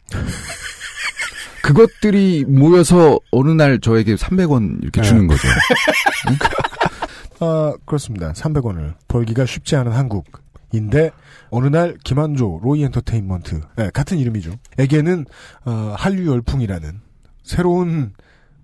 [1.63, 5.09] 그것들이 모여서 어느 날 저에게 300원 이렇게 네.
[5.09, 5.49] 주는 거죠.
[7.41, 8.33] 아 그렇습니다.
[8.33, 10.27] 300원을 벌기가 쉽지 않은 한국
[10.75, 11.11] 인데
[11.51, 14.53] 어느 날 김한조 로이 엔터테인먼트 네, 같은 이름이죠.
[14.79, 15.27] 에게는
[15.65, 17.01] 어, 한류 열풍이라는
[17.43, 18.13] 새로운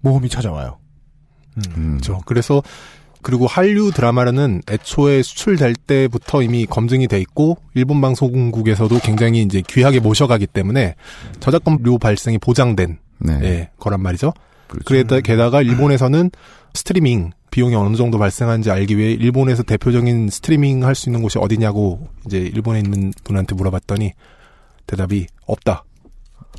[0.01, 0.79] 모험이 찾아와요.
[1.77, 1.99] 음.
[1.99, 2.21] 그렇죠.
[2.27, 2.63] 그래서
[3.23, 10.01] 그리고 한류 드라마는 애초에 수출될 때부터 이미 검증이 돼 있고 일본 방송국에서도 굉장히 이제 귀하게
[10.01, 10.95] 모셔가기 때문에
[11.41, 13.39] 저작권료 발생이 보장된 네.
[13.43, 14.33] 예, 거란 말이죠.
[14.69, 14.85] 그렇죠.
[14.87, 16.31] 그래다 게다가 일본에서는
[16.75, 22.09] 스트리밍 비용이 어느 정도 발생하는지 알기 위해 일본에서 대표적인 스트리밍 할 수 있는 곳이 어디냐고
[22.27, 24.13] 이제 일본에 있는 분한테 물어봤더니
[24.87, 25.85] 대답이 없다.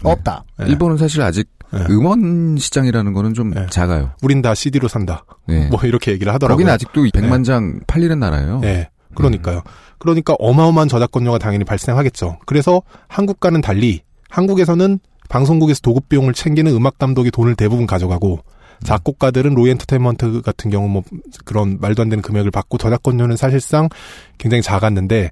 [0.03, 0.43] 없다.
[0.61, 0.65] 예.
[0.67, 1.47] 일본은 사실 아직
[1.89, 4.11] 음원 시장이라는 거는 좀 작아요.
[4.21, 5.23] 우린 다 CD로 산다.
[5.47, 5.67] 네.
[5.69, 6.55] 뭐 이렇게 얘기를 하더라고요.
[6.55, 8.59] 거기는 아직도 100만 장 팔리는 나라예요.
[8.59, 8.89] 네.
[9.15, 9.61] 그러니까요.
[9.97, 12.39] 그러니까 어마어마한 저작권료가 당연히 발생하겠죠.
[12.45, 18.39] 그래서 한국과는 달리 한국에서는 방송국에서 도급 비용을 챙기는 음악 감독이 돈을 대부분 가져가고
[18.83, 21.03] 작곡가들은 로이 엔터테인먼트 같은 경우 뭐
[21.45, 23.89] 그런 말도 안 되는 금액을 받고 저작권료는 사실상
[24.37, 25.31] 굉장히 작았는데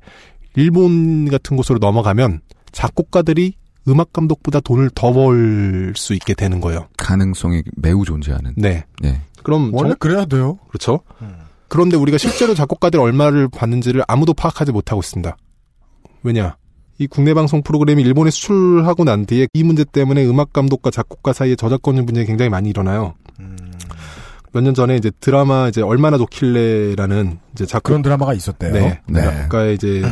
[0.56, 3.56] 일본 같은 곳으로 넘어가면 작곡가들이
[3.88, 6.88] 음악 감독보다 돈을 더 벌 수 있게 되는 거예요.
[6.98, 8.54] 가능성이 매우 존재하는.
[8.56, 8.84] 네.
[9.02, 9.22] 네.
[9.42, 10.60] 그럼 원래 정- 그래야 돼요.
[10.68, 11.00] 그렇죠.
[11.68, 15.36] 그런데 우리가 실제로 작곡가들이 얼마를 받는지를 아무도 파악하지 못하고 있습니다.
[16.24, 16.58] 왜냐?
[17.00, 21.56] 이 국내 방송 프로그램이 일본에 수출하고 난 뒤에 이 문제 때문에 음악 감독과 작곡가 사이에
[21.56, 23.16] 저작권료 분쟁이 굉장히 많이 일어나요.
[24.52, 28.74] 몇년 전에 이제 드라마 이제 얼마나 좋길래라는 이제 작곡 그런 드라마가 있었대요.
[28.74, 29.00] 네.
[29.08, 29.22] 네.
[29.22, 30.04] 작곡가의 이제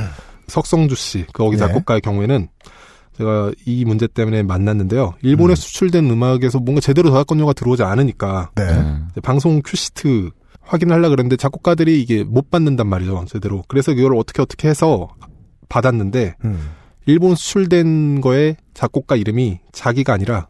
[0.48, 1.66] 석성주 씨, 그 거기 네.
[1.66, 2.48] 작곡가의 경우에는
[3.18, 5.16] 제가 이 문제 때문에 만났는데요.
[5.24, 8.64] 일본에 수출된 음악에서 뭔가 제대로 저작권료가 들어오지 않으니까 네.
[9.24, 10.30] 방송 큐시트
[10.62, 13.64] 확인하려 그랬는데 작곡가들이 이게 못 받는단 말이죠, 제대로.
[13.68, 15.10] 그래서 이걸 어떻게 어떻게 해서
[15.68, 16.70] 받았는데 음.
[17.08, 20.48] 일본 수출된 거에 작곡가 이름이 자기가 아니라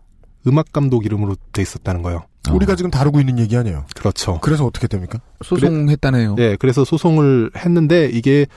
[0.47, 2.23] 음악 감독 이름으로 돼 있었다는 거예요.
[2.51, 3.85] 우리가 지금 다루고 있는 얘기 아니에요.
[3.95, 4.39] 그렇죠.
[4.41, 5.19] 그래서 어떻게 됩니까?
[5.43, 6.35] 소송했다네요.
[6.39, 8.47] 예, 그래서 소송을 했는데 이게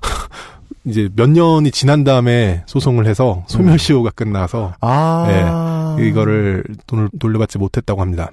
[0.86, 5.96] 이제 몇 년이 지난 다음에 소송을 해서 소멸시효가 끝나서 아.
[5.98, 8.30] 예, 이거를 돈을 돌려받지 못했다고 합니다.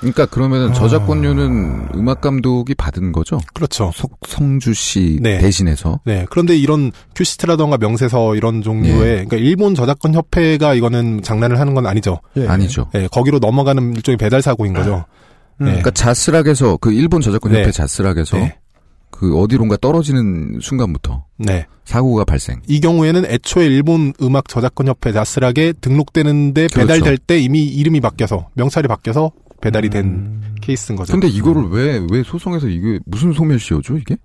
[0.00, 0.26] 그러니까 아.
[0.26, 3.38] 그러면은 저작권료는 음악 감독이 받은 거죠?
[3.54, 3.90] 그렇죠.
[3.94, 5.38] 석 성주 씨 네.
[5.38, 6.00] 대신해서.
[6.04, 6.26] 네.
[6.30, 9.24] 그런데 이런 큐시트라던가 명세서 이런 종류의 예.
[9.24, 12.20] 그러니까 일본 저작권 협회가 이거는 장난을 하는 건 아니죠.
[12.36, 12.46] 예.
[12.46, 12.88] 아니죠.
[12.94, 15.04] 예, 거기로 넘어가는 일종의 배달 사고인 거죠.
[15.60, 15.64] 예.
[15.64, 17.70] 그러니까 자스락에서 그 일본 저작권 협회 네.
[17.70, 18.56] 자스락에서 네.
[19.10, 21.66] 그 어디론가 떨어지는 순간부터 네.
[21.84, 22.62] 사고가 발생.
[22.66, 26.86] 이 경우에는 애초에 일본 음악 저작권 협회 자스락에 등록되는데 그렇죠.
[26.86, 30.54] 배달될 때 이미 이름이 바뀌어서 명찰이 바뀌어서 배달이 된 음.
[30.60, 31.12] 케이스인 거죠.
[31.12, 34.16] 근데 이거를 왜 왜 소송해서 이게 무슨 소멸시효죠 이게?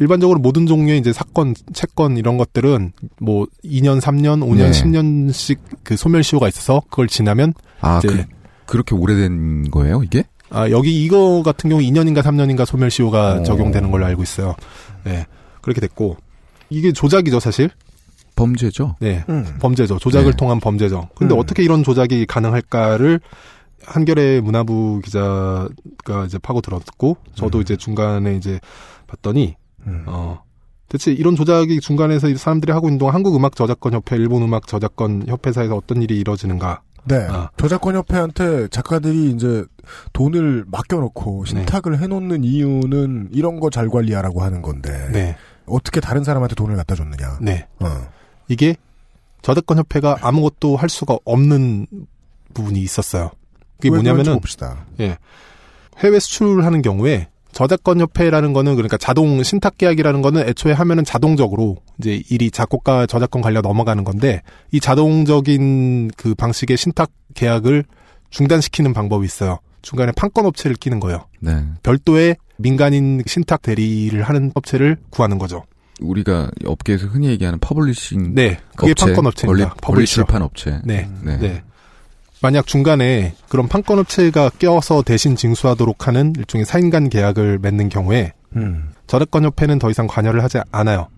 [0.00, 4.70] 일반적으로 모든 종류의 이제 사건, 채권 이런 것들은 뭐 2년, 3년, 5년, 네.
[4.72, 8.24] 10년씩 그 소멸시효가 있어서 그걸 지나면 아 이제 그,
[8.66, 10.24] 그렇게 오래된 거예요 이게?
[10.50, 13.42] 아, 여기 이거 같은 경우 2년인가 3년인가 소멸시효가 어.
[13.44, 14.54] 적용되는 걸로 알고 있어요.
[15.04, 15.26] 네.
[15.60, 16.16] 그렇게 됐고.
[16.70, 17.70] 이게 조작이죠, 사실.
[18.36, 18.96] 범죄죠.
[19.00, 19.24] 네.
[19.28, 19.44] 음.
[19.60, 19.98] 범죄죠.
[19.98, 20.36] 조작을 네.
[20.36, 21.08] 통한 범죄죠.
[21.16, 21.40] 근데 음.
[21.40, 23.20] 어떻게 이런 조작이 가능할까를
[23.86, 28.60] 한겨레 문화부 기자가 이제 파고 들었고, 저도 이제 중간에 이제
[29.06, 29.56] 봤더니,
[29.86, 30.04] 음.
[30.06, 30.42] 어,
[30.88, 34.66] 대체 이런 조작이 중간에서 이 사람들이 하고 있는 동안 한국 음악 저작권 협회, 일본 음악
[34.66, 36.82] 저작권 협회사에서 어떤 일이 이루어지는가.
[37.06, 37.26] 네.
[37.28, 37.50] 아.
[37.58, 39.64] 저작권 협회한테 작가들이 이제
[40.14, 45.08] 돈을 맡겨놓고 신탁을 해놓는 이유는 이런 거 잘 관리하라고 하는 건데.
[45.12, 45.36] 네.
[45.66, 47.38] 어떻게 다른 사람한테 돈을 갖다 줬느냐.
[47.42, 47.66] 네.
[47.80, 47.86] 어.
[48.48, 48.76] 이게
[49.42, 51.86] 저작권 협회가 아무것도 할 수가 없는
[52.54, 53.30] 부분이 있었어요.
[53.88, 54.86] 그게 뭐냐면은 봅시다.
[55.00, 55.18] 예.
[55.98, 61.76] 해외 수출을 하는 경우에 저작권 협회라는 거는 그러니까 자동 신탁 계약이라는 거는 애초에 하면은 자동적으로
[61.98, 64.42] 이제 일이 작곡가 저작권 관련 넘어가는 건데
[64.72, 67.84] 이 자동적인 그 방식의 신탁 계약을
[68.30, 69.60] 중단시키는 방법이 있어요.
[69.82, 71.26] 중간에 판권 업체를 끼는 거예요.
[71.40, 71.64] 네.
[71.82, 75.62] 별도의 민간인 신탁 대리를 하는 업체를 구하는 거죠.
[76.00, 79.74] 우리가 업계에서 흔히 얘기하는 publishing 네, 그게 업체, 판권 업체입니다.
[79.80, 80.14] publisher.
[80.14, 80.80] 출판 업체.
[80.84, 81.36] 네, 네.
[81.36, 81.62] 네.
[82.44, 88.90] 만약 중간에 그런 판권 업체가 껴서 대신 징수하도록 하는 일종의 사인간 계약을 맺는 경우에 음.
[89.06, 91.08] 저작권협회는 더 이상 관여를 하지 않아요.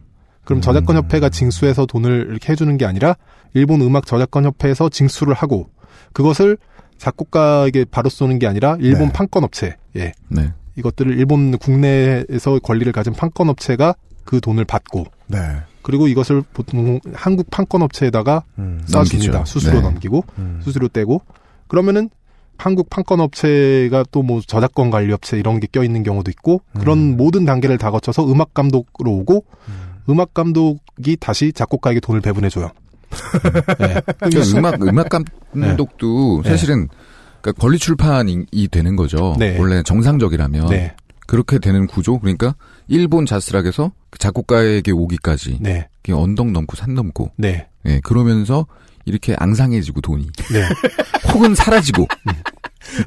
[0.45, 3.17] 그럼 저작권협회가 징수해서 돈을 이렇게 해주는 게 아니라
[3.55, 5.69] 일본 음악 저작권협회에서 징수를 하고
[6.13, 6.59] 그것을
[6.97, 9.13] 작곡가에게 바로 쏘는 게 아니라 일본 네.
[9.13, 10.53] 판권 업체, 예, 네.
[10.77, 15.39] 이것들을 일본 국내에서 권리를 가진 판권 업체가 그 돈을 받고 네.
[15.87, 18.85] 그리고 이것을 보통 한국 판권 업체에다가 음.
[18.91, 19.45] 넘기죠.
[19.47, 19.81] 수수료 네.
[19.83, 20.59] 넘기고 음.
[20.61, 21.23] 수수료 떼고
[21.69, 22.11] 그러면은
[22.59, 27.17] 한국 판권 업체가 또 뭐 저작권 관리 업체 이런 게 껴 있는 경우도 있고 그런
[27.17, 29.45] 모든 단계를 다 거쳐서 음악 감독으로 오고
[30.09, 30.19] 음.
[30.19, 32.71] 악 감독이 다시 작곡가에게 돈을 배분해 줘요.
[33.79, 34.01] 네.
[34.19, 36.51] 그러니까 음악 음악 감독도 네.
[36.51, 36.89] 사실은
[37.41, 39.37] 그러니까 권리 출판이 되는 거죠.
[39.39, 39.57] 네.
[39.57, 40.97] 원래 정상적이라면 네.
[41.29, 42.19] 그렇게 되는 구조.
[42.19, 42.57] 그러니까
[42.89, 45.89] 일본 자스락에서 그 작곡가에게 오기까지 네.
[46.11, 47.67] 언덕 넘고 산 넘고 네.
[47.85, 48.67] 예, 그러면서
[49.05, 50.69] 이렇게 앙상해지고 돈이 네.
[51.33, 52.07] 혹은 사라지고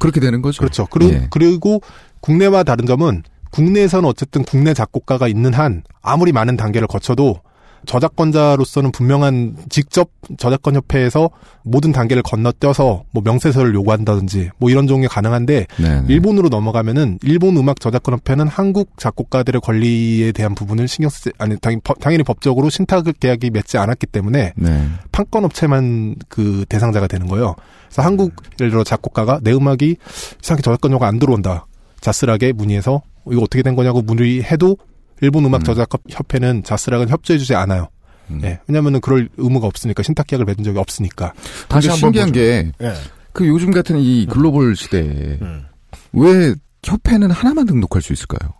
[0.00, 0.60] 그렇게 되는 거죠.
[0.60, 0.86] 그렇죠.
[0.86, 1.28] 그리고, 예.
[1.30, 1.80] 그리고
[2.20, 7.40] 국내와 다른 점은 국내에서는 어쨌든 국내 작곡가가 있는 한 아무리 많은 단계를 거쳐도
[7.86, 11.30] 저작권자로서는 분명한 직접 저작권 협회에서
[11.62, 16.04] 모든 단계를 건너뛰어서 뭐 명세서를 요구한다든지 뭐 이런 종류 가능한데 네, 네.
[16.08, 21.80] 일본으로 넘어가면은 일본 음악 저작권 협회는 한국 작곡가들의 권리에 대한 부분을 신경 쓰지 아니 당연히,
[21.82, 24.86] 법- 당연히 법적으로 신탁 계약이 맺지 않았기 때문에 네.
[25.12, 27.54] 판권 업체만 그 대상자가 되는 거예요.
[27.88, 29.96] 그래서 한국 예를 들어 작곡가가 내 음악이
[30.42, 31.66] 이상하게 저작권료가 안 들어온다.
[32.00, 34.76] 자스락에 문의해서 이거 어떻게 된 거냐고 문의해도
[35.20, 37.88] 일본 음악 저작권 협회는 자스락은 협조해 주지 않아요.
[38.30, 38.40] 음.
[38.44, 41.32] 예, 왜냐면은 그럴 의무가 없으니까 신탁 계약을 맺은 적이 없으니까.
[41.68, 42.94] 근데 신기한 게 예.
[43.32, 45.64] 그 요즘 같은 이 글로벌 시대에 음.
[46.12, 48.54] 왜 협회는 하나만 등록할 수 있을까요?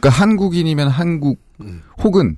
[0.00, 1.38] 그러니까 한국인이면 한국
[2.02, 2.36] 혹은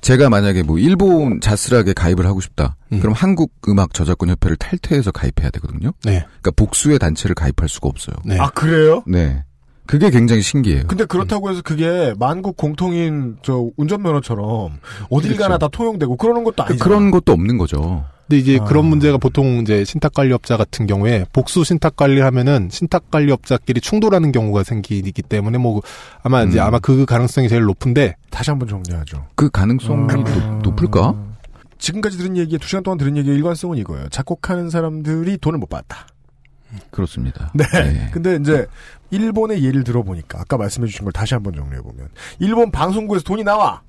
[0.00, 2.76] 제가 만약에 뭐 일본 자스락에 가입을 하고 싶다.
[2.88, 5.92] 그럼 한국 음악 저작권 협회를 탈퇴해서 가입해야 되거든요.
[6.04, 6.24] 네.
[6.40, 8.16] 그러니까 복수의 단체를 가입할 수가 없어요.
[8.24, 8.38] 네.
[8.38, 9.02] 아 그래요?
[9.06, 9.44] 네.
[9.90, 10.84] 그게 굉장히 신기해요.
[10.86, 14.78] 근데 그렇다고 해서 그게 만국 공통인 저 운전면허처럼
[15.10, 16.84] 어딜 가나 다 통용되고 그러는 것도 아니죠.
[16.84, 18.04] 그런 것도 없는 거죠.
[18.28, 18.64] 근데 이제 아.
[18.64, 24.30] 그런 문제가 보통 이제 신탁 관리업자 같은 경우에 복수 신탁 관리를 하면은 신탁 관리업자끼리 충돌하는
[24.30, 25.82] 경우가 생기기 때문에 뭐
[26.22, 26.64] 아마 이제 음.
[26.66, 29.26] 아마 그 가능성이 제일 높은데 다시 한번 정리하죠.
[29.34, 31.16] 그 가능성이 높- 높을까?
[31.78, 34.08] 지금까지 들은 얘기에 두 시간 동안 들은 얘기의 일관성은 이거예요.
[34.10, 36.06] 작곡하는 사람들이 돈을 못 받았다.
[36.90, 37.50] 그렇습니다.
[37.54, 37.64] 네.
[37.72, 38.10] 네.
[38.12, 38.66] 근데 이제
[39.10, 43.82] 일본의 예를 들어보니까 아까 말씀해 주신 걸 다시 한번 정리해 보면 일본 방송국에서 돈이 나와.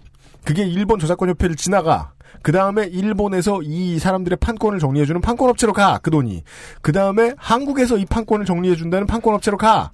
[0.44, 2.14] 그게 일본 저작권 협회를 지나가.
[2.42, 6.00] 그 다음에 일본에서 이 사람들의 판권을 정리해주는 판권업체로 가.
[6.02, 6.44] 그 돈이.
[6.82, 9.92] 그 다음에 한국에서 이 판권을 정리해준다는 판권업체로 가.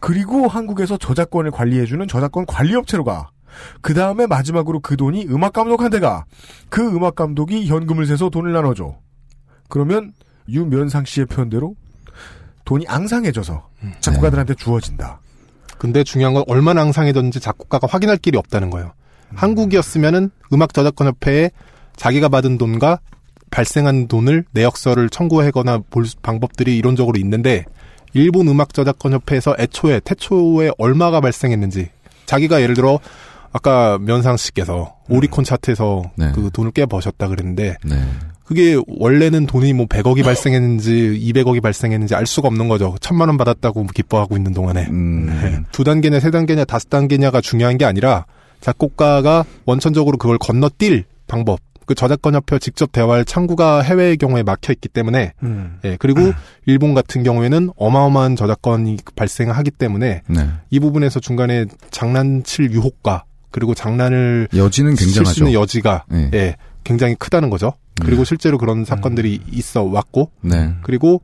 [0.00, 3.30] 그리고 한국에서 저작권을 관리해주는 저작권 관리업체로 가.
[3.80, 6.24] 그 다음에 마지막으로 그 돈이 음악 감독한테 가.
[6.68, 8.96] 그 음악 감독이 현금을 세서 돈을 나눠줘.
[9.68, 10.12] 그러면
[10.48, 11.74] 유면상 씨의 표현대로
[12.64, 13.68] 돈이 앙상해져서
[14.00, 15.20] 작곡가들한테 주어진다.
[15.78, 18.92] 근데 중요한 건 얼마나 앙상해졌는지 작곡가가 확인할 길이 없다는 거예요.
[19.34, 21.50] 한국이었으면은 음악 저작권 협회에
[21.96, 23.00] 자기가 받은 돈과
[23.50, 27.64] 발생한 돈을 내역서를 청구하거나 볼 수- 방법들이 이론적으로 있는데
[28.12, 31.90] 일본 음악 저작권 협회에서 애초에 태초에 얼마가 발생했는지
[32.26, 33.00] 자기가 예를 들어
[33.52, 36.30] 아까 면상 씨께서 오리콘 차트에서 네.
[36.32, 38.02] 그 돈을 꽤 버셨다 그랬는데 네.
[38.50, 42.96] 그게 원래는 돈이 뭐 100억이 발생했는지 200억이 발생했는지 알 수가 없는 거죠.
[43.00, 44.88] 천만 원 받았다고 기뻐하고 있는 동안에.
[44.90, 45.26] 음.
[45.40, 45.60] 네.
[45.70, 48.26] 두 단계냐 세 단계냐 다섯 단계냐가 중요한 게 아니라
[48.60, 54.88] 작곡가가 원천적으로 그걸 건너뛸 방법 그 저작권 협회 직접 대화할 창구가 해외의 경우에 막혀 있기
[54.88, 55.78] 때문에 음.
[55.84, 56.20] 예, 그리고
[56.66, 60.48] 일본 같은 경우에는 어마어마한 저작권이 발생하기 때문에 네.
[60.70, 63.22] 이 부분에서 중간에 장난칠 유혹과
[63.52, 65.44] 그리고 장난을 여지는 칠수 굉장하죠.
[65.44, 66.30] 있는 여지가 네.
[66.34, 67.74] 예, 굉장히 크다는 거죠.
[68.00, 70.74] 그리고 실제로 그런 사건들이 있어 왔고 네.
[70.82, 71.22] 그리고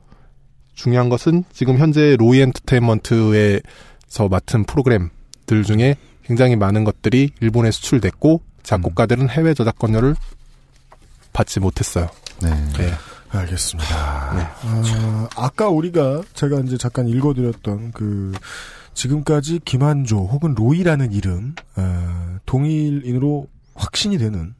[0.74, 9.30] 중요한 것은 지금 현재 로이 엔터테인먼트에서 맡은 프로그램들 중에 굉장히 많은 것들이 일본에 수출됐고 작곡가들은
[9.30, 10.16] 해외 저작권료를
[11.32, 12.08] 받지 못했어요.
[12.42, 12.50] 네.
[12.80, 12.92] 예.
[13.30, 13.88] 알겠습니다.
[13.92, 18.32] 아, 아까 우리가 제가 이제 잠깐 읽어드렸던 그
[18.94, 23.46] 지금까지 김한조 혹은 로이라는 이름 어, 동일인으로
[23.76, 24.54] 확신이 되는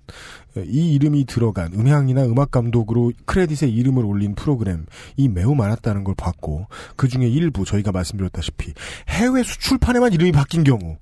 [0.56, 4.84] 어, 이 이름이 들어간 음향이나 음악 감독으로 크레딧에 이름을 올린 프로그램이
[5.30, 6.66] 매우 많았다는 걸 봤고
[6.96, 8.72] 그 중에 일부 저희가 말씀드렸다시피
[9.08, 10.96] 해외 수출판에만 이름이 바뀐 경우.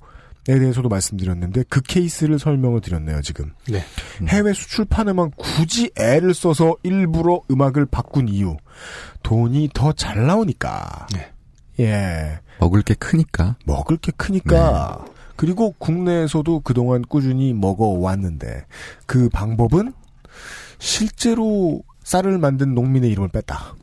[0.47, 3.83] 에 대해서도 말씀드렸는데 그 케이스를 설명을 드렸네요 지금 네.
[4.29, 8.55] 해외 수출판에만 굳이 애를 써서 일부러 음악을 바꾼 이유
[9.23, 11.07] 돈이 더 잘 나오니까
[11.81, 13.57] 예 먹을 게 크니까.
[13.65, 15.03] 먹을 게 크니까
[15.37, 18.67] 그리고 국내에서도 그동안 꾸준히 먹어왔는데
[19.07, 19.93] 그 방법은
[20.79, 23.75] 실제로 쌀을 만든 농민의 이름을 뺐다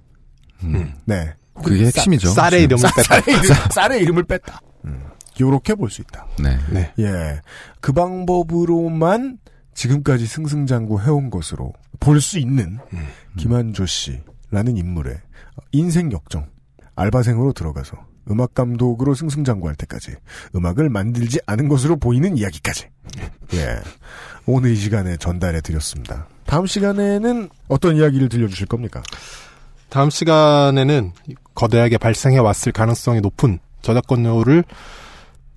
[0.64, 0.94] 음.
[1.06, 1.34] 네
[1.64, 2.30] 그게 핵심이죠.
[2.30, 3.22] 쌀의 이름을 쌀- 뺐다.
[3.22, 5.04] 쌀의, 이름, 쌀의 이름 을 뺐다 음.
[5.40, 6.58] 요렇게 볼 수 있다 네.
[6.72, 6.94] 네.
[7.00, 7.42] 예.
[7.80, 9.40] 그 방법으로만
[9.74, 12.80] 지금까지 승승장구 해온 것으로 볼 수 있는
[13.38, 15.18] 김한조 씨라는 인물의
[15.72, 16.48] 인생 역정,
[16.96, 17.96] 알바생으로 들어가서
[18.30, 20.14] 음악 감독으로 승승장구할 때까지
[20.56, 22.88] 음악을 만들지 않은 것으로 보이는 이야기까지.
[23.54, 23.80] 예.
[24.46, 26.28] 오늘 이 시간에 전달해 드렸습니다.
[26.46, 29.02] 다음 시간에는 어떤 이야기를 들려주실 겁니까?
[29.90, 31.12] 다음 시간에는
[31.56, 34.64] 거대하게 발생해 왔을 가능성이 높은 저작권료를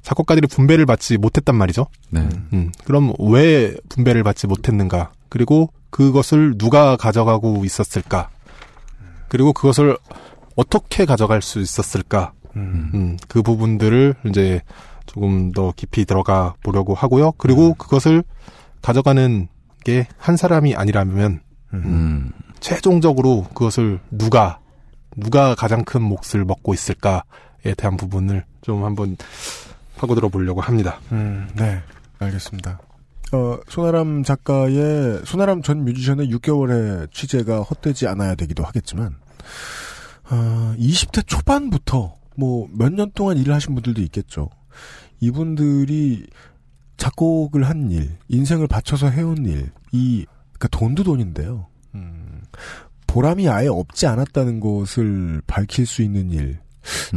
[0.03, 1.86] 작곡가들이 분배를 받지 못했단 말이죠.
[2.11, 2.28] 네.
[2.53, 5.12] 음, 그럼 왜 분배를 받지 못했는가?
[5.28, 8.28] 그리고 그것을 누가 가져가고 있었을까?
[9.28, 9.97] 그리고 그것을
[10.57, 12.32] 어떻게 가져갈 수 있었을까?
[12.57, 14.61] 음, 그 부분들을 이제
[15.07, 17.33] 조금 더 깊이 들어가 보려고 하고요.
[17.33, 18.25] 그리고 그것을
[18.83, 19.49] 가져가는
[19.85, 21.41] 게 한 사람이 아니라면
[21.75, 22.31] 음.
[22.61, 24.59] 최종적으로 그것을 누가
[25.17, 29.17] 누가 가장 큰 몫을 먹고 있을까에 대한 부분을 좀 한번
[29.97, 30.99] 파고들어 보려고 합니다.
[31.13, 31.81] 음, 네.
[32.19, 32.81] 알겠습니다.
[33.33, 39.15] 어, 손아람 작가의, 손아람 전 뮤지션의 6개월의 취재가 헛되지 않아야 되기도 하겠지만,
[40.31, 44.51] 어, 20대 초반부터, 뭐, 몇 년 동안 일을 하신 분들도 있겠죠.
[45.20, 46.27] 이분들이
[46.97, 51.66] 작곡을 한 일, 인생을 바쳐서 해온 일, 이, 그니까 돈도 돈인데요.
[51.94, 52.43] 음,
[53.06, 56.59] 보람이 아예 없지 않았다는 것을 밝힐 수 있는 일,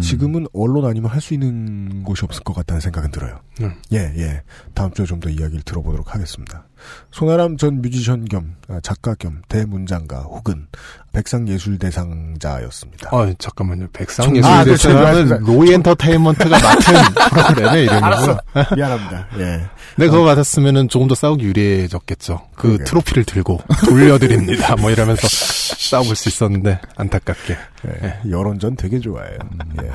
[0.02, 3.40] 지금은 언론 아니면 할 수 있는 곳이 없을 것 같다는 생각은 들어요.
[3.62, 3.74] 음.
[3.92, 4.42] 예, 예.
[4.74, 6.67] 다음 주에 좀 더 이야기를 들어보도록 하겠습니다.
[7.12, 10.68] 손아람 전 뮤지션 겸 아, 작가 겸 대문장가 혹은
[11.14, 13.10] 백상예술대상자였습니다.
[13.12, 13.86] 아 잠깐만요.
[13.86, 15.46] 아, 백상예술대상은 그렇죠.
[15.46, 16.94] 로이 엔터테인먼트가 맡은
[17.30, 18.06] 프로그램의 이름이고요.
[18.06, 18.40] 알았어.
[18.76, 19.28] 미안합니다.
[19.40, 19.44] 예.
[19.98, 22.50] 네, 그거 받았으면은 조금 더 싸우기 유리해졌겠죠.
[22.56, 22.86] 그 그러게요.
[22.86, 24.76] 트로피를 들고 돌려드립니다.
[24.76, 27.58] 뭐 이러면서 싸워볼 수 있었는데 안타깝게.
[28.04, 29.38] 예, 여론전 되게 좋아해요.
[29.84, 29.92] 예.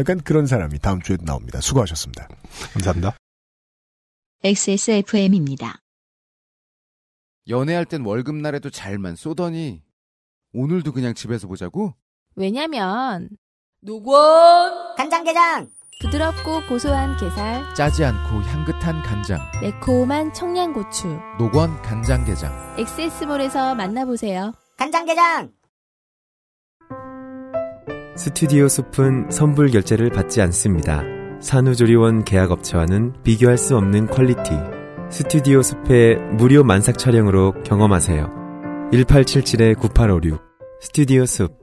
[0.00, 1.60] 약간 그런 사람이 다음 주에도 나옵니다.
[1.60, 2.26] 수고하셨습니다.
[2.72, 3.14] 감사합니다.
[4.42, 5.76] XSFM입니다.
[7.48, 9.82] 연애할 땐 월급날에도 잘만 쏘더니
[10.52, 11.94] 오늘도 그냥 집에서 보자고?
[12.36, 13.28] 왜냐면
[13.80, 15.68] 노건 간장게장
[16.00, 19.38] 부드럽고 고소한 게살 짜지 않고 향긋한 간장.
[19.62, 22.76] 매콤한 청양고추 노건 간장게장.
[22.78, 24.52] 엑세스몰에서 만나보세요.
[24.76, 25.52] 간장게장
[28.16, 31.02] 스튜디오 숲은 선불 결제를 받지 않습니다.
[31.40, 34.52] 산후조리원 계약업체와는 비교할 수 없는 quality.
[35.14, 38.90] 스튜디오 숲의 무료 만삭 촬영으로 경험하세요.
[38.92, 40.42] 1877-9856
[40.80, 41.56] 스튜디오 숲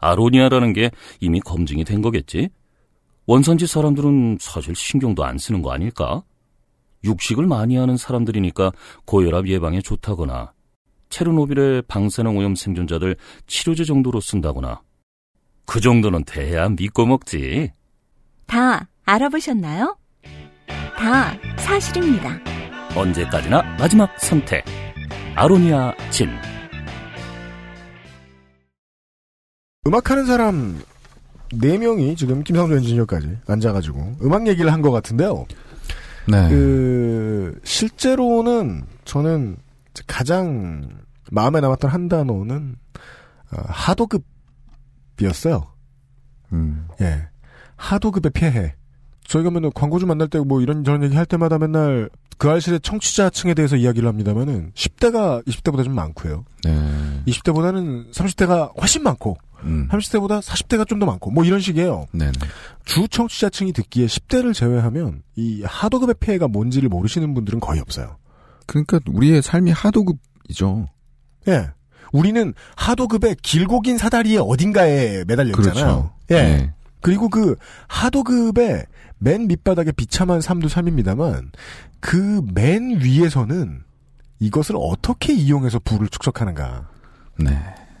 [0.00, 0.90] 아로니아라는 게
[1.20, 2.48] 이미 검증이 된 거겠지?
[3.26, 6.24] 원산지 사람들은 사실 신경도 안 쓰는 거 아닐까?
[7.04, 8.72] 육식을 많이 하는 사람들이니까
[9.04, 10.52] 고혈압 예방에 좋다거나
[11.10, 13.14] 체르노빌의 방사능 오염 생존자들
[13.46, 14.82] 치료제 정도로 쓴다거나
[15.66, 17.72] 그 정도는 돼야 믿고 먹지.
[18.46, 19.96] 다 알아보셨나요?
[20.96, 22.38] 다 사실입니다.
[22.94, 24.64] 언제까지나 마지막 선택.
[25.34, 26.30] 아로니아 진.
[29.86, 30.80] 음악하는 사람
[31.50, 35.46] 4명이 지금 김상조 엔지니어까지 앉아가지고 음악 얘기를 한 것 같은데요.
[36.28, 36.48] 네.
[36.48, 39.56] 그 실제로는 저는
[40.08, 40.88] 가장
[41.30, 42.76] 마음에 남았던 한 단어는
[43.52, 44.24] 어, 하도급
[45.20, 45.66] 이었어요.
[46.52, 46.88] 음.
[47.00, 47.28] 예,
[47.76, 48.74] 하도급의 폐해.
[49.26, 53.54] 저희가 맨날 광고주 만날 때 뭐 이런 저런 얘기 할 때마다 맨날 그 알실의 청취자층에
[53.54, 56.44] 대해서 이야기를 합니다만은 10대가 20대보다 좀 많고요.
[56.64, 57.22] 네.
[57.26, 59.88] 20대보다는 30대가 훨씬 많고 음.
[59.90, 62.06] 30대보다 40대가 좀 더 많고 뭐 이런 식이에요.
[62.12, 62.32] 네네.
[62.84, 68.18] 주 청취자층이 듣기에 10대를 제외하면 이 하도급의 폐해가 뭔지를 모르시는 분들은 거의 없어요.
[68.66, 70.88] 그러니까 우리의 삶이 하도급이죠.
[71.48, 71.70] 예.
[72.12, 75.72] 우리는 하도급의 길고 긴 사다리의 어딘가에 매달려 있잖아요.
[75.72, 76.12] 그렇죠.
[76.30, 76.34] 예.
[76.34, 76.72] 네.
[77.00, 77.56] 그리고 그
[77.88, 78.86] 하도급의
[79.18, 81.50] 맨 밑바닥에 비참한 삶도 삶입니다만
[82.00, 83.82] 그 맨 위에서는
[84.38, 86.88] 이것을 어떻게 이용해서 부를 축적하는가.
[87.38, 87.58] 네.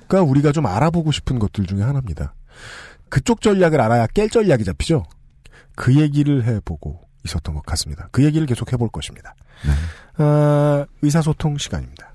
[0.08, 2.34] 가 우리가 좀 알아보고 싶은 것들 중에 하나입니다.
[3.08, 5.04] 그쪽 전략을 알아야 깰 전략이 잡히죠.
[5.74, 8.08] 그 얘기를 해보고 있었던 것 같습니다.
[8.12, 9.34] 그 얘기를 계속 해볼 것입니다.
[10.18, 12.12] 아, 의사소통 시간입니다.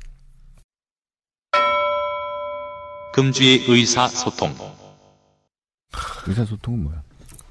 [3.14, 4.56] 금주의 의사소통.
[6.28, 7.04] 의사소통은 뭐야?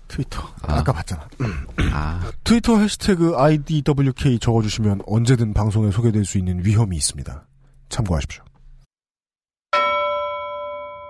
[0.09, 0.43] 트위터.
[0.63, 0.83] 아.
[0.83, 1.29] 까 봤잖아.
[1.93, 2.33] 아.
[2.43, 7.47] 트위터 해시태그 IDWK 적어주시면 언제든 방송에 소개될 수 있는 위험이 있습니다.
[7.91, 8.43] 참고하십시오.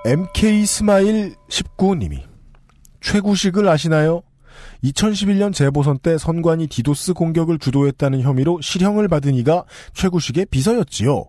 [0.05, 2.23] MK 스마일 19님이
[3.01, 4.23] 최구식을 아시나요?
[4.83, 9.65] 2011년 재보선 때 선관위 디도스 공격을 주도했다는 혐의로 실형을 받은 이가
[9.95, 11.27] 최구식의 비서였지요.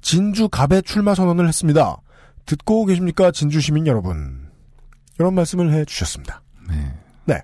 [0.00, 1.96] 진주 갑에 출마 선언을 했습니다.
[2.46, 4.48] 듣고 계십니까, 진주 시민 여러분?
[5.18, 6.42] 이런 말씀을 해 주셨습니다.
[6.68, 6.94] 네.
[7.26, 7.42] 네.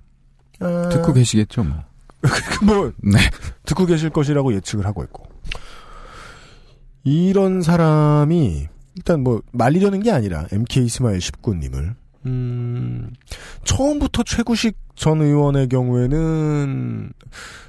[0.61, 1.85] 아, 듣고 계시겠죠, 뭐.
[2.65, 3.19] 뭐, 네.
[3.65, 5.25] 듣고 계실 것이라고 예측을 하고 있고.
[7.05, 11.95] 이런 사람이, 일단 뭐, 말리려는 게 아니라, MK 스마일 19님을,
[12.27, 13.11] 음,
[13.65, 17.13] 처음부터 최구식 전 의원의 경우에는,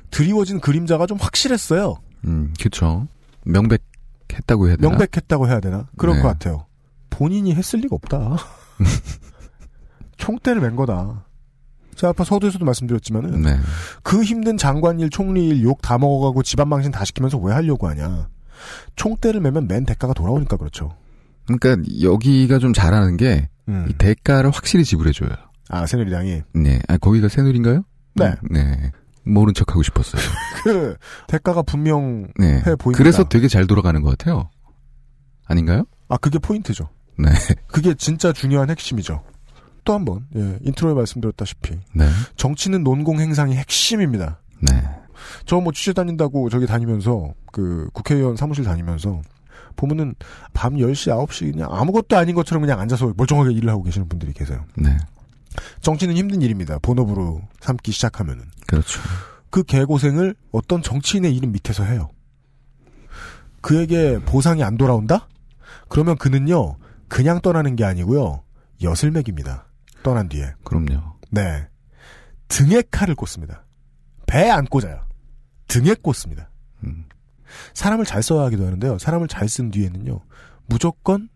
[0.10, 1.96] 드리워진 그림자가 좀 확실했어요.
[2.26, 3.08] 음, 그쵸.
[3.46, 4.90] 명백했다고 해야 되나?
[4.90, 5.88] 명백했다고 해야 되나?
[5.96, 6.22] 그럴 네.
[6.22, 6.66] 것 같아요.
[7.12, 8.38] 본인이 했을 리가 없다.
[10.18, 11.26] 총대를 맨 거다.
[11.96, 13.60] 제가 아까 서두에서도 말씀드렸지만은 네.
[14.02, 18.28] 그 힘든 장관일 총리일 욕 다 먹어가고 집안 망신 다 시키면서 왜 하려고 하냐.
[18.96, 20.96] 총대를 매면 맨 대가가 돌아오니까 그렇죠.
[21.46, 23.88] 그러니까 여기가 좀 잘하는 게, 음.
[23.90, 25.30] 이 대가를 확실히 지불해줘요.
[25.70, 26.42] 아, 새누리당이.
[26.54, 26.80] 네.
[26.88, 27.84] 아, 거기가 새누리인가요?
[28.16, 28.26] 네.
[28.44, 28.92] 음, 네.
[29.24, 30.22] 모른 척 하고 싶었어요.
[30.64, 30.96] 그
[31.28, 32.62] 대가가 분명해 네.
[32.76, 32.98] 보입니다.
[32.98, 34.50] 그래서 되게 잘 돌아가는 것 같아요.
[35.46, 35.86] 아닌가요?
[36.10, 36.90] 아, 그게 포인트죠.
[37.22, 37.32] 네.
[37.68, 39.24] 그게 진짜 중요한 핵심이죠.
[39.84, 41.80] 또 한 번, 예, intro에 말씀드렸다시피.
[41.94, 42.08] 네.
[42.36, 44.40] 정치는 논공 행상이 핵심입니다.
[44.62, 44.72] 네.
[45.46, 49.22] 저 뭐 취재 다닌다고 저기 다니면서, 그 국회의원 사무실 다니면서,
[49.76, 50.14] 보면은
[50.54, 54.66] 밤 10시, 9시 그냥 아무것도 아닌 것처럼 그냥 앉아서 멀쩡하게 일을 하고 계시는 분들이 계세요.
[54.76, 54.96] 네.
[55.82, 56.78] 정치는 힘든 일입니다.
[56.80, 58.46] 본업으로 삼기 시작하면은.
[58.68, 59.02] 그렇죠.
[59.50, 62.10] 그 개고생을 어떤 정치인의 이름 밑에서 해요.
[63.62, 65.28] 그에게 보상이 안 돌아온다?
[65.90, 66.76] 그러면 그는요,
[67.12, 68.42] 그냥 떠나는 게 아니고요,
[68.82, 69.66] 엿을 매깁니다.
[70.02, 70.54] 떠난 뒤에.
[70.64, 71.02] 그럼요.
[71.30, 71.68] 네.
[72.48, 73.66] 등에 칼을 꽂습니다.
[74.28, 75.02] 배에 안 꽂아요.
[75.68, 76.50] 등에 꽂습니다.
[76.86, 77.04] 음.
[77.74, 78.98] 사람을 잘 써야 하기도 하는데요.
[78.98, 80.22] 사람을 잘 쓴 뒤에는요,
[80.68, 81.28] 무조건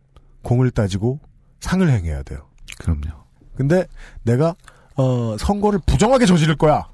[0.43, 1.19] 공을 따지고
[1.60, 2.47] 상을 행해야 돼요.
[2.80, 3.26] 그럼요.
[3.56, 3.85] 근데
[4.23, 4.56] 내가
[4.95, 6.88] 어, 선거를 부정하게 저지를 거야.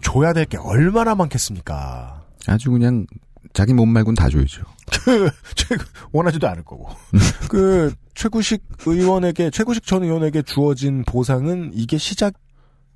[0.00, 2.24] 줘야 될 게 얼마나 많겠습니까?
[2.46, 3.04] 아주 그냥
[3.52, 4.62] 자기 몸 말고는 다 줘야죠.
[5.04, 5.76] 그, 최,
[6.12, 6.88] 원하지도 않을 거고.
[7.48, 12.34] 그, 최구식 의원에게, 최구식 전 의원에게 주어진 보상은 이게 시작,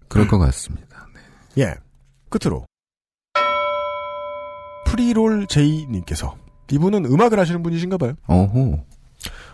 [0.09, 1.09] 그럴 것 같습니다.
[1.59, 1.75] 예.
[2.29, 2.67] 끝으로.
[4.87, 6.37] 프리롤 제이님께서,
[6.71, 8.15] 이분은 음악을 하시는 분이신가 봐요.
[8.27, 8.85] 어호.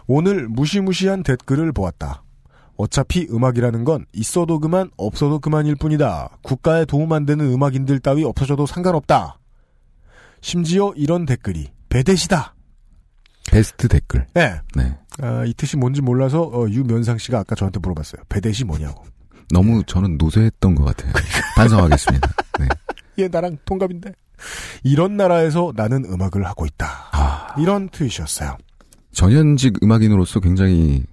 [0.06, 2.24] 오늘 무시무시한 댓글을 보았다.
[2.76, 6.38] 어차피 음악이라는 건 있어도 그만, 없어도 그만일 뿐이다.
[6.42, 9.38] 국가에 도움 안 되는 음악인들 따위 없어져도 상관없다.
[10.40, 12.54] 심지어 이런 댓글이 배대시다.
[13.50, 14.26] 베스트 댓글.
[14.32, 14.60] 네.
[14.74, 14.96] 네.
[15.20, 18.22] 아, 이 뜻이 뭔지 몰라서 어, 유면상 씨가 아까 저한테 물어봤어요.
[18.28, 19.04] 배대시 뭐냐고.
[19.52, 21.12] 너무 저는 노쇠했던 것 같아요.
[21.56, 22.28] 반성하겠습니다.
[22.60, 22.68] 네.
[23.24, 24.12] 얘 나랑 동갑인데.
[24.84, 27.56] 이런 나라에서 나는 음악을 하고 있다.
[27.58, 28.56] 이런 트윗이었어요.
[29.12, 31.04] 전현직 음악인으로서 굉장히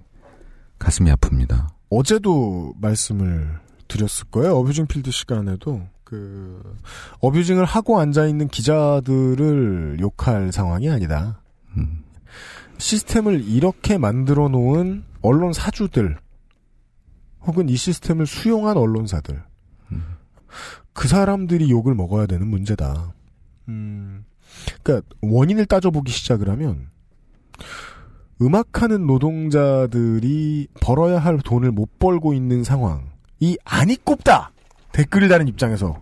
[0.78, 1.66] 가슴이 아픕니다.
[1.90, 4.56] 어제도 말씀을 드렸을 거예요.
[4.56, 6.62] 어뷰징 필드 시간에도 그
[7.20, 11.42] 어뷰징을 하고 앉아 있는 기자들을 욕할 상황이 아니다.
[11.76, 12.02] 음.
[12.78, 16.16] 시스템을 이렇게 만들어 놓은 언론 사주들
[17.42, 19.42] 혹은 이 시스템을 수용한 언론사들
[20.94, 23.12] 그 사람들이 욕을 먹어야 되는 문제다.
[23.68, 24.24] 음,
[24.82, 26.88] 그러니까 원인을 따져보기 시작을 하면
[28.40, 34.52] 음악하는 노동자들이 벌어야 할 돈을 못 벌고 있는 상황이 아니 꼽다
[34.92, 35.98] 댓글을 다는 입장에서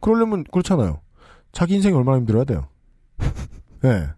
[0.00, 1.00] 그러려면 그렇잖아요.
[1.52, 2.68] 자기 인생이 얼마나 힘들어야 돼요.
[3.84, 4.08] 예.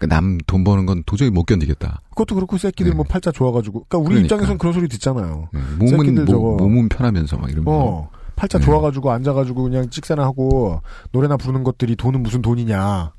[0.08, 2.00] 남돈 버는 건 도저히 못 견디겠다.
[2.10, 4.24] 그것도 그렇고 새끼들 뭐 팔자 좋아가지고 그러니까 우리 그러니까.
[4.26, 5.48] 입장에서는 그런 소리 듣잖아요.
[5.78, 7.70] 몸은 새끼들 모- 저거 몸은 편하면서 막 이러면서.
[7.70, 8.64] 어 팔자 네.
[8.64, 10.80] 좋아가지고 앉아가지고 그냥 찍새나 하고
[11.12, 13.12] 노래나 부르는 것들이 돈은 무슨 돈이냐.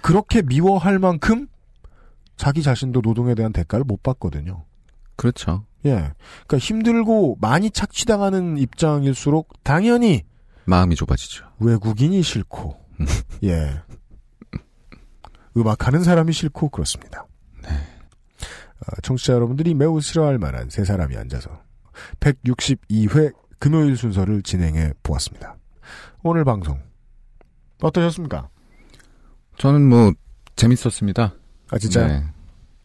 [0.00, 1.46] 그렇게 미워할 만큼
[2.36, 4.64] 자기 자신도 노동에 대한 대가를 못 받거든요.
[5.16, 5.64] 그렇죠.
[5.86, 6.12] 예.
[6.46, 10.24] 그러니까 힘들고 많이 착취당하는 입장일수록 당연히
[10.64, 11.44] 마음이 좁아지죠.
[11.60, 12.76] 외국인이 싫고,
[13.44, 13.82] 예.
[15.56, 17.26] 음악하는 사람이 싫고 그렇습니다.
[18.86, 21.62] 어, 청취자 여러분들이 매우 싫어할 만한 세 사람이 앉아서
[22.20, 25.56] 162회 금요일 순서를 진행해 보았습니다.
[26.22, 26.80] 오늘 방송
[27.82, 28.48] 어떠셨습니까?
[29.58, 30.12] 저는 뭐
[30.56, 31.34] 재밌었습니다.
[31.70, 32.24] 아 진짜요?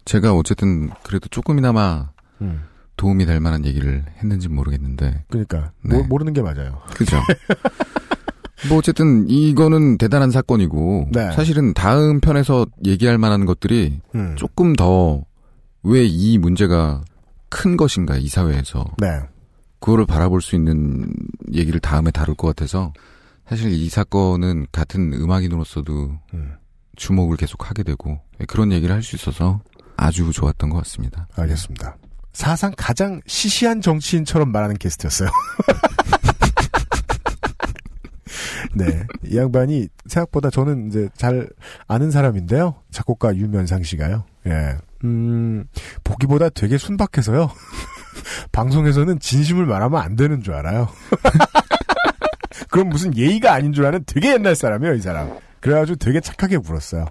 [0.06, 2.12] 제가 어쨌든 그래도 조금이나마
[2.42, 2.64] 음.
[3.00, 5.24] 도움이 될 만한 얘기를 했는지 모르겠는데.
[5.30, 5.98] 그러니까 네.
[5.98, 6.82] 모, 모르는 게 맞아요.
[6.94, 7.18] 그죠.
[8.68, 11.32] 뭐 어쨌든 이거는 대단한 사건이고 네.
[11.32, 14.36] 사실은 다음 편에서 얘기할 만한 것들이 음.
[14.38, 15.24] 조금 더
[15.84, 17.02] 왜 이 문제가
[17.48, 19.22] 큰 것인가 이 사회에서 네.
[19.80, 21.10] 그거를 바라볼 수 있는
[21.54, 22.92] 얘기를 다음에 다룰 것 같아서
[23.48, 26.52] 사실 이 사건은 같은 음악인으로서도 음.
[26.98, 28.20] 주목을 계속 하게 되고
[28.50, 29.62] 그런 얘기를 할 수 있어서
[29.96, 31.30] 아주 좋았던 것 같습니다.
[31.38, 31.96] 알겠습니다.
[32.34, 35.30] 사상 가장 시시한 정치인처럼 말하는 게스트였어요.
[38.76, 39.04] 네.
[39.26, 41.50] 이 양반이 생각보다 저는 이제 잘
[41.88, 42.76] 아는 사람인데요.
[42.92, 44.24] 작곡가 유면상 씨가요.
[44.48, 44.78] 예.
[45.04, 45.66] 음,
[46.04, 47.50] 보기보다 되게 순박해서요.
[48.52, 50.90] 방송에서는 진심을 말하면 안 되는 줄 알아요.
[52.70, 55.38] 그럼 무슨 예의가 아닌 줄 아는 되게 옛날 사람이에요, 이 사람.
[55.62, 57.06] 그래가지고 되게 착하게 굴었어요.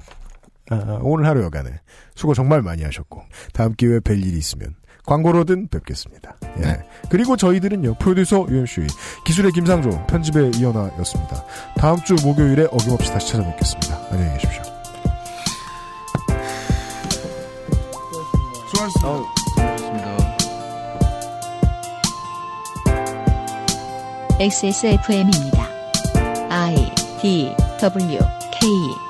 [0.70, 1.80] 아, 오늘 하루 여간에
[2.14, 3.22] 수고 정말 많이 하셨고
[3.54, 4.74] 다음 기회에 뵐 일이 있으면
[5.08, 6.36] 광고로든 뵙겠습니다.
[6.62, 6.84] 예.
[7.08, 8.86] 그리고 저희들은요 프로듀서 UMC
[9.24, 11.44] 기술의 김상조 편집의 이현아였습니다.
[11.76, 13.98] 다음 주 목요일에 어김없이 다시 찾아뵙겠습니다.
[14.10, 14.62] 안녕히 계십시오.
[18.68, 19.28] 수고하셨습니다.
[24.38, 25.68] XSFM입니다.
[26.50, 26.76] I
[27.20, 28.18] D W
[28.52, 29.07] K